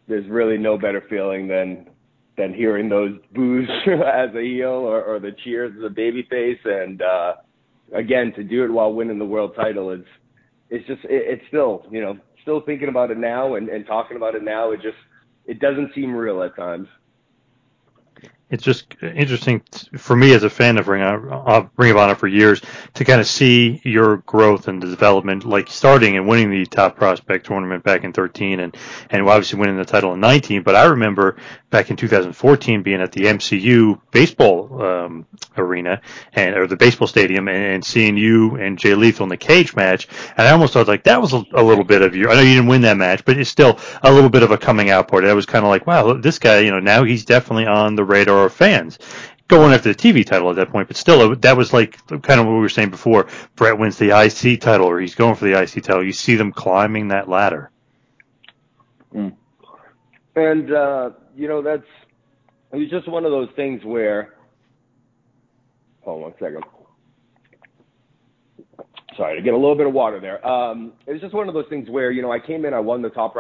There's 0.09 0.28
really 0.28 0.59
no 0.59 0.76
better 0.76 1.03
feeling 1.09 1.49
than 1.49 1.88
than 2.37 2.53
hearing 2.53 2.89
those 2.89 3.16
boos 3.32 3.68
as 3.87 4.35
a 4.35 4.43
heel 4.43 4.68
or, 4.68 5.03
or 5.03 5.20
the 5.20 5.32
cheers 5.45 5.72
as 5.76 5.85
a 5.85 5.95
babyface. 5.95 6.64
And 6.64 7.03
uh, 7.03 7.35
again, 7.93 8.32
to 8.35 8.43
do 8.43 8.64
it 8.64 8.70
while 8.70 8.93
winning 8.93 9.18
the 9.18 9.24
world 9.24 9.55
title 9.55 9.91
is 9.91 10.05
it's 10.70 10.87
just 10.87 11.05
it, 11.05 11.22
it's 11.39 11.47
still 11.49 11.87
you 11.91 12.01
know 12.01 12.18
still 12.43 12.61
thinking 12.61 12.89
about 12.89 13.11
it 13.11 13.18
now 13.18 13.55
and, 13.55 13.68
and 13.68 13.87
talking 13.87 14.16
about 14.16 14.35
it 14.35 14.43
now. 14.43 14.72
It 14.72 14.82
just 14.82 14.99
it 15.47 15.61
doesn't 15.61 15.95
seem 15.95 16.14
real 16.14 16.43
at 16.43 16.57
times 16.57 16.89
it's 18.55 18.62
just 18.62 18.95
interesting 19.03 19.62
for 19.97 20.14
me 20.14 20.32
as 20.32 20.45
a 20.45 20.51
fan 20.51 20.78
of 20.78 20.87
Ring 20.87 21.03
of, 21.03 21.70
Ring 21.76 21.91
of 21.91 21.97
Honor 21.97 22.14
for 22.14 22.28
years 22.28 22.62
to 22.95 23.05
kind 23.05 23.20
of 23.20 23.26
see 23.26 23.80
your 23.85 24.18
growth 24.18 24.68
and 24.68 24.82
the 24.82 24.87
development, 24.87 25.45
like 25.45 25.68
starting 25.68 26.16
and 26.16 26.28
winning 26.28 26.51
the 26.51 26.64
top 26.66 26.95
prospect 26.97 27.47
tournament 27.47 27.82
back 27.82 28.05
in 28.05 28.12
13 28.12 28.61
and, 28.61 28.76
and 29.11 29.22
obviously 29.22 29.59
winning 29.59 29.76
the 29.76 29.85
title 29.85 30.12
in 30.12 30.20
19. 30.20 30.62
But 30.62 30.76
I 30.76 30.85
remember 30.85 31.37
back 31.75 31.91
in 31.91 31.97
2014 31.97 32.85
being 32.85 33.01
at 33.01 33.11
the 33.11 33.22
MCU 33.22 34.01
baseball, 34.12 34.81
um, 34.81 35.27
arena 35.57 36.01
and, 36.33 36.55
or 36.55 36.68
the 36.68 36.77
baseball 36.77 37.09
stadium 37.09 37.49
and, 37.49 37.57
and 37.57 37.85
seeing 37.85 38.16
you 38.16 38.55
and 38.55 38.79
Jay 38.79 38.95
Lethal 38.95 39.25
in 39.25 39.29
the 39.29 39.37
cage 39.37 39.75
match. 39.75 40.07
And 40.37 40.47
I 40.47 40.53
almost 40.53 40.72
thought 40.72 40.87
like 40.87 41.03
that 41.05 41.20
was 41.20 41.33
a, 41.33 41.45
a 41.53 41.64
little 41.64 41.83
bit 41.83 42.03
of 42.03 42.14
your, 42.14 42.31
I 42.31 42.37
know 42.37 42.43
you 42.43 42.55
didn't 42.55 42.68
win 42.68 42.83
that 42.83 42.97
match, 42.97 43.25
but 43.25 43.37
it's 43.39 43.51
still 43.51 43.81
a 44.05 44.12
little 44.12 44.31
bit 44.31 44.45
of 44.45 44.53
a 44.53 44.57
coming 44.57 44.89
out 44.89 45.09
party. 45.09 45.29
I 45.29 45.33
was 45.33 45.47
kind 45.47 45.64
of 45.64 45.68
like, 45.68 45.85
wow, 45.85 46.12
this 46.12 46.39
guy, 46.39 46.61
you 46.61 46.70
know, 46.70 46.79
now 46.79 47.03
he's 47.03 47.25
definitely 47.25 47.66
on 47.66 47.97
the 47.97 48.05
radar 48.05 48.47
of 48.47 48.55
fans 48.55 49.01
going 49.49 49.72
after 49.72 49.93
the 49.93 49.99
TV 49.99 50.25
title 50.25 50.51
at 50.51 50.57
that 50.57 50.70
point, 50.70 50.87
but 50.87 50.97
still, 50.97 51.35
that 51.35 51.57
was 51.57 51.72
like 51.72 52.07
kind 52.07 52.39
of 52.39 52.47
what 52.47 52.53
we 52.53 52.61
were 52.61 52.68
saying 52.68 52.91
before. 52.91 53.27
Bret 53.57 53.79
wins 53.79 53.99
the 53.99 54.16
IC 54.16 54.61
title, 54.61 54.87
or 54.87 55.01
he's 55.01 55.16
going 55.16 55.35
for 55.35 55.45
the 55.45 55.61
IC 55.61 55.83
title. 55.83 56.05
You 56.05 56.12
see 56.12 56.37
them 56.37 56.53
climbing 56.53 57.09
that 57.09 57.29
ladder. 57.29 57.72
Mm. 59.12 59.35
And 60.37 60.72
uh, 60.72 61.11
you 61.35 61.49
know, 61.49 61.62
that's 61.62 61.82
it's 62.72 62.91
just 62.91 63.09
one 63.09 63.24
of 63.24 63.30
those 63.30 63.49
things 63.57 63.85
where. 63.85 64.35
Hold 66.03 66.16
on 66.16 66.22
one 66.22 66.32
second. 66.39 66.64
Sorry 69.16 69.37
to 69.37 69.43
get 69.43 69.55
a 69.55 69.57
little 69.57 69.76
bit 69.76 69.87
of 69.87 69.93
water 69.95 70.20
there. 70.20 70.45
Um, 70.47 70.93
it's 71.07 71.22
just 71.22 71.32
one 71.32 71.49
of 71.49 71.55
those 71.55 71.66
things 71.70 71.89
where 71.89 72.11
you 72.11 72.20
know 72.20 72.32
I 72.32 72.41
came 72.41 72.64
in, 72.64 72.74
I 72.74 72.80
won 72.80 73.01
the 73.01 73.11
top 73.11 73.35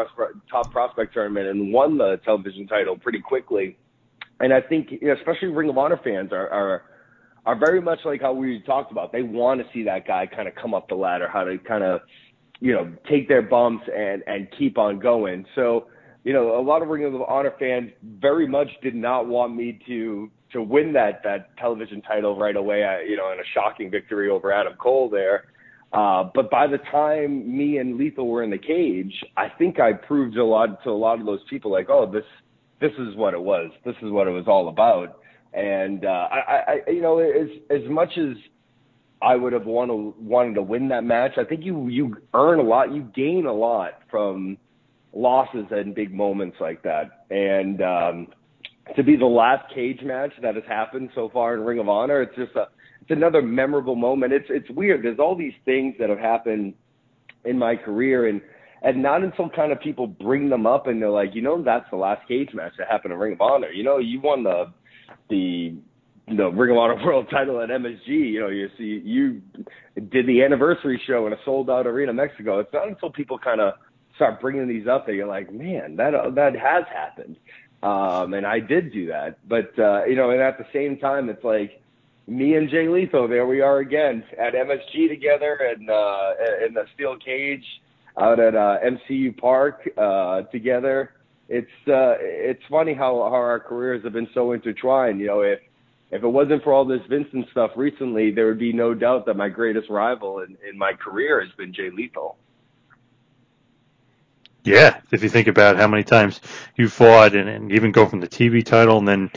top 0.50 0.70
prospect 0.70 1.12
tournament, 1.12 1.48
and 1.48 1.72
won 1.72 1.98
the 1.98 2.20
television 2.24 2.66
title 2.66 2.96
pretty 2.96 3.20
quickly 3.20 3.76
and 4.40 4.52
I 4.52 4.60
think 4.60 4.90
especially 4.92 5.48
Ring 5.48 5.68
of 5.68 5.78
Honor 5.78 6.00
fans 6.02 6.32
are 6.32 6.48
are 6.48 6.82
are 7.46 7.58
very 7.58 7.80
much 7.80 8.00
like 8.04 8.20
how 8.22 8.32
we 8.32 8.62
talked 8.66 8.90
about. 8.90 9.12
They 9.12 9.22
want 9.22 9.60
to 9.60 9.66
see 9.72 9.84
that 9.84 10.06
guy 10.06 10.26
kind 10.26 10.48
of 10.48 10.54
come 10.54 10.74
up 10.74 10.88
the 10.88 10.94
ladder, 10.94 11.28
how 11.28 11.44
to 11.44 11.58
kind 11.58 11.84
of 11.84 12.00
you 12.60 12.72
know 12.72 12.92
take 13.08 13.28
their 13.28 13.42
bumps 13.42 13.84
and 13.94 14.22
and 14.26 14.48
keep 14.58 14.78
on 14.78 14.98
going. 14.98 15.46
So 15.54 15.86
you 16.24 16.32
know 16.32 16.58
a 16.58 16.62
lot 16.62 16.82
of 16.82 16.88
Ring 16.88 17.04
of 17.04 17.20
Honor 17.22 17.54
fans 17.58 17.90
very 18.20 18.48
much 18.48 18.68
did 18.82 18.94
not 18.94 19.28
want 19.28 19.54
me 19.54 19.78
to 19.86 20.30
to 20.52 20.62
win 20.62 20.92
that 20.94 21.22
that 21.24 21.56
television 21.58 22.02
title 22.02 22.38
right 22.38 22.56
away. 22.56 22.84
I, 22.84 23.02
you 23.02 23.16
know, 23.16 23.30
in 23.32 23.38
a 23.38 23.44
shocking 23.52 23.90
victory 23.90 24.30
over 24.30 24.52
Adam 24.52 24.74
Cole 24.78 25.08
there. 25.08 25.44
Uh, 25.92 26.28
but 26.34 26.50
by 26.50 26.66
the 26.66 26.78
time 26.90 27.56
me 27.56 27.78
and 27.78 27.96
Lethal 27.96 28.26
were 28.26 28.42
in 28.42 28.50
the 28.50 28.58
cage, 28.58 29.14
I 29.36 29.48
think 29.48 29.78
I 29.78 29.92
proved 29.92 30.36
a 30.36 30.44
lot 30.44 30.82
to 30.82 30.90
a 30.90 30.92
lot 30.92 31.20
of 31.20 31.26
those 31.26 31.38
people 31.48 31.70
like, 31.70 31.88
oh, 31.88 32.10
this 32.10 32.24
this 32.80 32.90
is 32.98 33.14
what 33.16 33.34
it 33.34 33.40
was. 33.40 33.70
This 33.84 33.94
is 34.02 34.10
what 34.10 34.26
it 34.26 34.32
was 34.32 34.44
all 34.48 34.68
about. 34.68 35.20
And 35.52 36.04
uh, 36.04 36.28
I, 36.32 36.80
I, 36.86 36.90
you 36.90 37.00
know, 37.00 37.18
as 37.18 37.48
as 37.70 37.88
much 37.88 38.18
as 38.18 38.36
I 39.22 39.36
would 39.36 39.52
have 39.52 39.66
wanted 39.66 40.14
wanted 40.18 40.54
to 40.54 40.62
win 40.62 40.88
that 40.88 41.04
match, 41.04 41.32
I 41.36 41.44
think 41.44 41.64
you 41.64 41.88
you 41.88 42.16
earn 42.34 42.58
a 42.58 42.62
lot, 42.62 42.92
you 42.92 43.02
gain 43.14 43.46
a 43.46 43.52
lot 43.52 44.00
from 44.10 44.58
losses 45.14 45.66
and 45.70 45.94
big 45.94 46.12
moments 46.12 46.56
like 46.60 46.82
that. 46.82 47.24
And 47.30 47.80
um, 47.82 48.28
to 48.96 49.02
be 49.02 49.16
the 49.16 49.26
last 49.26 49.72
cage 49.74 50.00
match 50.02 50.32
that 50.42 50.54
has 50.54 50.64
happened 50.68 51.10
so 51.14 51.30
far 51.32 51.54
in 51.54 51.60
Ring 51.60 51.78
of 51.78 51.88
Honor, 51.88 52.22
it's 52.22 52.36
just 52.36 52.54
a 52.56 52.68
it's 53.02 53.10
another 53.10 53.42
memorable 53.42 53.96
moment. 53.96 54.32
It's 54.32 54.46
it's 54.48 54.68
weird. 54.70 55.04
There's 55.04 55.18
all 55.18 55.36
these 55.36 55.52
things 55.64 55.94
that 55.98 56.08
have 56.08 56.18
happened 56.18 56.74
in 57.44 57.58
my 57.58 57.76
career 57.76 58.28
and 58.28 58.40
and 58.82 59.02
not 59.02 59.22
until 59.22 59.48
kind 59.48 59.72
of 59.72 59.80
people 59.80 60.06
bring 60.06 60.50
them 60.50 60.66
up 60.66 60.86
and 60.86 61.00
they're 61.00 61.10
like, 61.10 61.34
you 61.34 61.42
know, 61.42 61.62
that's 61.62 61.86
the 61.90 61.96
last 61.96 62.26
cage 62.28 62.50
match 62.52 62.72
that 62.78 62.88
happened 62.88 63.12
in 63.12 63.18
Ring 63.18 63.32
of 63.32 63.40
Honor. 63.40 63.70
You 63.70 63.82
know, 63.82 63.98
you 63.98 64.20
won 64.20 64.42
the 64.42 64.72
the 65.30 65.76
the 66.28 66.48
Ring 66.48 66.72
of 66.72 66.78
Honor 66.78 66.96
World 67.04 67.26
Title 67.30 67.60
at 67.60 67.68
MSG. 67.68 68.08
You 68.08 68.40
know, 68.40 68.48
you 68.48 68.68
see, 68.78 69.02
you 69.04 69.42
did 70.10 70.26
the 70.26 70.42
anniversary 70.42 71.00
show 71.06 71.26
in 71.26 71.32
a 71.32 71.36
sold 71.44 71.70
out 71.70 71.86
arena, 71.86 72.12
Mexico. 72.12 72.58
It's 72.58 72.72
not 72.72 72.88
until 72.88 73.10
people 73.10 73.38
kind 73.38 73.60
of 73.60 73.74
start 74.16 74.40
bringing 74.40 74.68
these 74.68 74.86
up 74.86 75.06
that 75.06 75.14
you're 75.14 75.26
like, 75.26 75.52
man, 75.52 75.96
that 75.96 76.12
that 76.34 76.54
has 76.56 76.84
happened. 76.92 77.36
Um, 77.82 78.32
and 78.32 78.46
I 78.46 78.60
did 78.60 78.92
do 78.92 79.08
that, 79.08 79.38
but 79.46 79.78
uh, 79.78 80.04
you 80.06 80.16
know, 80.16 80.30
and 80.30 80.40
at 80.40 80.56
the 80.56 80.66
same 80.72 80.96
time, 80.96 81.28
it's 81.28 81.44
like 81.44 81.82
me 82.26 82.54
and 82.54 82.70
Jay 82.70 82.88
Lethal, 82.88 83.28
there 83.28 83.46
we 83.46 83.60
are 83.60 83.78
again 83.78 84.24
at 84.38 84.54
MSG 84.54 85.08
together 85.08 85.58
and 85.70 85.90
uh, 85.90 86.32
in 86.66 86.74
the 86.74 86.84
steel 86.94 87.16
cage 87.16 87.64
out 88.18 88.40
at 88.40 88.54
uh, 88.54 88.78
MCU 88.84 89.36
Park 89.36 89.88
uh, 89.98 90.42
together. 90.42 91.12
It's 91.48 91.66
uh, 91.86 92.16
it's 92.20 92.62
funny 92.70 92.94
how, 92.94 93.16
how 93.24 93.34
our 93.34 93.60
careers 93.60 94.02
have 94.04 94.14
been 94.14 94.28
so 94.32 94.52
intertwined. 94.52 95.20
You 95.20 95.26
know, 95.26 95.40
if 95.42 95.60
if 96.10 96.22
it 96.22 96.28
wasn't 96.28 96.62
for 96.62 96.72
all 96.72 96.84
this 96.84 97.02
Vincent 97.08 97.46
stuff 97.50 97.72
recently, 97.76 98.30
there 98.30 98.46
would 98.46 98.58
be 98.58 98.72
no 98.72 98.94
doubt 98.94 99.26
that 99.26 99.34
my 99.34 99.48
greatest 99.48 99.90
rival 99.90 100.40
in, 100.40 100.56
in 100.68 100.78
my 100.78 100.92
career 100.92 101.42
has 101.42 101.52
been 101.56 101.74
Jay 101.74 101.90
Lethal. 101.90 102.36
Yeah, 104.64 105.00
if 105.12 105.22
you 105.22 105.28
think 105.28 105.46
about 105.46 105.76
how 105.76 105.86
many 105.86 106.04
times 106.04 106.40
you 106.76 106.88
fought 106.88 107.34
and, 107.34 107.48
and 107.48 107.72
even 107.72 107.92
go 107.92 108.06
from 108.06 108.20
the 108.20 108.28
TV 108.28 108.64
title 108.64 108.98
and 108.98 109.06
then 109.06 109.30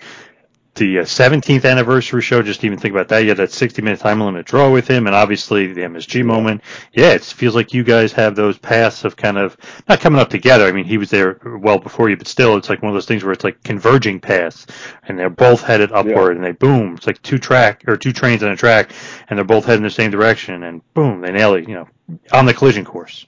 the 0.77 0.97
17th 0.97 1.65
uh, 1.65 1.67
anniversary 1.67 2.21
show. 2.21 2.41
Just 2.41 2.63
even 2.63 2.77
think 2.77 2.93
about 2.93 3.07
that. 3.09 3.19
You 3.19 3.29
had 3.29 3.37
that 3.37 3.51
60 3.51 3.81
minute 3.81 3.99
time 3.99 4.21
limit 4.21 4.45
draw 4.45 4.71
with 4.71 4.87
him, 4.87 5.07
and 5.07 5.15
obviously 5.15 5.73
the 5.73 5.81
MSG 5.81 6.23
moment. 6.23 6.61
Yeah, 6.93 7.11
it 7.11 7.23
feels 7.23 7.55
like 7.55 7.73
you 7.73 7.83
guys 7.83 8.11
have 8.13 8.35
those 8.35 8.57
paths 8.57 9.03
of 9.03 9.15
kind 9.15 9.37
of 9.37 9.57
not 9.89 9.99
coming 9.99 10.19
up 10.19 10.29
together. 10.29 10.65
I 10.65 10.71
mean, 10.71 10.85
he 10.85 10.97
was 10.97 11.09
there 11.09 11.39
well 11.59 11.79
before 11.79 12.09
you, 12.09 12.17
but 12.17 12.27
still, 12.27 12.55
it's 12.55 12.69
like 12.69 12.81
one 12.81 12.89
of 12.89 12.93
those 12.93 13.05
things 13.05 13.23
where 13.23 13.33
it's 13.33 13.43
like 13.43 13.61
converging 13.63 14.19
paths, 14.19 14.67
and 15.07 15.17
they're 15.17 15.29
both 15.29 15.61
headed 15.61 15.91
upward, 15.91 16.33
yeah. 16.33 16.35
and 16.35 16.43
they 16.43 16.51
boom. 16.51 16.95
It's 16.95 17.07
like 17.07 17.21
two 17.21 17.39
track 17.39 17.83
or 17.87 17.97
two 17.97 18.13
trains 18.13 18.43
on 18.43 18.51
a 18.51 18.55
track, 18.55 18.91
and 19.29 19.37
they're 19.37 19.45
both 19.45 19.65
heading 19.65 19.83
the 19.83 19.89
same 19.89 20.11
direction, 20.11 20.63
and 20.63 20.81
boom, 20.93 21.21
they 21.21 21.31
nail 21.31 21.55
it. 21.55 21.67
You 21.67 21.75
know, 21.75 21.89
on 22.31 22.45
the 22.45 22.53
collision 22.53 22.85
course 22.85 23.25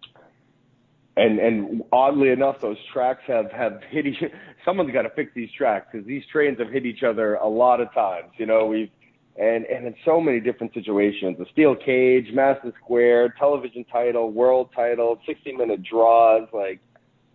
and 1.20 1.40
and 1.40 1.84
oddly 1.92 2.30
enough, 2.30 2.62
those 2.62 2.78
tracks 2.92 3.22
have 3.28 3.52
have 3.52 3.82
hit 3.90 4.08
each. 4.08 4.24
Someone's 4.66 4.92
got 4.92 5.04
to 5.04 5.10
fix 5.12 5.32
these 5.36 5.50
tracks 5.52 5.88
because 5.92 6.06
these 6.06 6.24
trains 6.32 6.60
have 6.60 6.70
hit 6.70 6.86
each 6.86 7.04
other 7.04 7.36
a 7.36 7.48
lot 7.48 7.82
of 7.82 7.94
times. 7.94 8.32
You 8.38 8.46
know, 8.46 8.66
we've 8.66 8.90
and 9.38 9.66
and 9.66 9.88
in 9.88 9.96
so 10.06 10.20
many 10.20 10.40
different 10.40 10.74
situations, 10.74 11.40
a 11.40 11.46
steel 11.52 11.76
cage, 11.76 12.28
Madison 12.34 12.74
Square, 12.84 13.36
television 13.38 13.86
title, 13.86 14.32
world 14.32 14.70
title, 14.76 15.20
60 15.26 15.54
minute 15.54 15.84
draws, 15.84 16.48
like. 16.54 16.80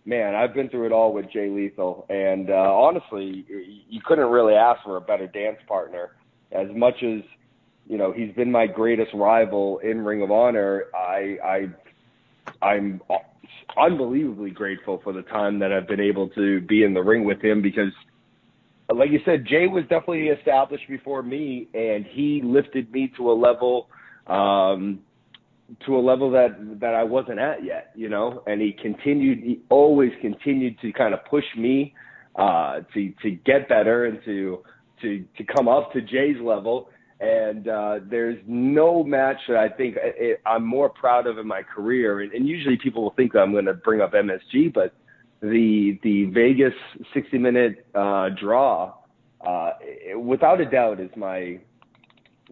Man, 0.07 0.35
I've 0.35 0.53
been 0.53 0.69
through 0.69 0.85
it 0.85 0.91
all 0.91 1.13
with 1.13 1.31
Jay 1.31 1.49
Lethal, 1.49 2.05
and 2.09 2.51
uh, 2.51 2.53
honestly, 2.53 3.43
you 3.89 3.99
couldn't 4.05 4.27
really 4.27 4.53
ask 4.53 4.83
for 4.83 4.97
a 4.97 5.01
better 5.01 5.25
dance 5.25 5.57
partner. 5.67 6.11
As 6.51 6.67
much 6.75 7.01
as 7.01 7.23
you 7.87 7.97
know, 7.97 8.11
he's 8.11 8.31
been 8.33 8.51
my 8.51 8.67
greatest 8.67 9.11
rival 9.13 9.79
in 9.79 10.01
Ring 10.01 10.21
of 10.21 10.31
Honor. 10.31 10.85
I, 10.95 11.69
I, 12.61 12.65
I'm 12.65 13.01
unbelievably 13.77 14.51
grateful 14.51 15.01
for 15.03 15.13
the 15.13 15.23
time 15.23 15.59
that 15.59 15.71
I've 15.71 15.87
been 15.87 15.99
able 15.99 16.29
to 16.29 16.61
be 16.61 16.83
in 16.83 16.93
the 16.93 17.01
ring 17.01 17.25
with 17.25 17.43
him 17.43 17.61
because 17.61 17.91
like 18.93 19.09
you 19.09 19.19
said, 19.25 19.45
Jay 19.47 19.67
was 19.67 19.83
definitely 19.83 20.27
established 20.27 20.87
before 20.87 21.23
me 21.23 21.67
and 21.73 22.05
he 22.05 22.41
lifted 22.43 22.91
me 22.91 23.11
to 23.17 23.31
a 23.31 23.33
level 23.33 23.87
um 24.27 24.99
to 25.85 25.97
a 25.97 25.99
level 25.99 26.29
that 26.31 26.79
that 26.79 26.93
I 26.93 27.03
wasn't 27.03 27.39
at 27.39 27.63
yet, 27.63 27.91
you 27.95 28.09
know, 28.09 28.43
and 28.45 28.61
he 28.61 28.75
continued 28.79 29.39
he 29.39 29.61
always 29.69 30.11
continued 30.21 30.79
to 30.81 30.91
kind 30.93 31.13
of 31.13 31.25
push 31.25 31.45
me 31.57 31.93
uh 32.35 32.81
to 32.93 33.13
to 33.23 33.31
get 33.31 33.67
better 33.67 34.05
and 34.05 34.19
to 34.25 34.63
to 35.01 35.25
to 35.37 35.43
come 35.43 35.67
up 35.67 35.91
to 35.93 36.01
Jay's 36.01 36.39
level 36.41 36.89
and 37.19 37.67
uh, 37.67 37.99
there's 38.09 38.37
no 38.45 39.03
match 39.03 39.37
that 39.47 39.57
I 39.57 39.69
think 39.69 39.95
it, 39.97 40.41
I'm 40.45 40.65
more 40.65 40.89
proud 40.89 41.27
of 41.27 41.37
in 41.37 41.47
my 41.47 41.61
career. 41.63 42.21
And, 42.21 42.33
and 42.33 42.47
usually 42.47 42.77
people 42.77 43.03
will 43.03 43.13
think 43.13 43.35
I'm 43.35 43.53
going 43.53 43.65
to 43.65 43.73
bring 43.73 44.01
up 44.01 44.13
MSG, 44.13 44.73
but 44.73 44.93
the 45.41 45.99
the 46.03 46.25
Vegas 46.25 46.73
60 47.13 47.37
minute 47.37 47.85
uh, 47.93 48.29
draw, 48.29 48.93
uh, 49.45 49.71
without 50.17 50.59
a 50.59 50.65
doubt, 50.65 50.99
is 50.99 51.09
my 51.15 51.59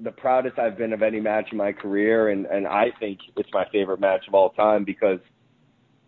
the 0.02 0.12
proudest 0.12 0.58
I've 0.58 0.78
been 0.78 0.94
of 0.94 1.02
any 1.02 1.20
match 1.20 1.50
in 1.52 1.58
my 1.58 1.72
career, 1.72 2.30
and 2.30 2.46
and 2.46 2.68
I 2.68 2.88
think 3.00 3.20
it's 3.36 3.50
my 3.54 3.66
favorite 3.72 4.00
match 4.00 4.28
of 4.28 4.34
all 4.34 4.52
time 4.52 4.86
because 4.86 5.20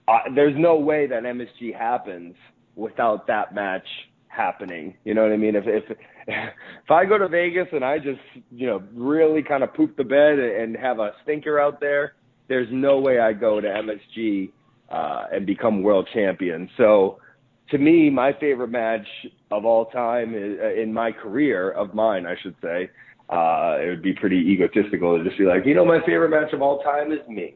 I, 0.07 0.19
there's 0.33 0.55
no 0.57 0.77
way 0.77 1.07
that 1.07 1.23
MSG 1.23 1.75
happens 1.77 2.35
without 2.75 3.27
that 3.27 3.53
match 3.53 3.87
happening. 4.35 4.95
You 5.03 5.13
know 5.13 5.23
what 5.23 5.31
I 5.31 5.37
mean? 5.37 5.55
If 5.55 5.65
if 5.67 5.97
if 6.27 6.91
I 6.91 7.05
go 7.05 7.17
to 7.17 7.27
Vegas 7.27 7.67
and 7.71 7.83
I 7.83 7.97
just 7.97 8.19
you 8.51 8.67
know 8.67 8.83
really 8.93 9.43
kind 9.43 9.63
of 9.63 9.73
poop 9.73 9.95
the 9.97 10.03
bed 10.03 10.39
and 10.39 10.75
have 10.77 10.99
a 10.99 11.11
stinker 11.23 11.59
out 11.59 11.79
there, 11.79 12.15
there's 12.47 12.67
no 12.71 12.99
way 12.99 13.19
I 13.19 13.33
go 13.33 13.61
to 13.61 13.67
MSG 13.67 14.51
uh, 14.89 15.25
and 15.31 15.45
become 15.45 15.81
world 15.81 16.07
champion. 16.13 16.69
So 16.77 17.19
to 17.71 17.77
me, 17.77 18.09
my 18.09 18.33
favorite 18.39 18.69
match 18.69 19.07
of 19.51 19.65
all 19.65 19.85
time 19.85 20.35
is, 20.35 20.59
uh, 20.61 20.73
in 20.73 20.93
my 20.93 21.11
career 21.11 21.71
of 21.71 21.93
mine, 21.93 22.25
I 22.25 22.35
should 22.41 22.55
say. 22.61 22.89
Uh, 23.27 23.77
it 23.81 23.89
would 23.89 24.03
be 24.03 24.13
pretty 24.13 24.37
egotistical 24.37 25.17
to 25.17 25.23
just 25.23 25.37
be 25.37 25.45
like, 25.45 25.65
you 25.65 25.73
know, 25.73 25.83
my 25.83 25.99
favorite 26.05 26.29
match 26.29 26.53
of 26.53 26.61
all 26.61 26.83
time 26.83 27.11
is 27.11 27.27
me. 27.27 27.55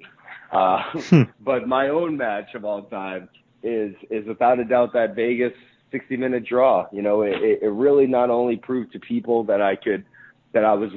Uh, 0.51 0.81
hmm. 0.93 1.21
but 1.41 1.67
my 1.67 1.89
own 1.89 2.17
match 2.17 2.55
of 2.55 2.65
all 2.65 2.83
time 2.83 3.29
is 3.61 3.93
is 4.09 4.25
without 4.25 4.59
a 4.59 4.65
doubt 4.65 4.93
that 4.93 5.15
Vegas 5.15 5.53
60 5.91 6.17
minute 6.17 6.45
draw. 6.45 6.87
You 6.91 7.01
know, 7.01 7.21
it, 7.21 7.35
it 7.61 7.69
really 7.69 8.07
not 8.07 8.29
only 8.29 8.57
proved 8.57 8.91
to 8.93 8.99
people 8.99 9.43
that 9.45 9.61
I 9.61 9.75
could 9.75 10.05
that 10.53 10.65
I 10.65 10.73
was 10.73 10.89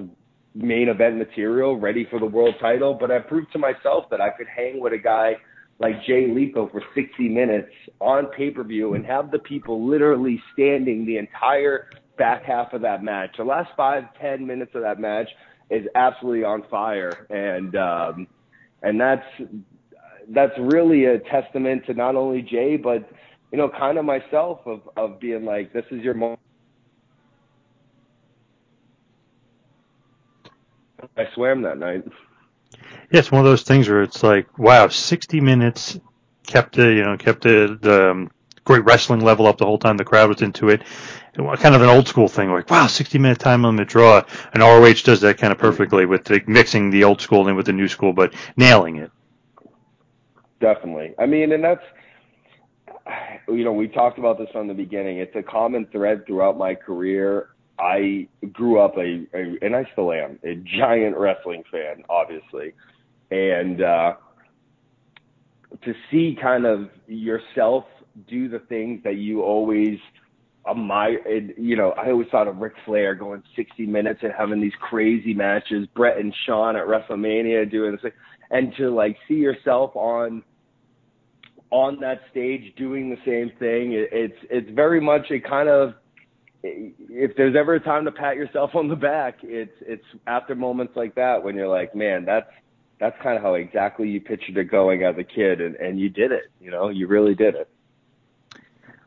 main 0.55 0.89
event 0.89 1.17
material, 1.17 1.79
ready 1.79 2.07
for 2.11 2.19
the 2.19 2.27
world 2.27 2.55
title, 2.61 2.95
but 2.95 3.11
I 3.11 3.19
proved 3.19 3.53
to 3.53 3.59
myself 3.59 4.05
that 4.11 4.21
I 4.21 4.31
could 4.31 4.47
hang 4.55 4.81
with 4.81 4.93
a 4.93 4.99
guy 4.99 5.37
like 5.79 6.05
Jay 6.07 6.27
Lethal 6.29 6.69
for 6.71 6.83
60 6.95 7.29
minutes 7.29 7.71
on 8.01 8.27
pay 8.37 8.51
per 8.51 8.63
view 8.63 8.95
and 8.95 9.05
have 9.05 9.31
the 9.31 9.39
people 9.39 9.89
literally 9.89 10.43
standing 10.53 11.05
the 11.07 11.17
entire 11.17 11.89
back 12.19 12.45
half 12.45 12.73
of 12.73 12.83
that 12.83 13.03
match. 13.03 13.31
The 13.37 13.45
last 13.45 13.71
five, 13.77 14.05
ten 14.21 14.47
minutes 14.47 14.73
of 14.75 14.83
that 14.83 15.01
match 15.01 15.29
is 15.71 15.87
absolutely 15.95 16.45
on 16.45 16.63
fire, 16.71 17.27
and 17.31 17.75
um, 17.77 18.27
and 18.83 19.01
that's 19.01 19.25
that's 20.29 20.53
really 20.59 21.07
a 21.07 21.19
testament 21.19 21.85
to 21.87 21.95
not 21.95 22.15
only 22.15 22.43
Jay 22.43 22.77
but 22.77 23.09
you 23.53 23.59
know 23.59 23.69
kind 23.69 23.99
of 23.99 24.05
myself 24.05 24.61
of 24.67 24.81
of 24.97 25.21
being 25.21 25.45
like 25.45 25.73
this 25.73 25.85
is 25.91 26.03
your 26.03 26.15
moment. 26.15 26.41
I 31.17 31.25
swam 31.35 31.63
that 31.63 31.79
night. 31.79 32.05
Yeah, 33.11 33.19
it's 33.19 33.31
one 33.31 33.41
of 33.41 33.45
those 33.45 33.63
things 33.63 33.89
where 33.89 34.03
it's 34.03 34.23
like, 34.23 34.59
wow, 34.59 34.89
60 34.89 35.41
minutes 35.41 35.99
kept 36.47 36.77
the, 36.77 36.93
you 36.93 37.03
know, 37.03 37.17
kept 37.17 37.43
the, 37.43 37.77
the 37.81 38.11
um, 38.11 38.31
great 38.65 38.85
wrestling 38.85 39.21
level 39.21 39.47
up 39.47 39.59
the 39.59 39.67
whole 39.67 39.79
time 39.79 39.97
the 39.97 40.05
crowd 40.05 40.29
was 40.29 40.43
into 40.43 40.69
it. 40.71 40.83
Kind 41.37 41.75
of 41.75 41.83
an 41.83 41.89
old 41.89 42.09
school 42.09 42.29
thing, 42.29 42.51
like, 42.51 42.71
wow, 42.71 42.87
60 42.87 43.19
minute 43.19 43.39
time 43.39 43.63
limit 43.63 43.89
draw. 43.89 44.23
And 44.55 44.63
ROH 44.63 45.03
does 45.05 45.21
that 45.23 45.39
kind 45.39 45.53
of 45.53 45.59
perfectly 45.59 46.07
with 46.07 46.25
the, 46.25 46.41
mixing 46.47 46.91
the 46.91 47.05
old 47.05 47.21
school 47.21 47.49
in 47.49 47.57
with 47.57 47.67
the 47.67 47.73
new 47.73 47.89
school, 47.89 48.13
but 48.13 48.33
nailing 48.57 48.97
it. 48.97 49.11
Definitely. 50.61 51.15
I 51.19 51.27
mean, 51.27 51.53
and 51.53 51.65
that's, 51.65 51.83
you 53.49 53.65
know, 53.65 53.73
we 53.73 53.89
talked 53.89 54.19
about 54.19 54.39
this 54.39 54.49
from 54.53 54.69
the 54.69 54.75
beginning. 54.75 55.19
It's 55.19 55.35
a 55.37 55.43
common 55.43 55.87
thread 55.93 56.27
throughout 56.27 56.59
my 56.59 56.75
career. 56.75 57.49
I 57.79 58.29
grew 58.53 58.81
up 58.81 58.97
a, 58.97 59.27
a 59.35 59.57
and 59.63 59.75
I 59.75 59.89
still 59.93 60.13
am 60.13 60.39
a 60.45 60.57
giant 60.79 61.17
wrestling 61.17 61.65
fan, 61.71 62.05
obviously 62.09 62.75
and 63.33 63.83
uh, 63.83 64.13
to 65.83 65.95
see 66.11 66.37
kind 66.41 66.67
of 66.67 66.91
yourself 67.09 67.85
do 68.29 68.49
the 68.49 68.59
things 68.59 69.01
that 69.05 69.17
you 69.17 69.43
always 69.43 69.99
admire. 70.71 71.19
You 71.57 71.77
know, 71.77 71.93
I 71.93 72.11
always 72.11 72.29
thought 72.29 72.47
of 72.47 72.59
Ric 72.59 72.75
Flair 72.85 73.15
going 73.15 73.43
60 73.57 73.87
minutes 73.87 74.21
and 74.23 74.33
having 74.37 74.61
these 74.61 74.75
crazy 74.81 75.33
matches. 75.33 75.89
Bret 75.97 76.19
and 76.19 76.35
Shawn 76.47 76.77
at 76.77 76.87
WrestleMania 76.87 77.71
doing 77.71 77.93
this, 78.03 78.13
and 78.51 78.75
to 78.77 78.91
like 78.91 79.17
see 79.27 79.37
yourself 79.37 79.93
on 79.97 80.43
on 81.73 81.99
that 82.01 82.21
stage 82.31 82.75
doing 82.77 83.11
the 83.11 83.17
same 83.25 83.51
thing. 83.59 83.93
it's 83.93 84.39
it's 84.51 84.71
very 84.71 85.01
much 85.01 85.31
a 85.31 85.41
kind 85.41 85.69
of 85.69 85.95
if 86.63 87.35
there's 87.37 87.57
ever 87.57 87.75
a 87.75 87.81
time 87.81 88.05
to 88.05 88.13
pat 88.13 88.37
yourself 88.37 88.75
on 88.75 88.87
the 88.87 88.95
back, 88.95 89.39
it's 89.43 89.75
it's 89.81 90.05
after 90.27 90.55
moments 90.55 90.93
like 90.95 91.15
that 91.17 91.43
when 91.43 91.57
you're 91.57 91.69
like, 91.69 91.95
man, 91.95 92.25
that's 92.25 92.51
that's 93.01 93.21
kind 93.21 93.37
of 93.37 93.43
how 93.43 93.55
exactly 93.55 94.09
you 94.09 94.21
pictured 94.21 94.57
it 94.59 94.71
going 94.71 95.03
as 95.03 95.17
a 95.19 95.25
kid, 95.25 95.61
and, 95.61 95.75
and 95.77 95.99
you 95.99 96.09
did 96.09 96.31
it. 96.31 96.53
You 96.61 96.71
know, 96.71 96.89
you 96.89 97.09
really 97.09 97.35
did 97.35 97.57
it. 97.57 97.69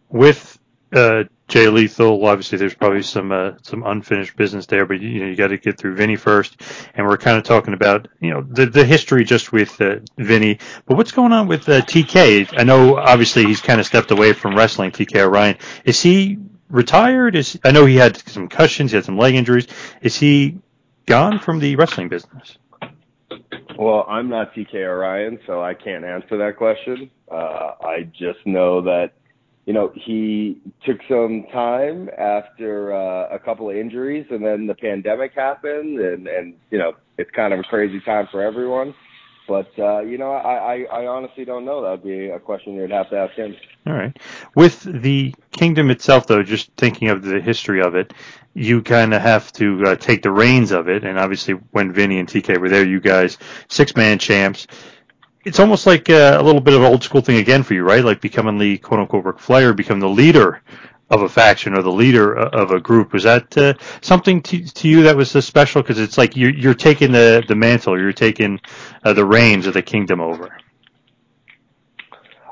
With 0.10 0.60
uh, 0.94 1.24
Jay 1.48 1.68
Lethal, 1.68 2.26
obviously 2.26 2.58
there's 2.58 2.74
probably 2.74 3.04
some 3.04 3.32
uh, 3.32 3.52
some 3.62 3.84
unfinished 3.84 4.36
business 4.36 4.66
there, 4.66 4.86
but 4.86 5.00
you 5.00 5.20
know 5.20 5.28
you 5.28 5.36
got 5.36 5.48
to 5.48 5.58
get 5.58 5.78
through 5.78 5.96
Vinny 5.96 6.16
first, 6.16 6.62
and 6.96 7.06
we're 7.06 7.18
kind 7.18 7.38
of 7.38 7.44
talking 7.44 7.74
about 7.74 8.08
you 8.20 8.32
know 8.32 8.42
the 8.42 8.66
the 8.66 8.86
history 8.86 9.24
just 9.24 9.52
with 9.52 9.80
uh, 9.82 9.98
Vinny, 10.18 10.60
but 10.86 10.98
what's 10.98 11.12
going 11.12 11.32
on 11.32 11.48
with 11.48 11.68
uh, 11.70 11.82
TK? 11.82 12.54
I 12.58 12.64
know 12.64 12.98
obviously 12.98 13.46
he's 13.46 13.62
kind 13.62 13.80
of 13.80 13.86
stepped 13.86 14.12
away 14.12 14.34
from 14.34 14.56
wrestling. 14.56 14.92
TK 14.92 15.18
O'Ryan 15.22 15.58
is 15.84 16.02
he 16.02 16.40
retired? 16.70 17.36
Is 17.36 17.60
I 17.64 17.72
know 17.72 17.86
he 17.86 17.96
had 17.96 18.18
some 18.18 18.48
concussions, 18.48 18.92
he 18.92 18.96
had 18.96 19.06
some 19.06 19.18
leg 19.18 19.36
injuries. 19.36 19.68
Is 20.02 20.16
he 20.18 20.60
gone 21.06 21.40
from 21.40 21.60
the 21.60 21.76
wrestling 21.76 22.10
business? 22.10 22.58
Well, 23.78 24.06
I'm 24.08 24.30
not 24.30 24.54
TK 24.54 24.76
O'Ryan, 24.76 25.40
so 25.46 25.62
I 25.62 25.74
can't 25.74 26.06
answer 26.06 26.38
that 26.38 26.58
question. 26.58 27.12
Uh, 27.30 27.72
I 27.84 28.08
just 28.14 28.40
know 28.46 28.82
that, 28.82 29.14
you 29.66 29.74
know, 29.74 29.92
he 29.96 30.62
took 30.86 31.00
some 31.10 31.46
time 31.52 32.10
after 32.18 32.94
uh, 32.94 33.36
a 33.36 33.40
couple 33.40 33.70
of 33.70 33.76
injuries, 33.76 34.26
and 34.30 34.46
then 34.46 34.68
the 34.68 34.76
pandemic 34.76 35.34
happened, 35.34 36.00
and 36.00 36.28
and 36.28 36.56
you 36.70 36.78
know, 36.78 36.94
it's 37.18 37.32
kind 37.32 37.54
of 37.54 37.60
a 37.60 37.64
crazy 37.64 38.00
time 38.02 38.28
for 38.32 38.42
everyone. 38.42 38.94
But 39.48 39.68
uh, 39.78 40.02
you 40.02 40.18
know, 40.18 40.32
I, 40.32 40.76
I, 40.76 41.02
I 41.02 41.08
honestly 41.08 41.46
don't 41.46 41.66
know. 41.66 41.82
That'd 41.82 42.04
be 42.04 42.30
a 42.30 42.40
question 42.40 42.76
you'd 42.76 42.92
have 42.92 43.10
to 43.10 43.18
ask 43.18 43.34
him. 43.34 43.56
All 43.88 43.94
right. 43.94 44.18
With 44.56 44.82
the 44.82 45.34
kingdom 45.52 45.90
itself, 45.90 46.28
though, 46.28 46.44
just 46.44 46.72
thinking 46.78 47.10
of 47.10 47.24
the 47.24 47.40
history 47.40 47.82
of 47.82 47.96
it, 47.96 48.14
you 48.54 48.82
kind 48.82 49.14
of 49.14 49.22
have 49.22 49.52
to 49.54 49.84
uh, 49.84 49.96
take 49.96 50.24
the 50.24 50.32
reins 50.32 50.72
of 50.72 50.90
it. 50.90 51.04
And 51.04 51.20
obviously, 51.20 51.56
when 51.72 51.92
Vinny 51.92 52.20
and 52.20 52.28
TK 52.28 52.60
were 52.60 52.70
there, 52.70 52.86
you 52.86 53.00
guys 53.00 53.38
six 53.68 53.96
man 53.96 54.20
champs. 54.20 54.68
It's 55.46 55.60
almost 55.60 55.86
like 55.86 56.10
uh, 56.10 56.38
a 56.40 56.44
little 56.44 56.62
bit 56.62 56.74
of 56.74 56.82
an 56.82 56.88
old 56.88 57.04
school 57.04 57.22
thing 57.22 57.38
again 57.38 57.64
for 57.64 57.76
you, 57.76 57.84
right? 57.84 58.04
Like 58.04 58.20
becoming 58.20 58.58
the 58.58 58.80
quote 58.80 59.00
unquote 59.00 59.26
Ric 59.26 59.40
Flair, 59.40 59.74
become 59.74 60.00
the 60.00 60.10
leader 60.10 60.62
of 61.12 61.22
a 61.22 61.30
faction 61.30 61.78
or 61.78 61.84
the 61.84 61.92
leader 61.92 62.34
of 62.36 62.72
a 62.72 62.80
group. 62.80 63.14
Was 63.14 63.24
that 63.24 63.56
uh, 63.58 63.76
something 64.02 64.42
to, 64.42 64.66
to 64.66 64.88
you 64.88 65.04
that 65.04 65.16
was 65.16 65.30
so 65.32 65.40
special? 65.40 65.84
Because 65.84 66.00
it's 66.00 66.18
like 66.18 66.36
you're, 66.36 66.50
you're 66.52 66.74
taking 66.74 67.12
the, 67.12 67.44
the 67.48 67.56
mantle, 67.56 68.00
you're 68.00 68.12
taking 68.12 68.60
uh, 69.04 69.14
the 69.14 69.26
reins 69.26 69.68
of 69.68 69.76
the 69.76 69.84
kingdom 69.84 70.20
over. 70.20 70.58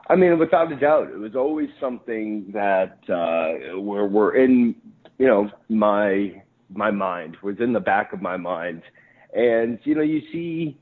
I 0.10 0.16
mean, 0.16 0.38
without 0.38 0.72
a 0.72 0.76
doubt, 0.76 1.10
it 1.10 1.18
was 1.18 1.36
always 1.36 1.70
something 1.80 2.52
that 2.54 3.00
uh, 3.10 3.80
we're, 3.80 4.08
we're 4.08 4.36
in, 4.36 4.76
you 5.18 5.28
know, 5.28 5.50
my 5.70 6.44
my 6.70 6.91
mind 6.91 7.38
was 7.41 7.60
in 7.60 7.74
the 7.74 7.80
back 7.80 8.14
of 8.14 8.22
my 8.22 8.38
mind, 8.38 8.84
and 9.34 9.80
you 9.84 9.96
know, 9.96 10.02
you 10.02 10.22
see 10.32 10.78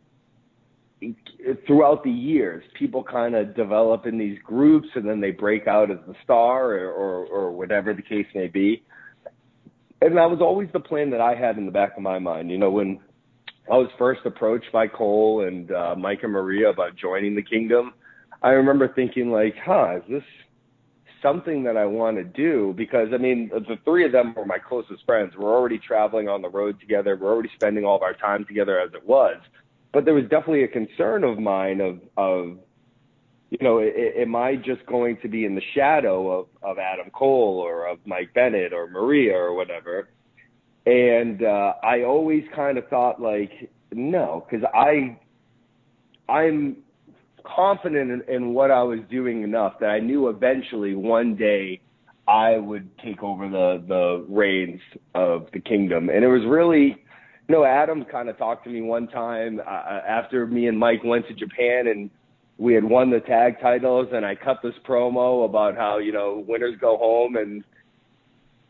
throughout 1.65 2.03
the 2.03 2.11
years, 2.11 2.63
people 2.77 3.03
kind 3.03 3.35
of 3.35 3.55
develop 3.55 4.05
in 4.05 4.17
these 4.17 4.37
groups 4.43 4.87
and 4.95 5.07
then 5.07 5.19
they 5.19 5.31
break 5.31 5.67
out 5.67 5.89
as 5.89 5.97
the 6.07 6.15
star 6.23 6.73
or, 6.73 6.91
or, 6.91 7.25
or 7.25 7.51
whatever 7.51 7.93
the 7.93 8.01
case 8.01 8.27
may 8.35 8.47
be. 8.47 8.83
And 10.01 10.17
that 10.17 10.29
was 10.29 10.39
always 10.41 10.69
the 10.73 10.79
plan 10.79 11.11
that 11.11 11.21
I 11.21 11.35
had 11.35 11.57
in 11.57 11.65
the 11.65 11.71
back 11.71 11.95
of 11.95 12.03
my 12.03 12.19
mind. 12.19 12.51
You 12.51 12.57
know, 12.57 12.71
when 12.71 12.99
I 13.71 13.77
was 13.77 13.89
first 13.97 14.21
approached 14.25 14.71
by 14.71 14.87
Cole 14.87 15.45
and 15.47 15.71
uh, 15.71 15.95
Mike 15.95 16.19
and 16.23 16.31
Maria 16.31 16.69
about 16.69 16.95
joining 16.95 17.35
the 17.35 17.43
kingdom, 17.43 17.93
I 18.41 18.49
remember 18.49 18.91
thinking 18.93 19.31
like, 19.31 19.55
huh, 19.63 19.97
is 19.97 20.03
this 20.09 20.23
something 21.21 21.63
that 21.63 21.77
I 21.77 21.85
want 21.85 22.17
to 22.17 22.23
do? 22.23 22.73
Because 22.75 23.09
I 23.13 23.17
mean, 23.17 23.49
the 23.53 23.77
three 23.85 24.05
of 24.05 24.11
them 24.11 24.33
were 24.35 24.45
my 24.45 24.57
closest 24.57 25.05
friends. 25.05 25.33
We're 25.37 25.55
already 25.55 25.77
traveling 25.77 26.27
on 26.27 26.41
the 26.41 26.49
road 26.49 26.79
together. 26.79 27.15
We're 27.15 27.31
already 27.31 27.51
spending 27.53 27.85
all 27.85 27.95
of 27.95 28.01
our 28.01 28.15
time 28.15 28.45
together 28.45 28.79
as 28.79 28.91
it 28.93 29.05
was 29.05 29.37
but 29.93 30.05
there 30.05 30.13
was 30.13 30.23
definitely 30.23 30.63
a 30.63 30.67
concern 30.67 31.23
of 31.23 31.39
mine 31.39 31.81
of 31.81 31.99
of 32.17 32.57
you 33.51 33.57
know, 33.61 33.81
am 33.81 34.33
I 34.33 34.55
just 34.55 34.85
going 34.85 35.17
to 35.21 35.27
be 35.27 35.43
in 35.43 35.55
the 35.55 35.61
shadow 35.75 36.31
of, 36.31 36.47
of 36.63 36.77
Adam 36.79 37.11
Cole 37.11 37.59
or 37.59 37.85
of 37.85 37.99
Mike 38.05 38.33
Bennett 38.33 38.71
or 38.71 38.87
Maria 38.87 39.35
or 39.35 39.53
whatever? 39.53 40.07
And 40.85 41.43
uh, 41.43 41.73
I 41.83 42.03
always 42.03 42.43
kind 42.55 42.77
of 42.77 42.87
thought 42.87 43.21
like, 43.21 43.69
no, 43.91 44.47
because 44.49 44.65
I, 44.73 45.19
I'm 46.31 46.77
confident 47.45 48.09
in, 48.09 48.33
in 48.33 48.53
what 48.53 48.71
I 48.71 48.83
was 48.83 48.99
doing 49.09 49.43
enough 49.43 49.73
that 49.81 49.89
I 49.89 49.99
knew 49.99 50.29
eventually 50.29 50.95
one 50.95 51.35
day 51.35 51.81
I 52.29 52.55
would 52.55 52.89
take 52.99 53.21
over 53.21 53.49
the 53.49 53.83
the 53.85 54.25
reins 54.29 54.79
of 55.13 55.47
the 55.51 55.59
kingdom. 55.59 56.09
And 56.09 56.23
it 56.23 56.27
was 56.29 56.43
really 56.47 57.03
know, 57.51 57.63
Adam 57.63 58.05
kind 58.05 58.29
of 58.29 58.37
talked 58.37 58.63
to 58.65 58.69
me 58.69 58.81
one 58.81 59.07
time 59.07 59.59
uh, 59.59 59.69
uh, 59.69 60.01
after 60.07 60.45
me 60.47 60.67
and 60.67 60.77
Mike 60.77 61.03
went 61.03 61.27
to 61.27 61.33
Japan 61.33 61.87
and 61.87 62.09
we 62.57 62.75
had 62.75 62.83
won 62.83 63.09
the 63.09 63.19
tag 63.19 63.59
titles, 63.59 64.09
and 64.13 64.23
I 64.23 64.35
cut 64.35 64.57
this 64.61 64.75
promo 64.87 65.45
about 65.45 65.75
how 65.75 65.97
you 65.97 66.11
know 66.11 66.43
winners 66.47 66.77
go 66.79 66.95
home, 66.95 67.35
and 67.35 67.63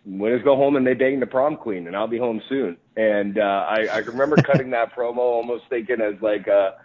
winners 0.06 0.42
go 0.44 0.56
home 0.56 0.78
and 0.78 0.88
they 0.88 0.94
bang 0.94 1.20
the 1.20 1.28
prom 1.28 1.58
queen, 1.58 1.88
and 1.88 1.96
I'll 1.96 2.08
be 2.08 2.18
home 2.18 2.42
soon. 2.48 2.78
And 2.96 3.38
uh, 3.38 3.66
I, 3.70 3.88
I 3.92 3.98
remember 3.98 4.38
cutting 4.46 4.70
that 4.72 4.96
promo, 4.96 5.18
almost 5.18 5.66
thinking 5.70 6.00
as 6.00 6.22
like 6.22 6.48
a, 6.48 6.78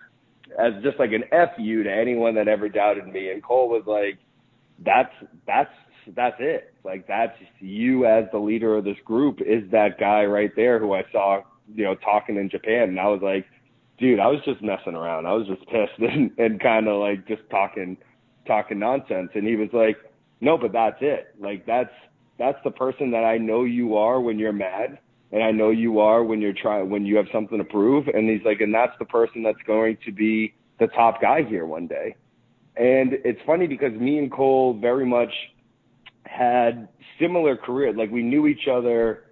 as 0.59 0.83
just 0.83 0.99
like 0.99 1.13
an 1.13 1.25
fu 1.31 1.85
to 1.85 1.93
anyone 1.93 2.35
that 2.35 2.49
ever 2.49 2.69
doubted 2.69 3.07
me. 3.07 3.31
And 3.31 3.41
Cole 3.41 3.69
was 3.69 3.85
like, 3.87 4.19
"That's 4.85 5.13
that's 5.47 5.71
that's 6.15 6.37
it. 6.41 6.75
Like 6.85 7.07
that's 7.07 7.39
you 7.61 8.07
as 8.07 8.25
the 8.33 8.39
leader 8.39 8.77
of 8.77 8.85
this 8.85 8.99
group 9.05 9.41
is 9.41 9.71
that 9.71 9.99
guy 10.01 10.25
right 10.25 10.51
there 10.57 10.79
who 10.79 10.93
I 10.93 11.05
saw, 11.13 11.43
you 11.75 11.85
know, 11.85 11.95
talking 11.97 12.37
in 12.37 12.51
Japan." 12.51 12.91
And 12.91 13.01
I 13.01 13.09
was 13.09 13.23
like, 13.23 13.47
"Dude, 13.99 14.21
I 14.21 14.27
was 14.29 14.41
just 14.45 14.63
messing 14.63 14.95
around. 14.95 15.27
I 15.27 15.33
was 15.33 15.47
just 15.47 15.67
pissed 15.67 15.99
and, 15.99 16.31
and 16.39 16.61
kind 16.61 16.89
of 16.89 17.01
like 17.01 17.27
just 17.27 17.43
talking 17.51 17.97
talking 18.47 18.79
nonsense." 18.79 19.31
And 19.35 19.47
he 19.47 19.57
was 19.57 19.71
like, 19.73 19.97
"No, 20.41 20.59
but 20.59 20.73
that's 20.73 20.99
it. 21.01 21.35
Like 21.41 21.67
that's." 21.67 21.91
that's 22.39 22.59
the 22.65 22.71
person 22.71 23.11
that 23.13 23.25
I 23.25 23.39
know 23.39 23.65
you 23.65 23.97
are 23.97 24.21
when 24.21 24.39
you're 24.39 24.53
mad 24.53 24.99
and 25.33 25.43
I 25.43 25.51
know 25.51 25.71
you 25.71 26.01
are 26.01 26.23
when 26.23 26.41
you're 26.41 26.53
trying 26.53 26.91
when 26.91 27.05
you 27.05 27.17
have 27.17 27.27
something 27.33 27.59
to 27.59 27.65
prove 27.65 28.09
and 28.09 28.29
he's 28.29 28.45
like 28.45 28.61
and 28.61 28.73
that's 28.73 28.97
the 28.99 29.05
person 29.05 29.43
that's 29.43 29.63
going 29.67 29.99
to 30.05 30.13
be 30.13 30.55
the 30.79 30.87
top 30.89 31.21
guy 31.21 31.43
here 31.43 31.67
one 31.67 31.87
day. 31.87 32.15
And 32.77 33.15
it's 33.25 33.41
funny 33.47 33.67
because 33.67 33.93
me 33.95 34.19
and 34.19 34.31
Cole 34.31 34.79
very 34.79 35.07
much 35.07 35.33
had 36.25 36.89
similar 37.19 37.57
career. 37.57 37.95
Like 37.95 38.11
we 38.11 38.23
knew 38.23 38.47
each 38.47 38.69
other 38.71 39.25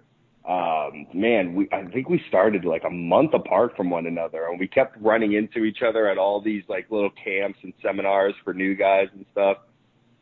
um 0.47 1.07
man, 1.13 1.55
we 1.55 1.67
I 1.71 1.85
think 1.85 2.09
we 2.09 2.21
started 2.27 2.65
like 2.65 2.83
a 2.85 2.89
month 2.89 3.33
apart 3.33 3.75
from 3.75 3.89
one 3.89 4.05
another 4.05 4.45
and 4.47 4.59
we 4.59 4.67
kept 4.67 4.97
running 5.01 5.33
into 5.33 5.65
each 5.65 5.79
other 5.87 6.07
at 6.07 6.17
all 6.17 6.41
these 6.41 6.63
like 6.67 6.85
little 6.89 7.11
camps 7.23 7.59
and 7.63 7.73
seminars 7.81 8.33
for 8.43 8.53
new 8.53 8.75
guys 8.75 9.07
and 9.13 9.25
stuff. 9.31 9.57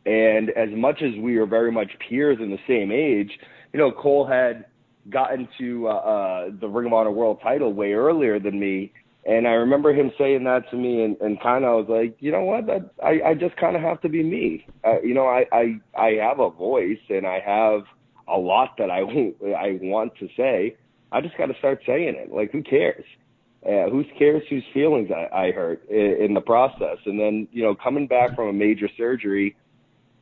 And 0.06 0.50
as 0.52 0.70
much 0.72 1.02
as 1.02 1.12
we 1.20 1.38
were 1.38 1.46
very 1.46 1.72
much 1.72 1.92
peers 2.08 2.38
in 2.42 2.52
the 2.52 2.60
same 2.68 2.92
age, 2.92 3.32
you 3.72 3.80
know, 3.80 3.92
Cole 3.92 4.26
had 4.26 4.66
gotten 5.10 5.48
to 5.60 5.88
uh, 5.88 5.92
uh, 5.92 6.50
the 6.60 6.68
Ring 6.68 6.88
of 6.88 6.94
Honor 6.94 7.12
World 7.12 7.40
Title 7.42 7.74
way 7.74 7.94
earlier 7.94 8.40
than 8.40 8.60
me, 8.60 8.94
and 9.26 9.48
I 9.48 9.52
remember 9.52 9.94
him 9.94 10.12
saying 10.18 10.44
that 10.44 10.70
to 10.72 10.78
me, 10.78 11.04
and, 11.04 11.16
and 11.22 11.42
kind 11.42 11.64
of 11.64 11.88
was 11.88 11.90
like, 11.90 12.18
you 12.20 12.32
know 12.32 12.42
what, 12.42 12.66
that, 12.68 12.90
I 13.02 13.30
I 13.30 13.34
just 13.34 13.56
kind 13.58 13.76
of 13.76 13.82
have 13.82 14.02
to 14.02 14.10
be 14.10 14.24
me. 14.24 14.66
Uh, 14.84 15.02
you 15.02 15.14
know, 15.14 15.28
I 15.28 15.46
I 15.52 15.80
I 15.98 16.10
have 16.22 16.40
a 16.40 16.50
voice 16.50 17.00
and 17.10 17.26
I 17.26 17.40
have 17.40 17.84
a 18.28 18.38
lot 18.38 18.78
that 18.78 18.90
I 18.90 19.00
I 19.00 19.80
want 19.82 20.14
to 20.20 20.28
say. 20.38 20.76
I 21.12 21.22
just 21.22 21.38
got 21.38 21.46
to 21.48 21.58
start 21.60 21.82
saying 21.86 22.16
it. 22.18 22.34
Like, 22.34 22.52
who 22.52 22.64
cares? 22.64 23.06
Uh, 23.66 23.90
who 23.90 24.04
cares 24.18 24.44
whose 24.50 24.64
feelings 24.74 25.10
I, 25.12 25.48
I 25.48 25.52
hurt 25.52 25.88
in, 25.90 26.18
in 26.20 26.34
the 26.34 26.42
process? 26.42 26.98
And 27.06 27.20
then, 27.20 27.48
you 27.52 27.64
know, 27.64 27.76
coming 27.76 28.08
back 28.08 28.36
from 28.36 28.48
a 28.48 28.54
major 28.54 28.90
surgery 28.98 29.56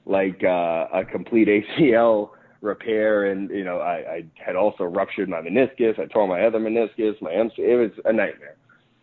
like 0.05 0.43
uh, 0.43 0.87
a 0.93 1.03
complete 1.09 1.47
ACL 1.79 2.31
repair, 2.61 3.31
and 3.31 3.49
you 3.49 3.63
know 3.63 3.79
I, 3.79 3.93
I 3.93 4.23
had 4.35 4.55
also 4.55 4.83
ruptured 4.83 5.29
my 5.29 5.41
meniscus. 5.41 5.99
I 5.99 6.05
tore 6.05 6.27
my 6.27 6.43
other 6.43 6.59
meniscus, 6.59 7.21
my 7.21 7.33
MC. 7.33 7.53
It 7.57 7.79
was 7.79 7.91
a 8.05 8.13
nightmare. 8.13 8.57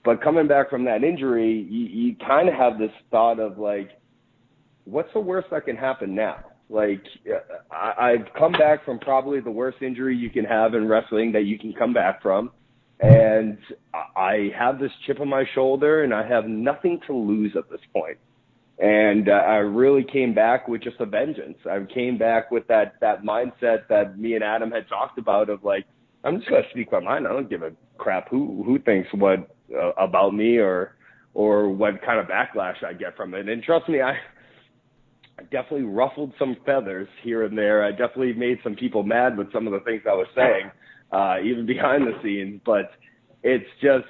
But 0.04 0.22
coming 0.22 0.46
back 0.46 0.70
from 0.70 0.84
that 0.84 1.02
injury, 1.02 1.66
you, 1.68 1.86
you 1.86 2.16
kind 2.24 2.48
of 2.48 2.54
have 2.54 2.78
this 2.78 2.92
thought 3.10 3.40
of 3.40 3.58
like, 3.58 3.90
what's 4.84 5.12
the 5.12 5.20
worst 5.20 5.48
that 5.50 5.64
can 5.64 5.76
happen 5.76 6.14
now? 6.14 6.44
Like 6.68 7.02
I, 7.70 7.92
I've 8.12 8.32
come 8.38 8.52
back 8.52 8.84
from 8.84 8.98
probably 8.98 9.40
the 9.40 9.50
worst 9.50 9.78
injury 9.82 10.16
you 10.16 10.30
can 10.30 10.44
have 10.44 10.74
in 10.74 10.88
wrestling 10.88 11.32
that 11.32 11.44
you 11.44 11.58
can 11.58 11.72
come 11.72 11.92
back 11.94 12.22
from. 12.22 12.50
And 13.00 13.58
I 14.16 14.50
have 14.58 14.78
this 14.80 14.90
chip 15.06 15.20
on 15.20 15.28
my 15.28 15.44
shoulder 15.54 16.02
and 16.04 16.12
I 16.14 16.26
have 16.28 16.46
nothing 16.48 17.00
to 17.06 17.14
lose 17.14 17.52
at 17.56 17.70
this 17.70 17.80
point. 17.92 18.18
and 18.78 19.28
uh, 19.28 19.32
I 19.32 19.56
really 19.56 20.04
came 20.04 20.34
back 20.34 20.68
with 20.68 20.82
just 20.82 20.96
a 21.00 21.06
vengeance. 21.06 21.58
I 21.68 21.78
came 21.92 22.16
back 22.18 22.50
with 22.50 22.66
that 22.68 22.94
that 23.00 23.22
mindset 23.22 23.88
that 23.88 24.18
me 24.18 24.34
and 24.34 24.44
Adam 24.44 24.70
had 24.70 24.88
talked 24.88 25.18
about 25.18 25.50
of 25.50 25.64
like, 25.64 25.84
I'm 26.24 26.38
just 26.38 26.50
gonna 26.50 26.62
speak 26.70 26.92
my 26.92 27.00
mind. 27.00 27.26
I 27.26 27.32
don't 27.32 27.50
give 27.50 27.62
a 27.62 27.72
crap 27.98 28.28
who 28.30 28.62
who 28.64 28.78
thinks 28.78 29.08
what 29.14 29.50
uh, 29.74 29.92
about 29.98 30.34
me 30.34 30.58
or 30.58 30.96
or 31.34 31.68
what 31.68 32.02
kind 32.02 32.20
of 32.20 32.26
backlash 32.26 32.84
I 32.84 32.92
get 32.92 33.16
from 33.16 33.34
it. 33.34 33.48
And 33.48 33.62
trust 33.62 33.88
me, 33.88 34.00
I 34.00 34.14
I 35.38 35.42
definitely 35.42 35.84
ruffled 35.84 36.32
some 36.38 36.56
feathers 36.66 37.08
here 37.22 37.44
and 37.44 37.56
there. 37.56 37.84
I 37.84 37.90
definitely 37.90 38.32
made 38.32 38.58
some 38.64 38.74
people 38.74 39.04
mad 39.04 39.38
with 39.38 39.52
some 39.52 39.66
of 39.68 39.72
the 39.72 39.80
things 39.80 40.02
I 40.04 40.14
was 40.14 40.26
saying, 40.34 40.70
uh, 41.12 41.36
even 41.44 41.64
behind 41.74 42.06
the 42.06 42.20
scenes. 42.22 42.60
But 42.66 42.90
it's 43.44 43.68
just 43.80 44.06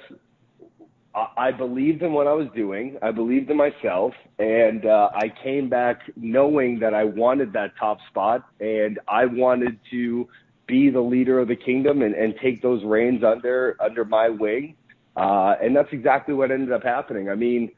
I 1.37 1.51
believed 1.51 2.01
in 2.01 2.13
what 2.13 2.27
I 2.27 2.33
was 2.33 2.47
doing. 2.55 2.97
I 3.01 3.11
believed 3.11 3.49
in 3.49 3.57
myself, 3.57 4.13
and 4.37 4.85
uh, 4.85 5.09
I 5.13 5.31
came 5.43 5.69
back 5.69 6.01
knowing 6.15 6.79
that 6.79 6.93
I 6.93 7.03
wanted 7.03 7.51
that 7.53 7.71
top 7.79 7.97
spot, 8.09 8.45
and 8.59 8.99
I 9.07 9.25
wanted 9.25 9.79
to 9.91 10.27
be 10.67 10.89
the 10.89 11.01
leader 11.01 11.39
of 11.39 11.47
the 11.47 11.55
kingdom 11.55 12.03
and, 12.03 12.13
and 12.13 12.35
take 12.41 12.61
those 12.61 12.83
reins 12.83 13.23
under 13.23 13.75
under 13.79 14.05
my 14.05 14.29
wing. 14.29 14.75
Uh, 15.15 15.55
and 15.61 15.75
that's 15.75 15.89
exactly 15.91 16.33
what 16.33 16.51
ended 16.51 16.71
up 16.71 16.83
happening. 16.83 17.29
I 17.29 17.35
mean, 17.35 17.71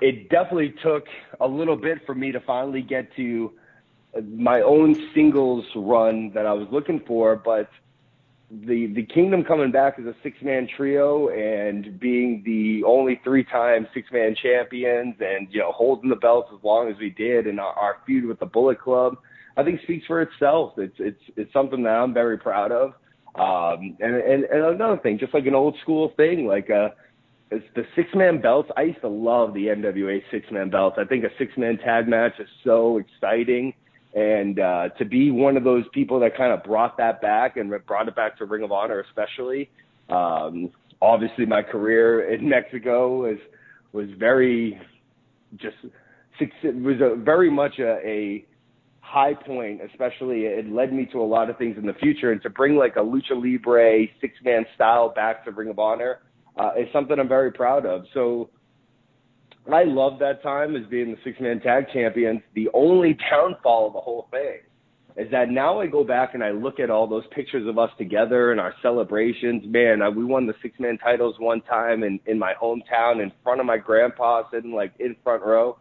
it 0.00 0.28
definitely 0.30 0.74
took 0.82 1.04
a 1.40 1.46
little 1.46 1.76
bit 1.76 2.04
for 2.06 2.14
me 2.14 2.32
to 2.32 2.40
finally 2.40 2.82
get 2.82 3.14
to 3.16 3.52
my 4.36 4.60
own 4.60 4.94
singles 5.14 5.64
run 5.74 6.30
that 6.34 6.46
I 6.46 6.52
was 6.52 6.68
looking 6.70 7.00
for, 7.06 7.36
but 7.36 7.70
the 8.50 8.88
the 8.88 9.06
kingdom 9.06 9.42
coming 9.42 9.70
back 9.70 9.98
as 9.98 10.04
a 10.04 10.14
six 10.22 10.36
man 10.42 10.68
trio 10.76 11.30
and 11.30 11.98
being 11.98 12.42
the 12.44 12.84
only 12.86 13.18
three 13.24 13.44
time 13.44 13.88
six 13.94 14.12
man 14.12 14.34
champions 14.42 15.14
and 15.20 15.48
you 15.50 15.60
know 15.60 15.72
holding 15.72 16.10
the 16.10 16.16
belts 16.16 16.50
as 16.54 16.62
long 16.62 16.90
as 16.90 16.98
we 16.98 17.08
did 17.08 17.46
and 17.46 17.58
our, 17.58 17.72
our 17.72 17.96
feud 18.04 18.26
with 18.26 18.38
the 18.40 18.46
Bullet 18.46 18.78
Club, 18.78 19.16
I 19.56 19.62
think 19.62 19.80
speaks 19.82 20.06
for 20.06 20.20
itself. 20.20 20.74
It's 20.76 20.96
it's 20.98 21.22
it's 21.36 21.52
something 21.52 21.82
that 21.84 21.94
I'm 21.94 22.12
very 22.12 22.36
proud 22.36 22.72
of. 22.72 22.92
Um, 23.34 23.96
and, 24.00 24.16
and 24.16 24.44
and 24.44 24.64
another 24.66 24.98
thing, 24.98 25.18
just 25.18 25.32
like 25.32 25.46
an 25.46 25.54
old 25.54 25.78
school 25.80 26.12
thing, 26.18 26.46
like 26.46 26.68
uh, 26.68 26.90
it's 27.52 27.66
the 27.74 27.82
six 27.94 28.08
man 28.14 28.40
belts. 28.40 28.70
I 28.76 28.82
used 28.82 29.00
to 29.02 29.08
love 29.08 29.54
the 29.54 29.66
NWA 29.66 30.22
six 30.30 30.46
man 30.50 30.70
belts. 30.70 30.96
I 30.98 31.04
think 31.04 31.24
a 31.24 31.28
six 31.38 31.52
man 31.56 31.78
tag 31.78 32.08
match 32.08 32.32
is 32.38 32.48
so 32.64 32.98
exciting 32.98 33.74
and 34.14 34.58
uh, 34.58 34.88
to 34.98 35.04
be 35.04 35.30
one 35.30 35.56
of 35.56 35.64
those 35.64 35.84
people 35.92 36.20
that 36.20 36.36
kind 36.36 36.52
of 36.52 36.62
brought 36.64 36.96
that 36.98 37.20
back 37.22 37.56
and 37.56 37.72
brought 37.86 38.08
it 38.08 38.16
back 38.16 38.36
to 38.38 38.44
Ring 38.44 38.62
of 38.62 38.72
Honor, 38.72 39.00
especially. 39.00 39.70
Um, 40.10 40.70
obviously, 41.00 41.46
my 41.46 41.62
career 41.62 42.32
in 42.32 42.48
Mexico 42.48 43.22
was 43.22 43.38
was 43.92 44.08
very 44.18 44.80
just 45.56 45.76
was 46.62 46.96
a 47.00 47.16
very 47.16 47.50
much 47.50 47.78
a, 47.78 47.98
a 48.06 48.46
high 49.00 49.34
point, 49.34 49.80
especially 49.90 50.42
it 50.42 50.70
led 50.70 50.92
me 50.92 51.06
to 51.12 51.20
a 51.20 51.24
lot 51.24 51.48
of 51.48 51.56
things 51.56 51.76
in 51.78 51.86
the 51.86 51.94
future. 51.94 52.32
And 52.32 52.42
to 52.42 52.50
bring 52.50 52.76
like 52.76 52.96
a 52.96 53.00
lucha 53.00 53.32
libre 53.32 54.06
six 54.20 54.34
man 54.44 54.66
style 54.74 55.08
back 55.14 55.44
to 55.46 55.50
Ring 55.50 55.70
of 55.70 55.78
Honor 55.78 56.20
uh, 56.56 56.72
is 56.78 56.88
something 56.92 57.18
I'm 57.18 57.28
very 57.28 57.52
proud 57.52 57.86
of. 57.86 58.04
So 58.14 58.50
I 59.72 59.84
love 59.84 60.18
that 60.18 60.42
time 60.42 60.76
as 60.76 60.86
being 60.86 61.12
the 61.12 61.18
six 61.24 61.40
man 61.40 61.60
tag 61.60 61.86
champions. 61.92 62.40
The 62.54 62.68
only 62.74 63.16
downfall 63.30 63.88
of 63.88 63.92
the 63.92 64.00
whole 64.00 64.28
thing 64.30 64.58
is 65.16 65.30
that 65.30 65.50
now 65.50 65.80
I 65.80 65.86
go 65.86 66.04
back 66.04 66.34
and 66.34 66.42
I 66.42 66.50
look 66.50 66.80
at 66.80 66.90
all 66.90 67.06
those 67.06 67.24
pictures 67.32 67.68
of 67.68 67.78
us 67.78 67.90
together 67.98 68.50
and 68.50 68.60
our 68.60 68.74
celebrations. 68.82 69.62
Man, 69.66 70.00
we 70.16 70.24
won 70.24 70.46
the 70.46 70.54
six 70.62 70.78
man 70.80 70.98
titles 70.98 71.36
one 71.38 71.60
time 71.62 72.02
in, 72.02 72.18
in 72.26 72.38
my 72.38 72.54
hometown 72.60 73.22
in 73.22 73.30
front 73.44 73.60
of 73.60 73.66
my 73.66 73.76
grandpa 73.76 74.42
sitting 74.50 74.72
like 74.72 74.92
in 74.98 75.16
front 75.22 75.42
row. 75.44 75.78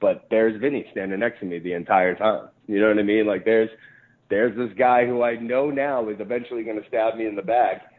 But 0.00 0.26
there's 0.30 0.60
Vinny 0.60 0.86
standing 0.92 1.20
next 1.20 1.40
to 1.40 1.46
me 1.46 1.58
the 1.58 1.72
entire 1.72 2.14
time. 2.14 2.48
You 2.66 2.80
know 2.80 2.88
what 2.88 2.98
I 2.98 3.02
mean? 3.02 3.26
Like 3.26 3.44
there's 3.44 3.70
there's 4.28 4.56
this 4.56 4.76
guy 4.78 5.06
who 5.06 5.22
I 5.22 5.36
know 5.36 5.70
now 5.70 6.08
is 6.08 6.16
eventually 6.20 6.62
going 6.62 6.80
to 6.80 6.88
stab 6.88 7.16
me 7.16 7.26
in 7.26 7.36
the 7.36 7.42
back, 7.42 7.92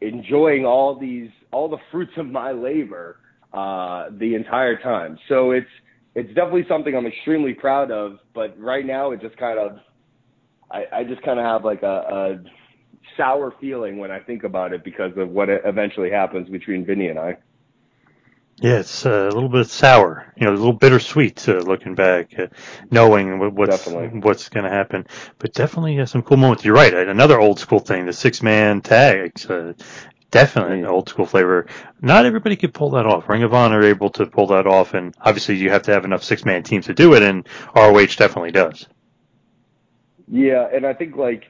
enjoying 0.00 0.64
all 0.64 0.98
these 0.98 1.30
all 1.52 1.68
the 1.68 1.78
fruits 1.90 2.12
of 2.16 2.26
my 2.26 2.52
labor 2.52 3.18
uh, 3.52 4.08
the 4.18 4.34
entire 4.34 4.76
time. 4.78 5.18
So 5.28 5.52
it's 5.52 5.70
it's 6.14 6.28
definitely 6.28 6.66
something 6.68 6.94
I'm 6.94 7.06
extremely 7.06 7.54
proud 7.54 7.90
of. 7.90 8.18
But 8.34 8.58
right 8.58 8.84
now, 8.84 9.12
it 9.12 9.20
just 9.20 9.36
kind 9.36 9.58
of 9.58 9.78
I, 10.70 10.84
I 10.92 11.04
just 11.04 11.22
kind 11.22 11.38
of 11.38 11.44
have 11.44 11.64
like 11.64 11.82
a, 11.82 11.86
a 11.86 12.44
sour 13.16 13.54
feeling 13.60 13.98
when 13.98 14.10
I 14.10 14.20
think 14.20 14.44
about 14.44 14.72
it 14.72 14.84
because 14.84 15.12
of 15.16 15.28
what 15.28 15.48
eventually 15.50 16.10
happens 16.10 16.48
between 16.48 16.84
Vinny 16.84 17.08
and 17.08 17.18
I. 17.18 17.36
Yeah, 18.60 18.78
it's 18.78 19.06
uh, 19.06 19.28
a 19.30 19.34
little 19.34 19.48
bit 19.48 19.68
sour, 19.68 20.32
you 20.36 20.46
know, 20.46 20.52
a 20.52 20.54
little 20.54 20.74
bittersweet 20.74 21.48
uh, 21.48 21.54
looking 21.58 21.94
back, 21.94 22.38
uh, 22.38 22.46
knowing 22.90 23.38
what, 23.38 23.54
what's 23.54 23.84
definitely. 23.84 24.20
what's 24.20 24.48
going 24.50 24.64
to 24.64 24.70
happen. 24.70 25.06
But 25.38 25.52
definitely 25.52 25.98
uh, 25.98 26.06
some 26.06 26.22
cool 26.22 26.36
moments. 26.36 26.64
You're 26.64 26.74
right. 26.74 26.94
Another 26.94 27.40
old 27.40 27.58
school 27.58 27.80
thing, 27.80 28.06
the 28.06 28.12
six 28.12 28.42
man 28.42 28.80
tags. 28.80 29.48
Definitely 30.32 30.80
an 30.80 30.86
old 30.86 31.10
school 31.10 31.26
flavor. 31.26 31.66
Not 32.00 32.24
everybody 32.24 32.56
could 32.56 32.72
pull 32.72 32.90
that 32.90 33.04
off. 33.04 33.28
Ring 33.28 33.42
of 33.42 33.52
Honor 33.52 33.84
able 33.84 34.08
to 34.10 34.24
pull 34.24 34.46
that 34.48 34.66
off, 34.66 34.94
and 34.94 35.14
obviously 35.20 35.56
you 35.56 35.68
have 35.70 35.82
to 35.82 35.92
have 35.92 36.06
enough 36.06 36.24
six 36.24 36.44
man 36.46 36.62
teams 36.62 36.86
to 36.86 36.94
do 36.94 37.12
it, 37.12 37.22
and 37.22 37.46
ROH 37.76 38.16
definitely 38.16 38.50
does. 38.50 38.88
Yeah, 40.26 40.66
and 40.72 40.86
I 40.86 40.94
think 40.94 41.16
like 41.16 41.44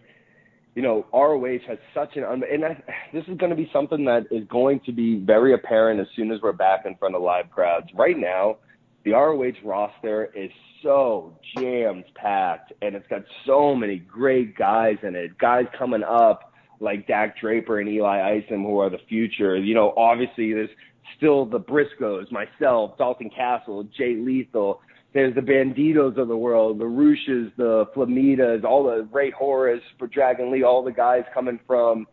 you 0.74 0.82
know 0.82 1.06
ROH 1.12 1.60
has 1.68 1.78
such 1.94 2.16
an 2.16 2.24
and 2.24 2.64
I, 2.64 2.82
this 3.12 3.22
is 3.28 3.38
going 3.38 3.50
to 3.50 3.56
be 3.56 3.70
something 3.72 4.04
that 4.06 4.26
is 4.32 4.44
going 4.48 4.80
to 4.86 4.92
be 4.92 5.20
very 5.20 5.54
apparent 5.54 6.00
as 6.00 6.08
soon 6.16 6.32
as 6.32 6.40
we're 6.42 6.52
back 6.52 6.84
in 6.84 6.96
front 6.96 7.14
of 7.14 7.22
live 7.22 7.50
crowds. 7.52 7.86
Right 7.94 8.18
now, 8.18 8.56
the 9.04 9.12
ROH 9.12 9.62
roster 9.62 10.24
is 10.34 10.50
so 10.82 11.38
jammed 11.56 12.04
packed 12.16 12.72
and 12.82 12.96
it's 12.96 13.06
got 13.06 13.22
so 13.46 13.76
many 13.76 13.98
great 13.98 14.56
guys 14.56 14.96
in 15.04 15.14
it. 15.14 15.38
Guys 15.38 15.66
coming 15.78 16.02
up 16.02 16.51
like 16.82 17.06
Dak 17.06 17.38
Draper 17.40 17.80
and 17.80 17.88
Eli 17.88 18.38
Isom 18.38 18.64
who 18.64 18.78
are 18.80 18.90
the 18.90 18.98
future. 19.08 19.56
You 19.56 19.74
know, 19.74 19.94
obviously 19.96 20.52
there's 20.52 20.70
still 21.16 21.46
the 21.46 21.60
Briscoes, 21.60 22.30
myself, 22.30 22.98
Dalton 22.98 23.30
Castle, 23.30 23.84
Jay 23.96 24.16
Lethal. 24.16 24.80
There's 25.14 25.34
the 25.34 25.42
Banditos 25.42 26.16
of 26.16 26.28
the 26.28 26.36
world, 26.36 26.78
the 26.78 26.84
Rushas, 26.84 27.52
the 27.56 27.84
Flamitas, 27.94 28.64
all 28.64 28.84
the 28.84 29.06
Rey 29.12 29.30
Horus 29.30 29.82
for 29.98 30.06
Dragon 30.06 30.50
Lee, 30.50 30.62
all 30.62 30.82
the 30.82 30.92
guys 30.92 31.22
coming 31.34 31.60
from 31.66 32.06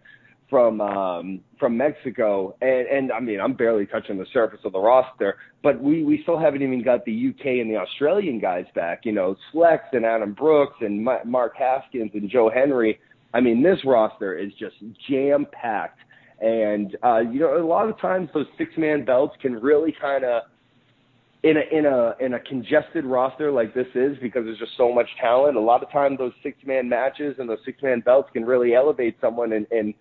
from 0.50 0.82
um, 0.82 1.42
from 1.60 1.78
Mexico, 1.78 2.56
and, 2.62 2.88
and 2.88 3.12
I 3.12 3.20
mean 3.20 3.40
I'm 3.40 3.54
barely 3.54 3.86
touching 3.86 4.18
the 4.18 4.26
surface 4.34 4.60
of 4.66 4.74
the 4.74 4.80
roster, 4.80 5.38
but 5.62 5.82
we 5.82 6.04
we 6.04 6.22
still 6.24 6.40
haven't 6.40 6.62
even 6.62 6.84
got 6.84 7.06
the 7.06 7.30
UK 7.30 7.46
and 7.46 7.70
the 7.70 7.78
Australian 7.78 8.40
guys 8.40 8.66
back. 8.74 9.02
You 9.06 9.12
know, 9.12 9.36
Slex 9.54 9.80
and 9.94 10.06
Adam 10.06 10.34
Brooks 10.34 10.78
and 10.82 11.04
Mark 11.04 11.56
Haskins 11.56 12.12
and 12.14 12.30
Joe 12.30 12.50
Hendry. 12.54 13.00
I 13.34 13.42
mean, 13.42 13.62
this 13.62 13.80
roster 13.86 14.38
is 14.38 14.52
just 14.60 14.76
jam 15.10 15.46
packed, 15.52 16.00
and 16.40 16.98
uh, 17.04 17.20
you 17.20 17.40
know 17.40 17.58
a 17.58 17.66
lot 17.66 17.90
of 17.90 18.00
times 18.00 18.30
those 18.34 18.48
six 18.58 18.72
man 18.78 19.06
belts 19.06 19.36
can 19.42 19.54
really 19.54 19.96
kind 20.00 20.24
of 20.24 20.44
in 21.44 21.56
a 21.58 21.78
in 21.78 21.86
a 21.86 22.16
in 22.20 22.34
a 22.34 22.40
congested 22.40 23.06
roster 23.06 23.52
like 23.52 23.74
this 23.74 23.88
is 23.96 24.18
because 24.22 24.44
there's 24.46 24.58
just 24.58 24.76
so 24.78 24.94
much 24.94 25.08
talent. 25.22 25.58
A 25.58 25.62
lot 25.62 25.84
of 25.84 25.92
times 25.92 26.18
those 26.18 26.34
six 26.44 26.58
man 26.66 26.90
matches 26.90 27.36
and 27.40 27.50
those 27.50 27.60
six 27.66 27.82
man 27.82 28.02
belts 28.02 28.30
can 28.34 28.44
really 28.44 28.74
elevate 28.76 29.16
someone 29.22 29.54
and, 29.54 29.66
and 29.72 29.94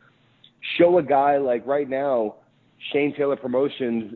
show 0.77 0.99
a 0.99 1.03
guy 1.03 1.39
like 1.39 1.65
right 1.67 1.89
now, 1.89 2.37
Shane 2.93 3.15
Taylor 3.17 3.37
Promotions, 3.37 4.15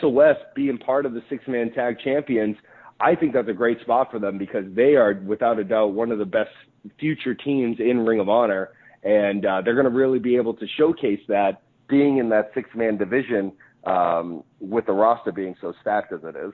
SOS 0.00 0.36
being 0.54 0.78
part 0.78 1.04
of 1.04 1.12
the 1.12 1.22
six 1.28 1.44
man 1.46 1.72
tag 1.72 1.98
champions. 2.02 2.56
I 3.00 3.14
think 3.14 3.34
that's 3.34 3.48
a 3.48 3.54
great 3.54 3.80
spot 3.80 4.10
for 4.10 4.18
them 4.18 4.38
because 4.38 4.64
they 4.74 4.94
are 4.94 5.14
without 5.26 5.58
a 5.58 5.64
doubt 5.64 5.92
one 5.92 6.12
of 6.12 6.18
the 6.18 6.24
best 6.24 6.50
future 6.98 7.34
teams 7.34 7.78
in 7.80 8.04
Ring 8.04 8.20
of 8.20 8.28
Honor, 8.28 8.70
and 9.02 9.44
uh, 9.44 9.60
they're 9.62 9.74
going 9.74 9.84
to 9.84 9.90
really 9.90 10.18
be 10.18 10.36
able 10.36 10.54
to 10.54 10.66
showcase 10.76 11.20
that 11.28 11.62
being 11.88 12.18
in 12.18 12.28
that 12.30 12.50
six 12.54 12.70
man 12.74 12.96
division 12.96 13.52
um, 13.84 14.44
with 14.60 14.86
the 14.86 14.92
roster 14.92 15.32
being 15.32 15.54
so 15.60 15.74
stacked 15.80 16.12
as 16.12 16.24
it 16.24 16.36
is. 16.36 16.52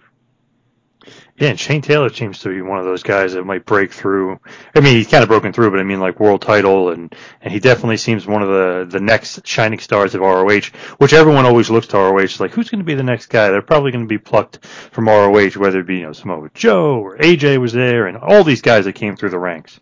Yeah, 1.38 1.48
and 1.48 1.58
Shane 1.58 1.80
Taylor 1.80 2.10
seems 2.10 2.40
to 2.40 2.50
be 2.50 2.60
one 2.60 2.78
of 2.78 2.84
those 2.84 3.02
guys 3.02 3.32
that 3.32 3.44
might 3.44 3.64
break 3.64 3.90
through. 3.90 4.38
I 4.74 4.80
mean, 4.80 4.96
he's 4.96 5.08
kind 5.08 5.22
of 5.22 5.28
broken 5.28 5.52
through, 5.52 5.70
but 5.70 5.80
I 5.80 5.82
mean, 5.82 5.98
like 5.98 6.20
world 6.20 6.42
title, 6.42 6.90
and 6.90 7.14
and 7.40 7.52
he 7.52 7.58
definitely 7.58 7.96
seems 7.96 8.26
one 8.26 8.42
of 8.42 8.48
the 8.48 8.86
the 8.98 9.02
next 9.02 9.46
shining 9.46 9.78
stars 9.78 10.14
of 10.14 10.20
ROH, 10.20 10.66
which 10.98 11.14
everyone 11.14 11.46
always 11.46 11.70
looks 11.70 11.86
to 11.88 11.96
ROH 11.96 12.26
like, 12.38 12.52
who's 12.52 12.68
going 12.68 12.80
to 12.80 12.84
be 12.84 12.94
the 12.94 13.02
next 13.02 13.26
guy? 13.26 13.48
They're 13.48 13.62
probably 13.62 13.92
going 13.92 14.04
to 14.04 14.08
be 14.08 14.18
plucked 14.18 14.66
from 14.66 15.08
ROH, 15.08 15.52
whether 15.52 15.80
it 15.80 15.86
be 15.86 15.98
you 15.98 16.02
know 16.02 16.12
Samoa 16.12 16.50
Joe 16.52 17.00
or 17.00 17.16
AJ 17.16 17.58
was 17.58 17.72
there, 17.72 18.06
and 18.06 18.18
all 18.18 18.44
these 18.44 18.60
guys 18.60 18.84
that 18.84 18.94
came 18.94 19.16
through 19.16 19.30
the 19.30 19.38
ranks. 19.38 19.80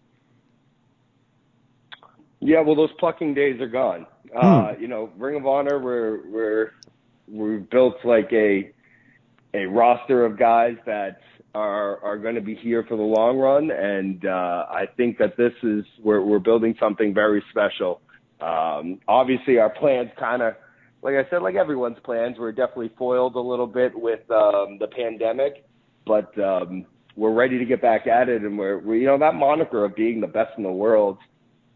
Yeah, 2.40 2.60
well, 2.60 2.76
those 2.76 2.92
plucking 2.98 3.34
days 3.34 3.60
are 3.60 3.68
gone. 3.68 4.06
Hmm. 4.32 4.46
Uh, 4.46 4.72
you 4.78 4.88
know, 4.88 5.10
Ring 5.16 5.36
of 5.36 5.46
Honor, 5.46 5.78
we're 5.78 6.28
we're 6.28 6.72
we've 7.26 7.68
built 7.68 7.96
like 8.04 8.30
a 8.32 8.70
a 9.54 9.66
roster 9.66 10.24
of 10.24 10.38
guys 10.38 10.76
that 10.86 11.20
are 11.54 12.02
are 12.04 12.18
going 12.18 12.34
to 12.34 12.40
be 12.40 12.54
here 12.54 12.84
for 12.88 12.96
the 12.96 13.02
long 13.02 13.38
run, 13.38 13.70
and 13.70 14.24
uh, 14.24 14.66
I 14.70 14.84
think 14.96 15.18
that 15.18 15.36
this 15.36 15.52
is 15.62 15.84
we're 16.02 16.22
we're 16.22 16.38
building 16.38 16.74
something 16.78 17.14
very 17.14 17.42
special. 17.50 18.00
Um, 18.40 19.00
obviously, 19.08 19.58
our 19.58 19.70
plans 19.70 20.10
kind 20.18 20.42
of, 20.42 20.54
like 21.02 21.14
I 21.14 21.28
said, 21.28 21.42
like 21.42 21.56
everyone's 21.56 21.98
plans, 22.04 22.36
we're 22.38 22.52
definitely 22.52 22.92
foiled 22.96 23.34
a 23.34 23.40
little 23.40 23.66
bit 23.66 23.98
with 23.98 24.20
um, 24.30 24.78
the 24.78 24.86
pandemic, 24.94 25.64
but 26.06 26.38
um, 26.38 26.86
we're 27.16 27.32
ready 27.32 27.58
to 27.58 27.64
get 27.64 27.82
back 27.82 28.06
at 28.06 28.28
it, 28.28 28.42
and 28.42 28.56
we're, 28.56 28.78
we 28.78 29.00
you 29.00 29.06
know 29.06 29.18
that 29.18 29.34
moniker 29.34 29.84
of 29.84 29.96
being 29.96 30.20
the 30.20 30.28
best 30.28 30.52
in 30.56 30.62
the 30.62 30.70
world 30.70 31.18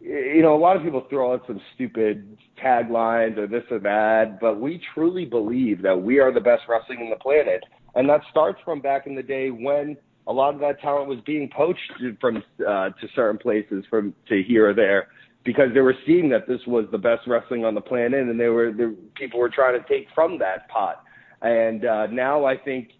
you 0.02 0.42
know, 0.42 0.54
a 0.54 0.58
lot 0.58 0.76
of 0.76 0.82
people 0.82 1.06
throw 1.08 1.32
out 1.32 1.44
some 1.46 1.60
stupid 1.74 2.36
taglines 2.62 3.38
or 3.38 3.46
this 3.46 3.62
or 3.70 3.78
that, 3.78 4.38
but 4.40 4.60
we 4.60 4.80
truly 4.94 5.24
believe 5.24 5.80
that 5.82 6.00
we 6.00 6.18
are 6.18 6.32
the 6.32 6.40
best 6.40 6.62
wrestling 6.68 7.00
in 7.00 7.10
the 7.10 7.16
planet. 7.16 7.62
And 7.94 8.08
that 8.08 8.22
starts 8.30 8.58
from 8.64 8.80
back 8.80 9.06
in 9.06 9.14
the 9.14 9.22
day 9.22 9.50
when 9.50 9.96
a 10.26 10.32
lot 10.32 10.54
of 10.54 10.60
that 10.60 10.80
talent 10.80 11.08
was 11.08 11.18
being 11.24 11.48
poached 11.54 11.92
from 12.20 12.38
uh, 12.66 12.90
to 12.90 13.08
certain 13.14 13.38
places 13.38 13.84
from 13.88 14.14
to 14.28 14.42
here 14.42 14.68
or 14.70 14.74
there 14.74 15.08
because 15.44 15.68
they 15.74 15.80
were 15.80 15.94
seeing 16.06 16.28
that 16.30 16.46
this 16.46 16.60
was 16.66 16.86
the 16.92 16.98
best 16.98 17.22
wrestling 17.26 17.64
on 17.64 17.74
the 17.74 17.80
planet 17.80 18.28
and 18.28 18.38
they 18.38 18.48
were 18.48 18.72
the 18.72 18.96
people 19.16 19.40
were 19.40 19.50
trying 19.50 19.80
to 19.80 19.88
take 19.88 20.06
from 20.14 20.38
that 20.38 20.68
pot. 20.68 21.04
And 21.42 21.84
uh, 21.84 22.06
now 22.06 22.44
I 22.44 22.56
think 22.56 22.90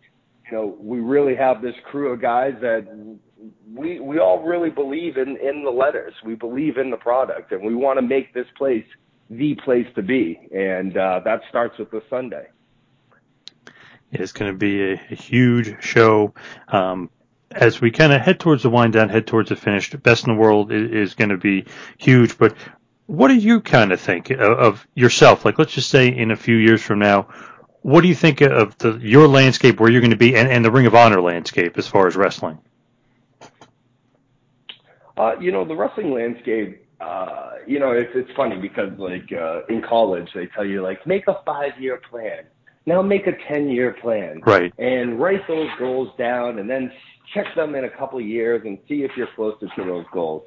you 0.50 0.56
know 0.56 0.76
we 0.80 1.00
really 1.00 1.36
have 1.36 1.62
this 1.62 1.74
crew 1.90 2.12
of 2.12 2.20
guys 2.20 2.54
that 2.60 2.86
we 3.72 4.00
we 4.00 4.18
all 4.18 4.42
really 4.42 4.70
believe 4.70 5.16
in 5.16 5.36
in 5.36 5.64
the 5.64 5.70
letters. 5.70 6.14
We 6.24 6.34
believe 6.34 6.76
in 6.76 6.90
the 6.90 6.96
product, 6.96 7.52
and 7.52 7.62
we 7.64 7.74
want 7.74 7.98
to 7.98 8.02
make 8.02 8.32
this 8.34 8.46
place 8.56 8.86
the 9.30 9.54
place 9.54 9.86
to 9.94 10.02
be, 10.02 10.38
and 10.54 10.96
uh, 10.96 11.20
that 11.24 11.40
starts 11.48 11.78
with 11.78 11.90
the 11.90 12.02
Sunday. 12.10 12.48
It's 14.10 14.32
going 14.32 14.52
to 14.52 14.58
be 14.58 14.82
a, 14.82 14.92
a 15.10 15.14
huge 15.14 15.82
show. 15.82 16.34
Um, 16.68 17.08
as 17.50 17.80
we 17.80 17.90
kind 17.90 18.12
of 18.12 18.20
head 18.20 18.40
towards 18.40 18.62
the 18.62 18.70
wind 18.70 18.92
down, 18.92 19.08
head 19.08 19.26
towards 19.26 19.48
the 19.48 19.56
finish, 19.56 19.90
best 19.90 20.26
in 20.26 20.34
the 20.34 20.40
world 20.40 20.72
is, 20.72 20.90
is 20.90 21.14
going 21.14 21.30
to 21.30 21.38
be 21.38 21.64
huge. 21.98 22.36
But 22.36 22.54
what 23.06 23.28
do 23.28 23.34
you 23.34 23.60
kind 23.60 23.92
of 23.92 24.00
think 24.00 24.30
of, 24.30 24.40
of 24.40 24.86
yourself? 24.94 25.44
Like, 25.44 25.58
let's 25.58 25.72
just 25.72 25.90
say 25.90 26.08
in 26.08 26.30
a 26.30 26.36
few 26.36 26.56
years 26.56 26.82
from 26.82 26.98
now, 26.98 27.28
what 27.82 28.02
do 28.02 28.08
you 28.08 28.14
think 28.14 28.40
of 28.40 28.76
the, 28.78 28.98
your 28.98 29.28
landscape, 29.28 29.80
where 29.80 29.90
you're 29.90 30.00
going 30.00 30.10
to 30.10 30.16
be, 30.16 30.36
and, 30.36 30.48
and 30.48 30.64
the 30.64 30.70
Ring 30.70 30.86
of 30.86 30.94
Honor 30.94 31.20
landscape 31.20 31.76
as 31.78 31.88
far 31.88 32.06
as 32.06 32.16
wrestling? 32.16 32.58
Uh, 35.16 35.38
you 35.40 35.52
know, 35.52 35.64
the 35.66 35.74
wrestling 35.74 36.12
landscape, 36.12 36.86
uh, 37.00 37.52
you 37.66 37.78
know, 37.78 37.92
it's 37.92 38.10
it's 38.14 38.30
funny 38.36 38.56
because 38.60 38.90
like 38.98 39.30
uh, 39.32 39.60
in 39.68 39.82
college 39.88 40.28
they 40.34 40.46
tell 40.54 40.64
you 40.64 40.82
like 40.82 41.06
make 41.06 41.26
a 41.28 41.40
five 41.44 41.72
year 41.78 42.00
plan. 42.10 42.44
Now 42.86 43.02
make 43.02 43.26
a 43.26 43.32
ten 43.48 43.68
year 43.68 43.96
plan. 44.00 44.40
Right. 44.46 44.72
And 44.78 45.20
write 45.20 45.46
those 45.48 45.68
goals 45.78 46.08
down 46.18 46.58
and 46.58 46.68
then 46.68 46.90
check 47.34 47.46
them 47.56 47.74
in 47.74 47.84
a 47.84 47.90
couple 47.90 48.18
of 48.18 48.24
years 48.24 48.62
and 48.64 48.78
see 48.88 49.02
if 49.02 49.10
you're 49.16 49.28
closer 49.34 49.66
to 49.76 49.84
those 49.84 50.04
goals. 50.12 50.42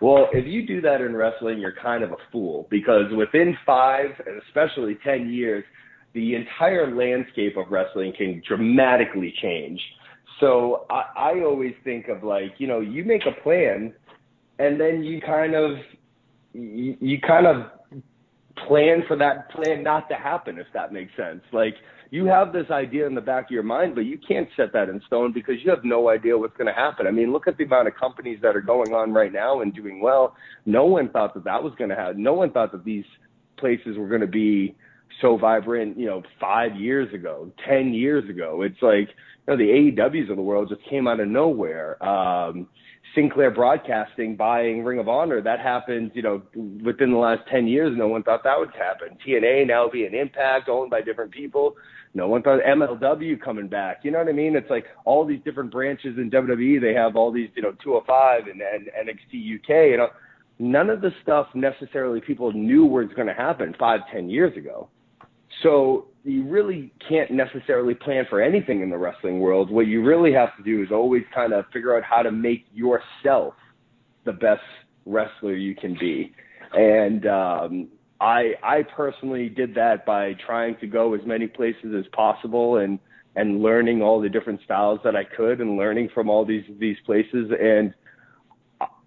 Well, 0.00 0.28
if 0.32 0.46
you 0.46 0.66
do 0.66 0.80
that 0.82 1.00
in 1.00 1.16
wrestling, 1.16 1.58
you're 1.58 1.74
kind 1.82 2.04
of 2.04 2.12
a 2.12 2.16
fool 2.30 2.68
because 2.70 3.12
within 3.16 3.56
five 3.66 4.10
and 4.26 4.40
especially 4.46 4.96
10 5.04 5.28
years, 5.30 5.64
the 6.14 6.34
entire 6.36 6.94
landscape 6.94 7.56
of 7.56 7.70
wrestling 7.70 8.12
can 8.16 8.40
dramatically 8.46 9.34
change. 9.42 9.80
So 10.40 10.86
I, 10.90 11.04
I 11.16 11.40
always 11.42 11.74
think 11.84 12.08
of 12.08 12.22
like, 12.22 12.54
you 12.58 12.66
know, 12.66 12.80
you 12.80 13.04
make 13.04 13.22
a 13.26 13.42
plan 13.42 13.92
and 14.58 14.80
then 14.80 15.02
you 15.02 15.20
kind 15.20 15.54
of, 15.54 15.78
you, 16.52 16.96
you 17.00 17.20
kind 17.20 17.46
of 17.46 17.66
plan 18.66 19.04
for 19.06 19.16
that 19.16 19.50
plan 19.50 19.82
not 19.82 20.08
to 20.08 20.14
happen, 20.14 20.58
if 20.58 20.66
that 20.74 20.92
makes 20.92 21.12
sense. 21.16 21.42
Like 21.52 21.74
you 22.10 22.24
have 22.26 22.52
this 22.52 22.66
idea 22.70 23.06
in 23.06 23.14
the 23.14 23.20
back 23.20 23.46
of 23.46 23.50
your 23.50 23.62
mind, 23.62 23.94
but 23.94 24.02
you 24.02 24.18
can't 24.18 24.48
set 24.56 24.72
that 24.72 24.88
in 24.88 25.00
stone 25.06 25.32
because 25.32 25.56
you 25.62 25.70
have 25.70 25.84
no 25.84 26.08
idea 26.08 26.36
what's 26.36 26.56
going 26.56 26.66
to 26.66 26.72
happen. 26.72 27.06
I 27.06 27.10
mean, 27.10 27.32
look 27.32 27.46
at 27.46 27.56
the 27.58 27.64
amount 27.64 27.88
of 27.88 27.94
companies 27.94 28.38
that 28.42 28.56
are 28.56 28.60
going 28.60 28.94
on 28.94 29.12
right 29.12 29.32
now 29.32 29.60
and 29.60 29.74
doing 29.74 30.00
well. 30.00 30.34
No 30.66 30.86
one 30.86 31.10
thought 31.10 31.34
that 31.34 31.44
that 31.44 31.62
was 31.62 31.72
going 31.76 31.90
to 31.90 31.96
happen. 31.96 32.22
No 32.22 32.32
one 32.32 32.50
thought 32.50 32.72
that 32.72 32.84
these 32.84 33.04
places 33.58 33.96
were 33.98 34.08
going 34.08 34.20
to 34.20 34.26
be 34.26 34.74
so 35.20 35.36
vibrant, 35.36 35.98
you 35.98 36.06
know, 36.06 36.22
five 36.40 36.76
years 36.76 37.12
ago, 37.12 37.50
ten 37.66 37.92
years 37.92 38.28
ago. 38.28 38.62
It's 38.62 38.80
like 38.82 39.08
you 39.46 39.54
know, 39.54 39.56
the 39.56 39.64
AEWs 39.64 40.30
of 40.30 40.36
the 40.36 40.42
world 40.42 40.68
just 40.68 40.88
came 40.88 41.08
out 41.08 41.20
of 41.20 41.28
nowhere. 41.28 42.02
Um, 42.04 42.68
Sinclair 43.14 43.50
Broadcasting 43.50 44.36
buying 44.36 44.84
Ring 44.84 44.98
of 44.98 45.08
Honor, 45.08 45.40
that 45.40 45.60
happened, 45.60 46.12
you 46.14 46.22
know, 46.22 46.42
within 46.84 47.10
the 47.10 47.18
last 47.18 47.40
10 47.50 47.66
years. 47.66 47.96
No 47.96 48.08
one 48.08 48.22
thought 48.22 48.44
that 48.44 48.58
would 48.58 48.70
happen. 48.70 49.16
TNA 49.26 49.66
now 49.66 49.88
being 49.90 50.14
Impact, 50.14 50.68
owned 50.68 50.90
by 50.90 51.00
different 51.00 51.32
people. 51.32 51.74
No 52.14 52.28
one 52.28 52.42
thought 52.42 52.60
MLW 52.60 53.40
coming 53.40 53.68
back. 53.68 54.00
You 54.02 54.10
know 54.10 54.18
what 54.18 54.28
I 54.28 54.32
mean? 54.32 54.56
It's 54.56 54.70
like 54.70 54.86
all 55.04 55.26
these 55.26 55.40
different 55.44 55.70
branches 55.70 56.16
in 56.16 56.30
WWE. 56.30 56.80
They 56.80 56.94
have 56.94 57.16
all 57.16 57.32
these, 57.32 57.50
you 57.54 57.62
know, 57.62 57.72
205 57.82 58.46
and, 58.46 58.60
and 58.60 58.88
NXT 59.08 59.56
UK. 59.56 59.90
You 59.90 59.96
know, 59.98 60.08
none 60.58 60.90
of 60.90 61.00
the 61.00 61.10
stuff 61.22 61.48
necessarily 61.54 62.20
people 62.20 62.52
knew 62.52 62.84
was 62.84 63.08
going 63.14 63.28
to 63.28 63.34
happen 63.34 63.74
five, 63.78 64.00
ten 64.12 64.28
years 64.30 64.56
ago. 64.56 64.88
So 65.62 66.06
you 66.24 66.44
really 66.44 66.92
can't 67.08 67.30
necessarily 67.30 67.94
plan 67.94 68.26
for 68.28 68.40
anything 68.40 68.82
in 68.82 68.90
the 68.90 68.98
wrestling 68.98 69.40
world. 69.40 69.70
What 69.70 69.86
you 69.86 70.04
really 70.04 70.32
have 70.32 70.56
to 70.56 70.62
do 70.62 70.82
is 70.82 70.90
always 70.92 71.22
kind 71.34 71.52
of 71.52 71.64
figure 71.72 71.96
out 71.96 72.04
how 72.04 72.22
to 72.22 72.30
make 72.30 72.66
yourself 72.72 73.54
the 74.24 74.32
best 74.32 74.62
wrestler 75.06 75.54
you 75.54 75.74
can 75.74 75.96
be. 75.98 76.32
And 76.74 77.26
um, 77.26 77.88
I 78.20 78.52
I 78.62 78.82
personally 78.94 79.48
did 79.48 79.74
that 79.74 80.04
by 80.04 80.34
trying 80.44 80.76
to 80.80 80.86
go 80.86 81.14
as 81.14 81.20
many 81.24 81.46
places 81.46 81.94
as 81.98 82.04
possible 82.12 82.76
and 82.76 82.98
and 83.36 83.62
learning 83.62 84.02
all 84.02 84.20
the 84.20 84.28
different 84.28 84.60
styles 84.64 85.00
that 85.04 85.14
I 85.14 85.24
could 85.24 85.60
and 85.60 85.76
learning 85.76 86.10
from 86.12 86.28
all 86.28 86.44
these 86.44 86.64
these 86.78 86.96
places. 87.06 87.50
And 87.58 87.94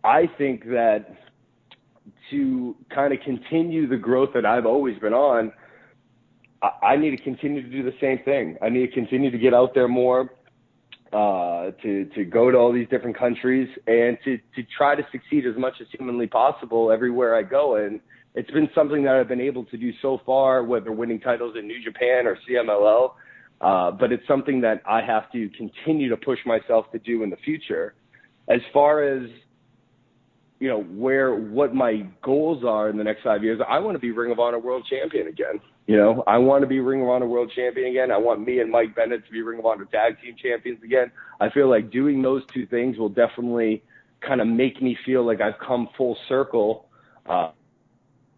I 0.03 0.27
think 0.37 0.65
that 0.65 1.15
to 2.31 2.75
kind 2.89 3.13
of 3.13 3.19
continue 3.19 3.87
the 3.87 3.97
growth 3.97 4.29
that 4.33 4.45
I've 4.45 4.65
always 4.65 4.97
been 4.99 5.13
on 5.13 5.51
I 6.61 6.95
need 6.95 7.17
to 7.17 7.23
continue 7.23 7.61
to 7.61 7.69
do 7.69 7.83
the 7.83 7.95
same 7.99 8.19
thing. 8.23 8.57
I 8.61 8.69
need 8.69 8.87
to 8.87 8.91
continue 8.93 9.31
to 9.31 9.37
get 9.37 9.53
out 9.53 9.73
there 9.73 9.87
more, 9.87 10.29
uh, 11.11 11.71
to 11.81 12.05
to 12.15 12.23
go 12.23 12.51
to 12.51 12.57
all 12.57 12.71
these 12.71 12.87
different 12.89 13.17
countries 13.17 13.67
and 13.87 14.17
to 14.23 14.37
to 14.55 14.63
try 14.77 14.95
to 14.95 15.05
succeed 15.11 15.45
as 15.45 15.57
much 15.57 15.73
as 15.81 15.87
humanly 15.97 16.27
possible 16.27 16.91
everywhere 16.91 17.35
I 17.35 17.43
go. 17.43 17.75
And 17.75 17.99
it's 18.35 18.51
been 18.51 18.69
something 18.75 19.03
that 19.03 19.15
I've 19.15 19.27
been 19.27 19.41
able 19.41 19.65
to 19.65 19.77
do 19.77 19.91
so 20.01 20.21
far, 20.25 20.63
whether 20.63 20.91
winning 20.91 21.19
titles 21.19 21.55
in 21.57 21.67
New 21.67 21.83
Japan 21.83 22.27
or 22.27 22.37
CMLL. 22.47 23.13
Uh, 23.59 23.91
but 23.91 24.11
it's 24.11 24.25
something 24.27 24.61
that 24.61 24.81
I 24.87 25.01
have 25.01 25.31
to 25.33 25.49
continue 25.49 26.09
to 26.09 26.17
push 26.17 26.39
myself 26.45 26.91
to 26.93 26.99
do 26.99 27.23
in 27.23 27.29
the 27.29 27.37
future. 27.37 27.93
As 28.47 28.59
far 28.73 29.03
as 29.03 29.29
you 30.59 30.67
know 30.67 30.83
where 30.83 31.35
what 31.35 31.73
my 31.73 32.07
goals 32.23 32.63
are 32.63 32.89
in 32.89 32.97
the 32.97 33.03
next 33.03 33.23
five 33.23 33.43
years, 33.43 33.59
I 33.67 33.79
want 33.79 33.95
to 33.95 33.99
be 33.99 34.11
Ring 34.11 34.31
of 34.31 34.39
Honor 34.39 34.59
World 34.59 34.85
Champion 34.89 35.27
again. 35.27 35.59
You 35.87 35.97
know, 35.97 36.23
I 36.27 36.37
want 36.37 36.61
to 36.61 36.67
be 36.67 36.79
Ring 36.79 37.01
of 37.01 37.09
Honor 37.09 37.27
World 37.27 37.51
Champion 37.55 37.87
again. 37.89 38.11
I 38.11 38.17
want 38.17 38.45
me 38.45 38.59
and 38.59 38.71
Mike 38.71 38.95
Bennett 38.95 39.25
to 39.25 39.31
be 39.31 39.41
Ring 39.41 39.59
of 39.59 39.65
Honor 39.65 39.85
Tag 39.85 40.21
Team 40.21 40.35
Champions 40.41 40.83
again. 40.83 41.11
I 41.39 41.49
feel 41.49 41.69
like 41.69 41.91
doing 41.91 42.21
those 42.21 42.43
two 42.53 42.65
things 42.65 42.97
will 42.97 43.09
definitely 43.09 43.83
kind 44.21 44.39
of 44.39 44.47
make 44.47 44.81
me 44.81 44.97
feel 45.05 45.25
like 45.25 45.41
I've 45.41 45.59
come 45.59 45.89
full 45.97 46.17
circle 46.29 46.87
uh, 47.25 47.51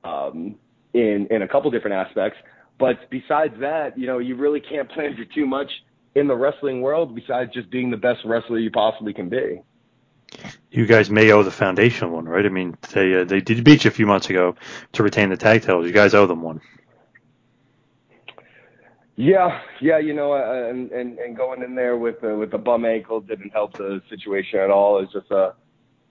um, 0.04 0.56
in 0.94 1.28
in 1.30 1.42
a 1.42 1.48
couple 1.48 1.70
different 1.70 2.08
aspects. 2.08 2.40
But 2.80 3.10
besides 3.10 3.54
that, 3.60 3.98
you 3.98 4.08
know, 4.08 4.20
you 4.20 4.36
really 4.36 4.60
can't 4.60 4.90
plan 4.90 5.16
for 5.16 5.26
too 5.26 5.46
much 5.46 5.70
in 6.16 6.28
the 6.28 6.36
wrestling 6.36 6.82
world 6.82 7.14
besides 7.14 7.54
just 7.54 7.70
being 7.70 7.92
the 7.92 7.98
best 7.98 8.22
wrestler 8.26 8.60
you 8.60 8.72
possibly 8.72 9.14
can 9.14 9.30
be. 9.30 9.62
You 10.72 10.88
guys 10.88 11.10
may 11.10 11.32
owe 11.32 11.44
the 11.44 11.52
foundation 11.52 12.12
one, 12.12 12.26
right? 12.26 12.46
I 12.46 12.50
mean, 12.50 12.76
they 12.94 13.22
uh, 13.22 13.24
they 13.26 13.42
did 13.42 13.64
beat 13.64 13.84
you 13.84 13.90
a 13.90 13.94
few 13.94 14.08
months 14.08 14.30
ago 14.30 14.56
to 14.94 15.04
retain 15.04 15.30
the 15.30 15.38
tag 15.38 15.62
titles. 15.62 15.86
You 15.86 15.92
guys 15.92 16.16
owe 16.16 16.26
them 16.26 16.42
one. 16.42 16.62
Yeah, 19.16 19.60
yeah, 19.80 20.00
you 20.00 20.14
know, 20.14 20.34
uh, 20.34 20.70
and 20.70 20.92
and 20.92 21.20
and 21.20 21.38
going 21.38 21.62
in 21.62 21.76
there 21.76 21.98
with 21.98 22.22
the, 22.22 22.36
with 22.36 22.54
a 22.54 22.58
bum 22.58 22.84
ankle 22.84 23.22
didn't 23.22 23.52
help 23.52 23.78
the 23.78 24.02
situation 24.10 24.60
at 24.60 24.72
all. 24.72 25.00
It's 25.04 25.14
just 25.14 25.30
a 25.30 25.54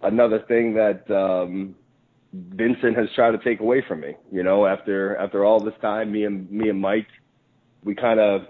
another 0.02 0.38
thing 0.46 0.74
that 0.74 1.10
um 1.10 1.74
Vincent 2.32 2.96
has 2.96 3.08
tried 3.16 3.32
to 3.32 3.38
take 3.38 3.58
away 3.58 3.82
from 3.88 4.00
me. 4.00 4.14
You 4.30 4.44
know, 4.44 4.66
after 4.66 5.16
after 5.16 5.44
all 5.44 5.58
this 5.58 5.74
time, 5.82 6.12
me 6.12 6.24
and 6.24 6.48
me 6.48 6.68
and 6.68 6.80
Mike, 6.80 7.08
we 7.82 7.96
kind 7.96 8.20
of, 8.20 8.42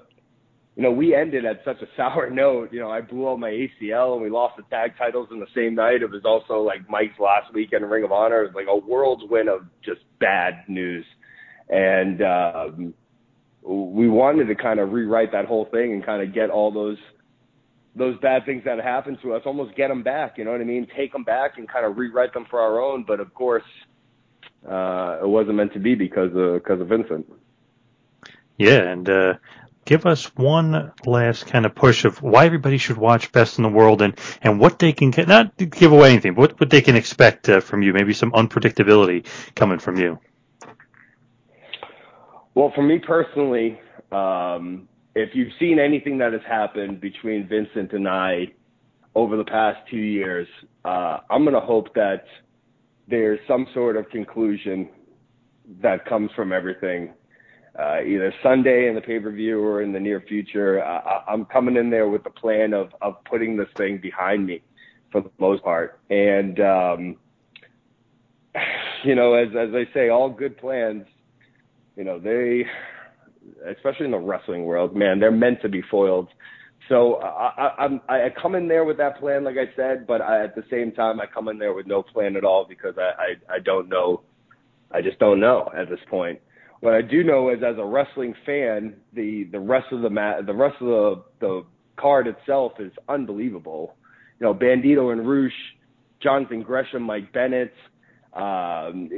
you 0.77 0.83
know, 0.83 0.91
we 0.93 1.15
ended 1.15 1.47
at 1.47 1.63
such 1.65 1.81
a 1.81 1.87
sour 1.97 2.29
note. 2.29 2.75
You 2.75 2.81
know, 2.81 2.91
I 2.91 3.01
blew 3.01 3.31
out 3.31 3.39
my 3.41 3.51
ACL 3.51 4.13
and 4.13 4.23
we 4.23 4.29
lost 4.29 4.59
the 4.59 4.65
tag 4.65 4.99
titles 4.99 5.29
in 5.31 5.41
the 5.41 5.47
same 5.55 5.75
night. 5.75 6.03
It 6.03 6.11
was 6.11 6.27
also 6.27 6.61
like 6.61 6.91
Mike's 6.91 7.19
last 7.19 7.55
weekend 7.55 7.85
in 7.85 7.91
Ring 7.91 8.05
of 8.05 8.13
Honor. 8.13 8.43
It 8.43 8.49
was 8.49 8.55
like 8.55 8.67
a 8.69 8.77
world's 8.77 9.23
whirlwind 9.25 9.49
of 9.49 9.63
just 9.83 10.03
bad 10.21 10.65
news, 10.69 11.07
and. 11.71 12.21
um 12.21 12.95
we 13.63 14.09
wanted 14.09 14.47
to 14.47 14.55
kind 14.55 14.81
of 14.81 14.93
rewrite 14.93 15.33
that 15.33 15.45
whole 15.45 15.67
thing 15.67 15.93
and 15.93 16.05
kind 16.05 16.23
of 16.23 16.35
get 16.35 16.51
all 16.51 16.73
those 16.73 16.99
those 17.95 18.19
bad 18.21 18.47
things 18.47 18.63
that 18.65 18.79
happened 18.81 19.19
to 19.23 19.35
us, 19.35 19.43
almost 19.45 19.77
get 19.77 19.89
them 19.89 20.03
back. 20.03 20.39
You 20.39 20.45
know 20.45 20.53
what 20.53 20.61
I 20.61 20.65
mean? 20.65 20.87
Take 20.97 21.13
them 21.13 21.25
back 21.25 21.59
and 21.59 21.69
kind 21.69 21.85
of 21.85 21.99
rewrite 21.99 22.33
them 22.33 22.47
for 22.49 22.61
our 22.61 22.81
own. 22.81 23.05
But 23.07 23.21
of 23.21 23.35
course, 23.35 23.65
uh, 24.67 25.19
it 25.23 25.29
wasn't 25.29 25.57
meant 25.57 25.75
to 25.75 25.79
be 25.79 25.95
because 25.95 26.31
of 26.35 26.55
because 26.55 26.81
of 26.81 26.89
Vincent. 26.89 27.31
Yeah, 28.57 28.81
and 28.81 29.09
uh, 29.09 29.35
give 29.85 30.07
us 30.07 30.35
one 30.37 30.93
last 31.05 31.47
kind 31.47 31.67
of 31.67 31.75
push 31.75 32.05
of 32.05 32.23
why 32.23 32.47
everybody 32.47 32.79
should 32.79 32.97
watch 32.97 33.31
Best 33.33 33.59
in 33.59 33.63
the 33.63 33.71
World 33.71 34.03
and 34.03 34.19
and 34.43 34.59
what 34.59 34.79
they 34.79 34.93
can. 34.93 35.13
Not 35.29 35.57
give 35.57 35.93
away 35.93 36.11
anything, 36.11 36.35
but 36.35 36.41
what 36.41 36.61
what 36.61 36.71
they 36.71 36.81
can 36.81 36.97
expect 36.97 37.49
uh, 37.49 37.61
from 37.61 37.83
you. 37.83 37.93
Maybe 37.93 38.15
some 38.15 38.33
unpredictability 38.33 39.27
coming 39.55 39.79
from 39.79 39.99
you. 39.99 40.19
Well, 42.55 42.71
for 42.75 42.83
me 42.83 42.99
personally, 42.99 43.81
um, 44.11 44.89
if 45.15 45.31
you've 45.35 45.53
seen 45.59 45.79
anything 45.79 46.19
that 46.19 46.33
has 46.33 46.43
happened 46.47 47.01
between 47.01 47.49
Vincent 47.49 47.93
and 47.93 48.07
I 48.07 48.49
over 49.15 49.37
the 49.37 49.45
past 49.45 49.79
two 49.91 49.97
years, 49.97 50.47
uh, 50.85 51.19
I'm 51.31 51.45
going 51.45 51.55
to 51.55 51.61
hope 51.61 51.95
that 51.95 52.25
there's 53.09 53.41
some 53.49 53.67
sort 53.73 53.97
of 53.97 54.09
conclusion 54.11 54.91
that 55.83 56.05
comes 56.07 56.31
from 56.37 56.53
everything. 56.53 57.15
Uh, 57.79 58.03
either 58.03 58.35
Sunday 58.43 58.87
in 58.87 58.95
the 58.95 59.01
pay 59.01 59.19
per 59.19 59.31
view 59.31 59.59
or 59.59 59.81
in 59.81 59.93
the 59.93 60.01
near 60.01 60.23
future, 60.29 60.85
I, 60.85 61.23
I'm 61.29 61.47
coming 61.47 61.77
in 61.77 61.89
there 61.89 62.09
with 62.09 62.23
the 62.23 62.31
plan 62.31 62.75
of 62.75 62.91
of 63.01 63.15
putting 63.25 63.57
this 63.57 63.69
thing 63.79 63.99
behind 63.99 64.45
me 64.45 64.63
for 65.11 65.23
the 65.23 65.31
most 65.39 65.63
part. 65.63 65.99
And 66.11 66.61
um, 66.61 67.17
you 69.05 69.15
know, 69.15 69.33
as 69.33 69.49
as 69.59 69.71
I 69.75 69.85
say, 69.95 70.11
all 70.11 70.29
good 70.29 70.59
plans 70.59 71.07
you 71.97 72.05
know, 72.05 72.19
they, 72.19 72.65
especially 73.71 74.07
in 74.07 74.13
the 74.13 74.19
wrestling 74.19 74.65
world, 74.65 74.97
man, 74.97 75.21
they're 75.21 75.31
meant 75.31 75.61
to 75.63 75.69
be 75.69 75.83
foiled. 75.91 76.29
So 76.89 77.17
I, 77.17 77.53
I, 77.57 77.85
I'm, 77.85 78.01
I 78.09 78.29
come 78.41 78.55
in 78.55 78.69
there 78.69 78.85
with 78.85 78.97
that 78.99 79.19
plan, 79.21 79.45
like 79.45 79.57
I 79.57 79.75
said, 79.77 80.07
but 80.07 80.21
I, 80.21 80.45
at 80.45 80.55
the 80.55 80.65
same 80.71 80.93
time, 80.93 81.21
I 81.21 81.27
come 81.27 81.49
in 81.49 81.59
there 81.59 81.75
with 81.75 81.87
no 81.87 82.03
plan 82.03 82.37
at 82.37 82.45
all 82.45 82.67
because 82.69 82.95
I, 82.99 83.53
I, 83.53 83.57
I 83.57 83.59
don't 83.61 83.89
know. 83.89 84.23
I 84.91 85.01
just 85.01 85.19
don't 85.19 85.41
know 85.41 85.71
at 85.77 85.89
this 85.89 86.01
point. 86.11 86.41
What 86.81 86.95
I 86.95 87.01
do 87.01 87.23
know 87.23 87.51
is, 87.51 87.59
as 87.63 87.77
a 87.79 87.85
wrestling 87.85 88.35
fan, 88.45 88.97
the 89.13 89.49
the 89.53 89.61
rest 89.61 89.87
of 89.93 90.03
the 90.03 90.11
mat, 90.11 90.45
the 90.47 90.53
rest 90.53 90.75
of 90.81 90.89
the 90.89 91.23
the 91.41 91.63
card 91.97 92.27
itself 92.27 92.73
is 92.81 92.91
unbelievable. 93.09 93.95
You 94.41 94.47
know, 94.47 94.55
Bandito 94.55 95.13
and 95.13 95.27
Rush, 95.27 95.53
Jonathan 96.21 96.63
Gresham, 96.63 97.05
Mike 97.05 97.33
Bennett, 97.33 97.73
um, 98.35 99.11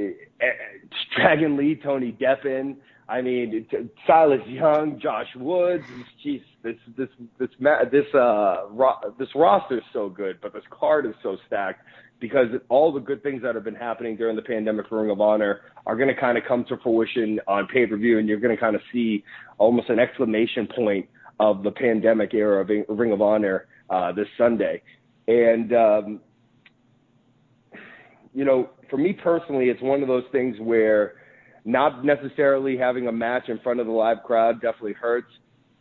Dragon 1.15 1.57
Lee, 1.57 1.79
Tony 1.81 2.11
Deppen. 2.11 2.75
I 3.07 3.21
mean, 3.21 3.67
Silas 4.07 4.41
Young, 4.47 4.99
Josh 4.99 5.27
Woods. 5.35 5.83
This 6.23 6.75
this 6.97 7.07
this 7.37 7.49
this 7.91 8.05
uh 8.15 8.67
ro- 8.71 9.13
this 9.19 9.29
roster 9.35 9.77
is 9.77 9.83
so 9.93 10.09
good, 10.09 10.39
but 10.41 10.53
this 10.53 10.63
card 10.71 11.05
is 11.05 11.13
so 11.21 11.37
stacked 11.45 11.81
because 12.19 12.47
all 12.69 12.91
the 12.91 12.99
good 12.99 13.21
things 13.21 13.41
that 13.43 13.53
have 13.55 13.63
been 13.63 13.75
happening 13.75 14.15
during 14.15 14.35
the 14.35 14.41
pandemic 14.41 14.87
for 14.87 15.01
Ring 15.01 15.11
of 15.11 15.21
Honor 15.21 15.61
are 15.85 15.95
going 15.95 16.07
to 16.07 16.19
kind 16.19 16.37
of 16.37 16.43
come 16.47 16.65
to 16.65 16.77
fruition 16.77 17.39
on 17.47 17.67
pay 17.67 17.85
per 17.85 17.95
view, 17.97 18.17
and 18.17 18.27
you're 18.27 18.39
going 18.39 18.55
to 18.55 18.59
kind 18.59 18.75
of 18.75 18.81
see 18.91 19.23
almost 19.59 19.89
an 19.89 19.99
exclamation 19.99 20.67
point 20.75 21.07
of 21.39 21.63
the 21.63 21.71
pandemic 21.71 22.33
era 22.33 22.61
of 22.61 22.69
Ring 22.97 23.11
of 23.11 23.21
Honor 23.21 23.67
uh, 23.89 24.11
this 24.13 24.27
Sunday. 24.37 24.81
And 25.27 25.73
um, 25.73 26.19
you 28.33 28.43
know, 28.43 28.69
for 28.89 28.97
me 28.97 29.13
personally, 29.13 29.65
it's 29.65 29.81
one 29.81 30.01
of 30.01 30.07
those 30.07 30.25
things 30.31 30.55
where 30.59 31.13
not 31.65 32.05
necessarily 32.05 32.77
having 32.77 33.07
a 33.07 33.11
match 33.11 33.49
in 33.49 33.59
front 33.59 33.79
of 33.79 33.87
the 33.87 33.91
live 33.91 34.17
crowd 34.23 34.61
definitely 34.61 34.93
hurts, 34.93 35.31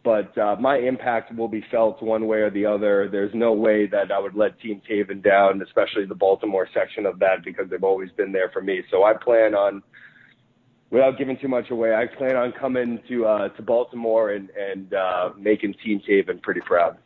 but 0.03 0.37
uh, 0.39 0.57
my 0.59 0.77
impact 0.79 1.35
will 1.35 1.49
be 1.49 1.65
felt 1.71 2.03
one 2.03 2.27
way 2.27 2.39
or 2.39 2.51
the 2.51 2.65
other. 2.65 3.09
There's 3.11 3.35
no 3.35 3.53
way 3.53 3.87
that 3.87 4.11
I 4.11 4.19
would 4.19 4.35
let 4.35 4.59
Team 4.61 4.81
Taven 4.91 5.23
down, 5.23 5.63
especially 5.63 6.07
the 6.07 6.15
Baltimore 6.15 6.69
section 6.75 7.07
of 7.07 7.19
that, 7.19 7.45
because 7.45 7.71
they've 7.71 7.85
always 7.85 8.11
been 8.13 8.33
there 8.33 8.51
for 8.51 8.63
me. 8.63 8.83
So 8.91 9.05
I 9.05 9.13
plan 9.15 9.55
on, 9.55 9.83
without 10.91 11.19
giving 11.19 11.39
too 11.39 11.49
much 11.49 11.71
away, 11.71 11.95
I 11.95 12.07
plan 12.07 12.37
on 12.37 12.53
coming 12.53 13.01
to 13.09 13.27
uh, 13.27 13.49
to 13.49 13.63
Baltimore 13.63 14.33
and 14.33 14.51
and 14.51 14.95
uh, 14.95 15.31
making 15.39 15.75
Team 15.85 16.01
Taven 16.09 16.43
pretty 16.43 16.61
proud. 16.61 16.99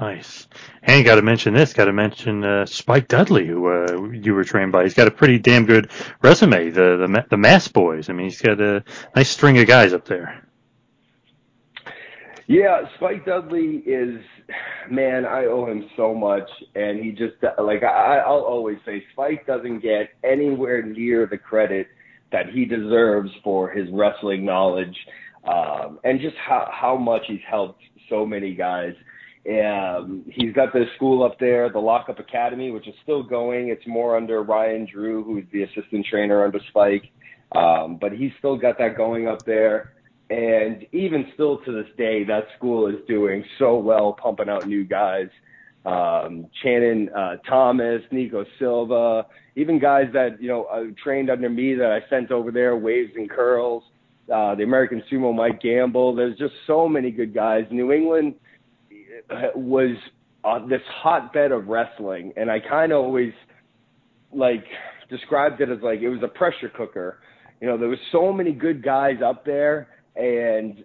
Nice. 0.00 0.46
And 0.82 1.04
got 1.04 1.16
to 1.16 1.22
mention 1.22 1.54
this. 1.54 1.72
Got 1.72 1.86
to 1.86 1.92
mention 1.92 2.44
uh, 2.44 2.66
Spike 2.66 3.08
Dudley, 3.08 3.46
who 3.46 3.66
uh, 3.66 4.10
you 4.12 4.32
were 4.32 4.44
trained 4.44 4.70
by. 4.70 4.84
He's 4.84 4.94
got 4.94 5.08
a 5.08 5.10
pretty 5.10 5.38
damn 5.38 5.66
good 5.66 5.90
resume. 6.22 6.70
The 6.70 6.96
the 6.96 7.26
the 7.30 7.36
Mass 7.36 7.66
Boys. 7.66 8.08
I 8.08 8.12
mean, 8.12 8.26
he's 8.26 8.40
got 8.40 8.60
a 8.60 8.84
nice 9.16 9.28
string 9.28 9.58
of 9.58 9.66
guys 9.66 9.92
up 9.92 10.04
there. 10.04 10.44
Yeah, 12.46 12.88
Spike 12.96 13.26
Dudley 13.26 13.82
is, 13.84 14.24
man, 14.90 15.26
I 15.26 15.44
owe 15.44 15.66
him 15.66 15.90
so 15.98 16.14
much, 16.14 16.48
and 16.74 16.98
he 16.98 17.10
just 17.10 17.34
like 17.58 17.82
I, 17.82 18.18
I'll 18.18 18.40
always 18.40 18.78
say, 18.86 19.04
Spike 19.12 19.46
doesn't 19.46 19.80
get 19.80 20.10
anywhere 20.24 20.82
near 20.82 21.26
the 21.26 21.36
credit 21.36 21.88
that 22.32 22.48
he 22.48 22.64
deserves 22.64 23.30
for 23.44 23.68
his 23.68 23.90
wrestling 23.90 24.46
knowledge, 24.46 24.96
um, 25.44 25.98
and 26.04 26.20
just 26.20 26.36
how 26.36 26.70
how 26.72 26.96
much 26.96 27.22
he's 27.26 27.42
helped 27.46 27.82
so 28.08 28.24
many 28.24 28.54
guys. 28.54 28.94
Um, 29.48 30.24
he's 30.30 30.52
got 30.52 30.74
the 30.74 30.84
school 30.96 31.22
up 31.22 31.38
there, 31.38 31.70
the 31.70 31.78
Lockup 31.78 32.18
Academy, 32.18 32.70
which 32.70 32.86
is 32.86 32.94
still 33.02 33.22
going. 33.22 33.68
It's 33.68 33.86
more 33.86 34.16
under 34.16 34.42
Ryan 34.42 34.86
Drew, 34.90 35.24
who's 35.24 35.44
the 35.52 35.62
assistant 35.62 36.06
trainer 36.10 36.44
under 36.44 36.60
Spike. 36.68 37.10
Um, 37.52 37.96
but 37.98 38.12
he's 38.12 38.32
still 38.38 38.58
got 38.58 38.76
that 38.78 38.96
going 38.96 39.26
up 39.26 39.46
there. 39.46 39.94
And 40.28 40.86
even 40.92 41.30
still 41.32 41.58
to 41.64 41.72
this 41.72 41.90
day, 41.96 42.24
that 42.24 42.48
school 42.58 42.88
is 42.88 42.96
doing 43.08 43.42
so 43.58 43.78
well, 43.78 44.12
pumping 44.12 44.50
out 44.50 44.68
new 44.68 44.84
guys. 44.84 45.28
Um, 45.86 46.48
Shannon 46.62 47.08
uh, 47.16 47.36
Thomas, 47.48 48.02
Nico 48.10 48.44
Silva, 48.58 49.24
even 49.56 49.78
guys 49.78 50.08
that, 50.12 50.42
you 50.42 50.48
know, 50.48 50.64
uh, 50.64 50.84
trained 51.02 51.30
under 51.30 51.48
me 51.48 51.74
that 51.74 51.90
I 51.90 52.06
sent 52.10 52.30
over 52.30 52.50
there, 52.50 52.76
Waves 52.76 53.12
and 53.16 53.30
Curls, 53.30 53.82
uh, 54.30 54.54
the 54.56 54.64
American 54.64 55.02
Sumo 55.10 55.34
Mike 55.34 55.62
Gamble. 55.62 56.14
There's 56.14 56.36
just 56.36 56.52
so 56.66 56.86
many 56.86 57.10
good 57.10 57.32
guys. 57.32 57.64
New 57.70 57.92
England– 57.92 58.34
was 59.54 59.96
uh, 60.44 60.66
this 60.66 60.82
hotbed 61.02 61.52
of 61.52 61.68
wrestling, 61.68 62.32
and 62.36 62.50
I 62.50 62.58
kind 62.60 62.92
of 62.92 63.04
always 63.04 63.32
like 64.32 64.64
described 65.10 65.60
it 65.60 65.70
as 65.70 65.78
like 65.82 66.00
it 66.00 66.08
was 66.08 66.22
a 66.22 66.28
pressure 66.28 66.70
cooker. 66.74 67.18
You 67.60 67.68
know, 67.68 67.78
there 67.78 67.88
was 67.88 67.98
so 68.12 68.32
many 68.32 68.52
good 68.52 68.84
guys 68.84 69.16
up 69.24 69.44
there, 69.44 69.88
and 70.16 70.84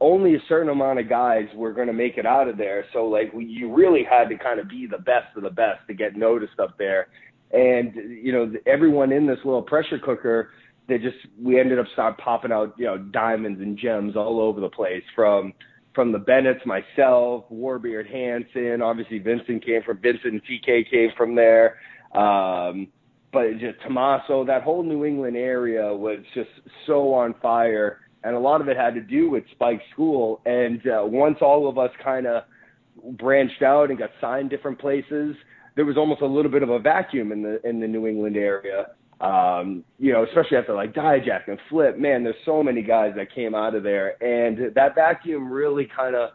only 0.00 0.34
a 0.34 0.38
certain 0.48 0.68
amount 0.68 0.98
of 0.98 1.08
guys 1.08 1.46
were 1.54 1.72
going 1.72 1.86
to 1.86 1.92
make 1.92 2.18
it 2.18 2.26
out 2.26 2.48
of 2.48 2.58
there. 2.58 2.84
So 2.92 3.06
like 3.06 3.32
you 3.36 3.72
really 3.72 4.04
had 4.04 4.28
to 4.28 4.36
kind 4.36 4.60
of 4.60 4.68
be 4.68 4.86
the 4.86 4.98
best 4.98 5.36
of 5.36 5.42
the 5.42 5.50
best 5.50 5.80
to 5.88 5.94
get 5.94 6.16
noticed 6.16 6.58
up 6.60 6.76
there. 6.78 7.08
And 7.52 7.94
you 7.94 8.32
know 8.32 8.52
everyone 8.66 9.12
in 9.12 9.26
this 9.26 9.38
little 9.44 9.62
pressure 9.62 9.98
cooker, 9.98 10.50
they 10.88 10.98
just 10.98 11.16
we 11.40 11.58
ended 11.58 11.78
up 11.78 11.86
start 11.92 12.18
popping 12.18 12.52
out 12.52 12.74
you 12.76 12.86
know 12.86 12.98
diamonds 12.98 13.60
and 13.60 13.78
gems 13.78 14.16
all 14.16 14.40
over 14.40 14.60
the 14.60 14.68
place 14.68 15.04
from 15.14 15.52
from 15.96 16.12
the 16.12 16.18
Bennetts, 16.18 16.60
myself, 16.64 17.46
Warbeard 17.50 18.08
Hanson, 18.08 18.80
obviously 18.82 19.18
Vincent 19.18 19.66
came 19.66 19.82
from 19.82 19.98
Vincent 20.00 20.42
TK 20.48 20.88
came 20.88 21.08
from 21.16 21.34
there. 21.34 21.78
Um, 22.14 22.86
but 23.32 23.58
just 23.58 23.82
Tommaso, 23.82 24.44
that 24.44 24.62
whole 24.62 24.84
New 24.84 25.04
England 25.04 25.36
area 25.36 25.92
was 25.92 26.20
just 26.34 26.50
so 26.86 27.12
on 27.12 27.34
fire 27.42 28.00
and 28.26 28.34
a 28.34 28.38
lot 28.40 28.60
of 28.60 28.68
it 28.68 28.76
had 28.76 28.94
to 28.94 29.00
do 29.00 29.30
with 29.30 29.44
Spike 29.52 29.80
School. 29.92 30.40
And 30.44 30.80
uh, 30.86 31.04
once 31.04 31.38
all 31.40 31.68
of 31.68 31.78
us 31.78 31.90
kind 32.02 32.26
of 32.26 32.42
branched 33.16 33.62
out 33.62 33.90
and 33.90 33.98
got 33.98 34.10
signed 34.20 34.50
different 34.50 34.80
places, 34.80 35.36
there 35.76 35.84
was 35.84 35.96
almost 35.96 36.22
a 36.22 36.26
little 36.26 36.50
bit 36.50 36.64
of 36.64 36.70
a 36.70 36.80
vacuum 36.80 37.30
in 37.30 37.42
the 37.42 37.64
in 37.64 37.78
the 37.78 37.86
New 37.86 38.06
England 38.08 38.36
area. 38.36 38.88
Um, 39.20 39.82
you 39.98 40.12
know, 40.12 40.24
especially 40.24 40.58
after 40.58 40.74
like 40.74 40.92
Dijak 40.92 41.48
and 41.48 41.58
Flip, 41.70 41.98
man, 41.98 42.22
there's 42.22 42.36
so 42.44 42.62
many 42.62 42.82
guys 42.82 43.14
that 43.16 43.34
came 43.34 43.54
out 43.54 43.74
of 43.74 43.82
there, 43.82 44.22
and 44.22 44.74
that 44.74 44.94
vacuum 44.94 45.50
really 45.50 45.88
kind 45.96 46.14
of 46.14 46.30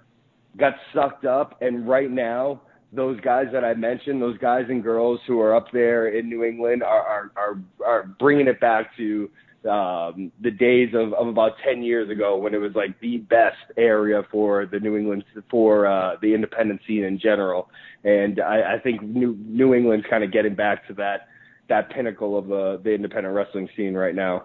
got 0.58 0.74
sucked 0.94 1.26
up. 1.26 1.62
And 1.62 1.88
right 1.88 2.10
now, 2.10 2.62
those 2.92 3.20
guys 3.22 3.46
that 3.54 3.64
I 3.64 3.76
mentioned, 3.76 4.22
those 4.22 4.38
guys 4.40 4.66
and 4.70 4.82
girls 4.82 5.20
who 5.28 5.40
are 5.40 5.56
up 5.56 5.68
there 5.72 6.08
in 6.18 6.28
New 6.28 6.44
England, 6.44 6.82
are 6.82 7.02
are 7.02 7.32
are, 7.36 7.62
are 7.86 8.04
bringing 8.20 8.48
it 8.48 8.60
back 8.60 8.98
to 8.98 9.30
um, 9.70 10.32
the 10.42 10.50
days 10.50 10.90
of, 10.96 11.14
of 11.14 11.28
about 11.28 11.52
10 11.64 11.84
years 11.84 12.10
ago 12.10 12.36
when 12.36 12.54
it 12.54 12.58
was 12.58 12.72
like 12.74 13.00
the 13.00 13.18
best 13.18 13.58
area 13.78 14.24
for 14.32 14.66
the 14.66 14.80
New 14.80 14.98
England, 14.98 15.24
for 15.50 15.86
uh, 15.86 16.16
the 16.22 16.34
independent 16.34 16.82
scene 16.88 17.04
in 17.04 17.20
general. 17.20 17.70
And 18.04 18.40
I, 18.40 18.76
I 18.76 18.80
think 18.80 19.04
New, 19.04 19.38
New 19.46 19.76
England's 19.76 20.06
kind 20.10 20.24
of 20.24 20.32
getting 20.32 20.56
back 20.56 20.88
to 20.88 20.94
that, 20.96 21.28
that 21.72 21.90
pinnacle 21.90 22.38
of 22.38 22.52
uh, 22.52 22.78
the 22.78 22.94
independent 22.94 23.34
wrestling 23.34 23.70
scene 23.76 23.94
right 23.94 24.14
now. 24.14 24.44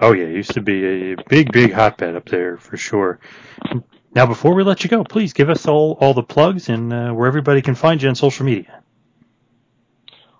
Oh 0.00 0.12
yeah, 0.12 0.24
it 0.24 0.36
used 0.36 0.52
to 0.52 0.60
be 0.60 1.12
a 1.12 1.16
big, 1.28 1.50
big 1.50 1.72
hotbed 1.72 2.14
up 2.14 2.28
there 2.28 2.58
for 2.58 2.76
sure. 2.76 3.18
Now, 4.14 4.26
before 4.26 4.54
we 4.54 4.62
let 4.62 4.84
you 4.84 4.90
go, 4.90 5.02
please 5.02 5.32
give 5.32 5.48
us 5.48 5.66
all, 5.66 5.96
all 6.00 6.14
the 6.14 6.22
plugs 6.22 6.68
and 6.68 6.92
uh, 6.92 7.10
where 7.12 7.26
everybody 7.26 7.62
can 7.62 7.74
find 7.74 8.02
you 8.02 8.08
on 8.08 8.14
social 8.14 8.44
media. 8.44 8.82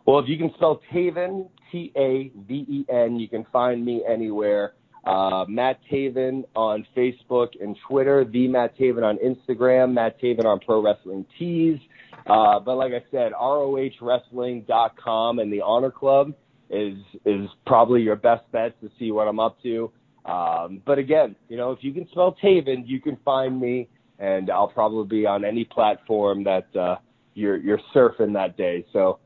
Well, 0.05 0.19
if 0.19 0.29
you 0.29 0.37
can 0.37 0.53
spell 0.55 0.83
Taven, 0.93 1.49
T 1.73 1.93
A 1.97 2.31
V 2.37 2.67
E 2.69 2.85
N, 2.89 3.19
you 3.19 3.29
can 3.29 3.47
find 3.53 3.85
me 3.85 4.03
anywhere. 4.07 4.75
Uh, 5.05 5.47
Matt 5.49 5.81
Taven 5.91 6.45
on 6.55 6.87
Facebook 6.95 7.51
and 7.61 7.75
Twitter, 7.89 8.25
the 8.25 8.49
Matt 8.49 8.77
Taven 8.77 9.03
on 9.03 9.17
Instagram, 9.19 9.95
Matt 9.95 10.21
Taven 10.21 10.45
on 10.45 10.61
Pro 10.61 10.83
Wrestling 10.83 11.25
Tees. 11.39 11.79
Uh, 12.27 12.61
but 12.61 12.77
like 12.77 12.93
I 12.93 13.03
said, 13.11 13.33
ROHWrestling.com 13.33 15.39
and 15.39 15.51
the 15.53 15.63
Honor 15.63 15.91
Club 15.91 16.35
is 16.69 16.99
is 17.25 17.49
probably 17.67 18.03
your 18.03 18.17
best 18.17 18.43
bet 18.53 18.79
to 18.81 18.91
see 18.99 19.11
what 19.11 19.29
I'm 19.29 19.41
up 19.41 19.61
to. 19.63 19.91
Um, 20.25 20.83
but 20.85 20.99
again, 20.99 21.37
you 21.49 21.57
know, 21.57 21.73
if 21.73 21.79
you 21.83 21.93
can 21.93 22.09
spell 22.11 22.37
Taven, 22.43 22.83
you 22.87 23.01
can 23.01 23.17
find 23.25 23.61
me, 23.61 23.89
and 24.19 24.51
I'll 24.51 24.69
probably 24.69 25.21
be 25.21 25.27
on 25.27 25.45
any 25.45 25.65
platform 25.65 26.45
that 26.45 26.75
uh, 26.77 26.97
you're 27.35 27.57
you're 27.57 27.81
surfing 27.95 28.35
that 28.35 28.57
day. 28.57 28.85
So 28.93 29.19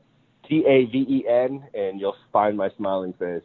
T 0.47 0.63
A 0.67 0.85
V 0.85 1.05
E 1.07 1.25
N, 1.29 1.63
and 1.73 1.99
you'll 1.99 2.15
find 2.31 2.57
my 2.57 2.69
smiling 2.77 3.13
face. 3.13 3.43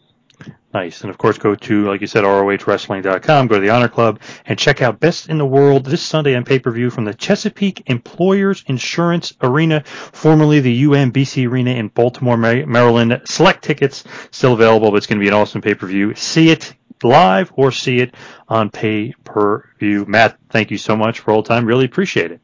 Nice. 0.72 1.00
And 1.00 1.10
of 1.10 1.18
course, 1.18 1.36
go 1.36 1.56
to, 1.56 1.88
like 1.88 2.00
you 2.00 2.06
said, 2.06 2.22
ROHWrestling.com, 2.22 3.46
go 3.48 3.56
to 3.56 3.60
the 3.60 3.70
Honor 3.70 3.88
Club, 3.88 4.20
and 4.46 4.58
check 4.58 4.80
out 4.82 5.00
Best 5.00 5.28
in 5.28 5.36
the 5.36 5.44
World 5.44 5.84
this 5.84 6.00
Sunday 6.00 6.36
on 6.36 6.44
pay-per-view 6.44 6.90
from 6.90 7.04
the 7.04 7.14
Chesapeake 7.14 7.82
Employers 7.86 8.62
Insurance 8.68 9.32
Arena, 9.42 9.82
formerly 9.84 10.60
the 10.60 10.84
UMBC 10.84 11.48
Arena 11.48 11.72
in 11.72 11.88
Baltimore, 11.88 12.36
Maryland. 12.36 13.20
Select 13.24 13.64
tickets 13.64 14.04
still 14.30 14.52
available, 14.52 14.90
but 14.90 14.98
it's 14.98 15.06
going 15.06 15.18
to 15.18 15.24
be 15.24 15.28
an 15.28 15.34
awesome 15.34 15.60
pay-per-view. 15.60 16.14
See 16.14 16.50
it 16.50 16.74
live 17.02 17.52
or 17.56 17.72
see 17.72 17.98
it 17.98 18.14
on 18.48 18.70
pay-per-view. 18.70 20.04
Matt, 20.06 20.38
thank 20.50 20.70
you 20.70 20.78
so 20.78 20.94
much 20.94 21.18
for 21.20 21.32
all 21.32 21.42
the 21.42 21.48
time. 21.48 21.66
Really 21.66 21.86
appreciate 21.86 22.30
it. 22.30 22.40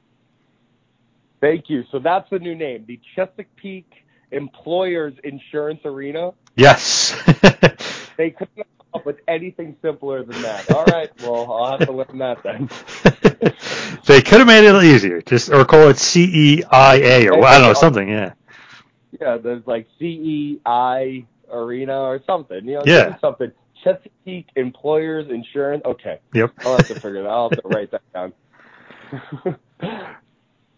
Thank 1.40 1.70
you. 1.70 1.84
So 1.92 1.98
that's 2.00 2.28
the 2.30 2.38
new 2.40 2.54
name, 2.54 2.84
the 2.86 2.98
Chesapeake 3.14 4.05
Employers 4.30 5.14
Insurance 5.24 5.80
Arena. 5.84 6.32
Yes. 6.56 7.12
they 8.16 8.30
couldn't 8.30 8.56
come 8.56 8.66
up 8.94 9.06
with 9.06 9.18
anything 9.28 9.76
simpler 9.82 10.24
than 10.24 10.40
that. 10.42 10.70
All 10.72 10.84
right, 10.84 11.10
well, 11.22 11.52
I'll 11.52 11.78
have 11.78 11.86
to 11.86 11.92
learn 11.92 12.18
that 12.18 12.42
then. 12.42 12.68
they 14.06 14.22
could 14.22 14.38
have 14.38 14.46
made 14.46 14.64
it 14.64 14.84
easier, 14.84 15.22
just 15.22 15.50
or 15.50 15.64
call 15.64 15.88
it 15.88 15.96
CEIA 15.96 17.30
or 17.30 17.44
I 17.44 17.58
don't 17.58 17.68
know 17.68 17.74
something. 17.74 18.08
Yeah. 18.08 18.32
Yeah, 19.20 19.38
there's 19.38 19.66
like 19.66 19.88
CEI 19.98 21.26
Arena 21.50 22.00
or 22.00 22.20
something. 22.26 22.66
You 22.66 22.76
know, 22.76 22.82
yeah. 22.84 23.18
something. 23.18 23.52
Chesapeake 23.82 24.48
Employers 24.56 25.30
Insurance. 25.30 25.82
Okay. 25.84 26.18
Yep. 26.34 26.52
I'll 26.60 26.76
have 26.76 26.88
to 26.88 26.94
figure 26.94 27.22
that. 27.22 27.28
Out. 27.28 27.32
I'll 27.32 27.50
have 27.50 27.62
to 27.62 27.68
write 27.68 27.90
that 27.92 28.02
down. 28.12 28.32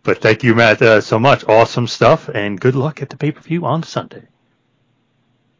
But 0.09 0.22
thank 0.22 0.42
you, 0.42 0.54
Matt, 0.54 0.80
uh, 0.80 1.02
so 1.02 1.18
much. 1.18 1.46
Awesome 1.46 1.86
stuff, 1.86 2.30
and 2.30 2.59
good 2.59 2.74
luck 2.74 3.02
at 3.02 3.11
the 3.11 3.18
pay 3.18 3.30
per 3.30 3.42
view 3.42 3.66
on 3.66 3.82
Sunday. 3.82 4.22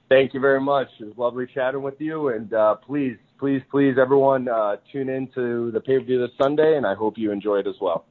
Thank 0.09 0.33
you 0.33 0.41
very 0.41 0.59
much. 0.59 0.89
It 0.99 1.05
was 1.05 1.19
lovely 1.19 1.47
chatting 1.47 1.83
with 1.83 2.01
you, 2.01 2.29
and 2.29 2.51
uh, 2.55 2.77
please, 2.77 3.19
please, 3.39 3.61
please, 3.71 3.99
everyone, 3.99 4.49
uh, 4.49 4.77
tune 4.91 5.11
in 5.11 5.27
to 5.35 5.71
the 5.71 5.81
pay 5.83 5.99
per 5.99 6.05
view 6.07 6.27
this 6.27 6.35
Sunday, 6.39 6.79
and 6.79 6.87
I 6.87 6.95
hope 6.95 7.19
you 7.19 7.31
enjoy 7.31 7.59
it 7.59 7.67
as 7.67 7.75
well. 7.79 8.07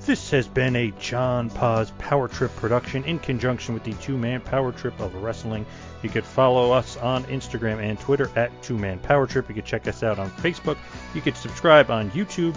This 0.00 0.28
has 0.32 0.48
been 0.48 0.74
a 0.74 0.90
John 0.98 1.50
Poz 1.50 1.92
Power 1.98 2.26
Trip 2.26 2.50
production 2.56 3.04
in 3.04 3.20
conjunction 3.20 3.74
with 3.74 3.84
the 3.84 3.92
Two 4.02 4.18
Man 4.18 4.40
Power 4.40 4.72
Trip 4.72 4.98
of 4.98 5.14
Wrestling. 5.14 5.66
You 6.02 6.10
could 6.10 6.24
follow 6.24 6.72
us 6.72 6.96
on 6.96 7.22
Instagram 7.26 7.78
and 7.78 7.96
Twitter 8.00 8.28
at 8.34 8.50
Two 8.64 8.76
Man 8.76 8.98
Power 8.98 9.28
Trip. 9.28 9.48
You 9.48 9.54
could 9.54 9.66
check 9.66 9.86
us 9.86 10.02
out 10.02 10.18
on 10.18 10.30
Facebook. 10.30 10.78
You 11.14 11.20
could 11.20 11.36
subscribe 11.36 11.92
on 11.92 12.10
YouTube. 12.10 12.56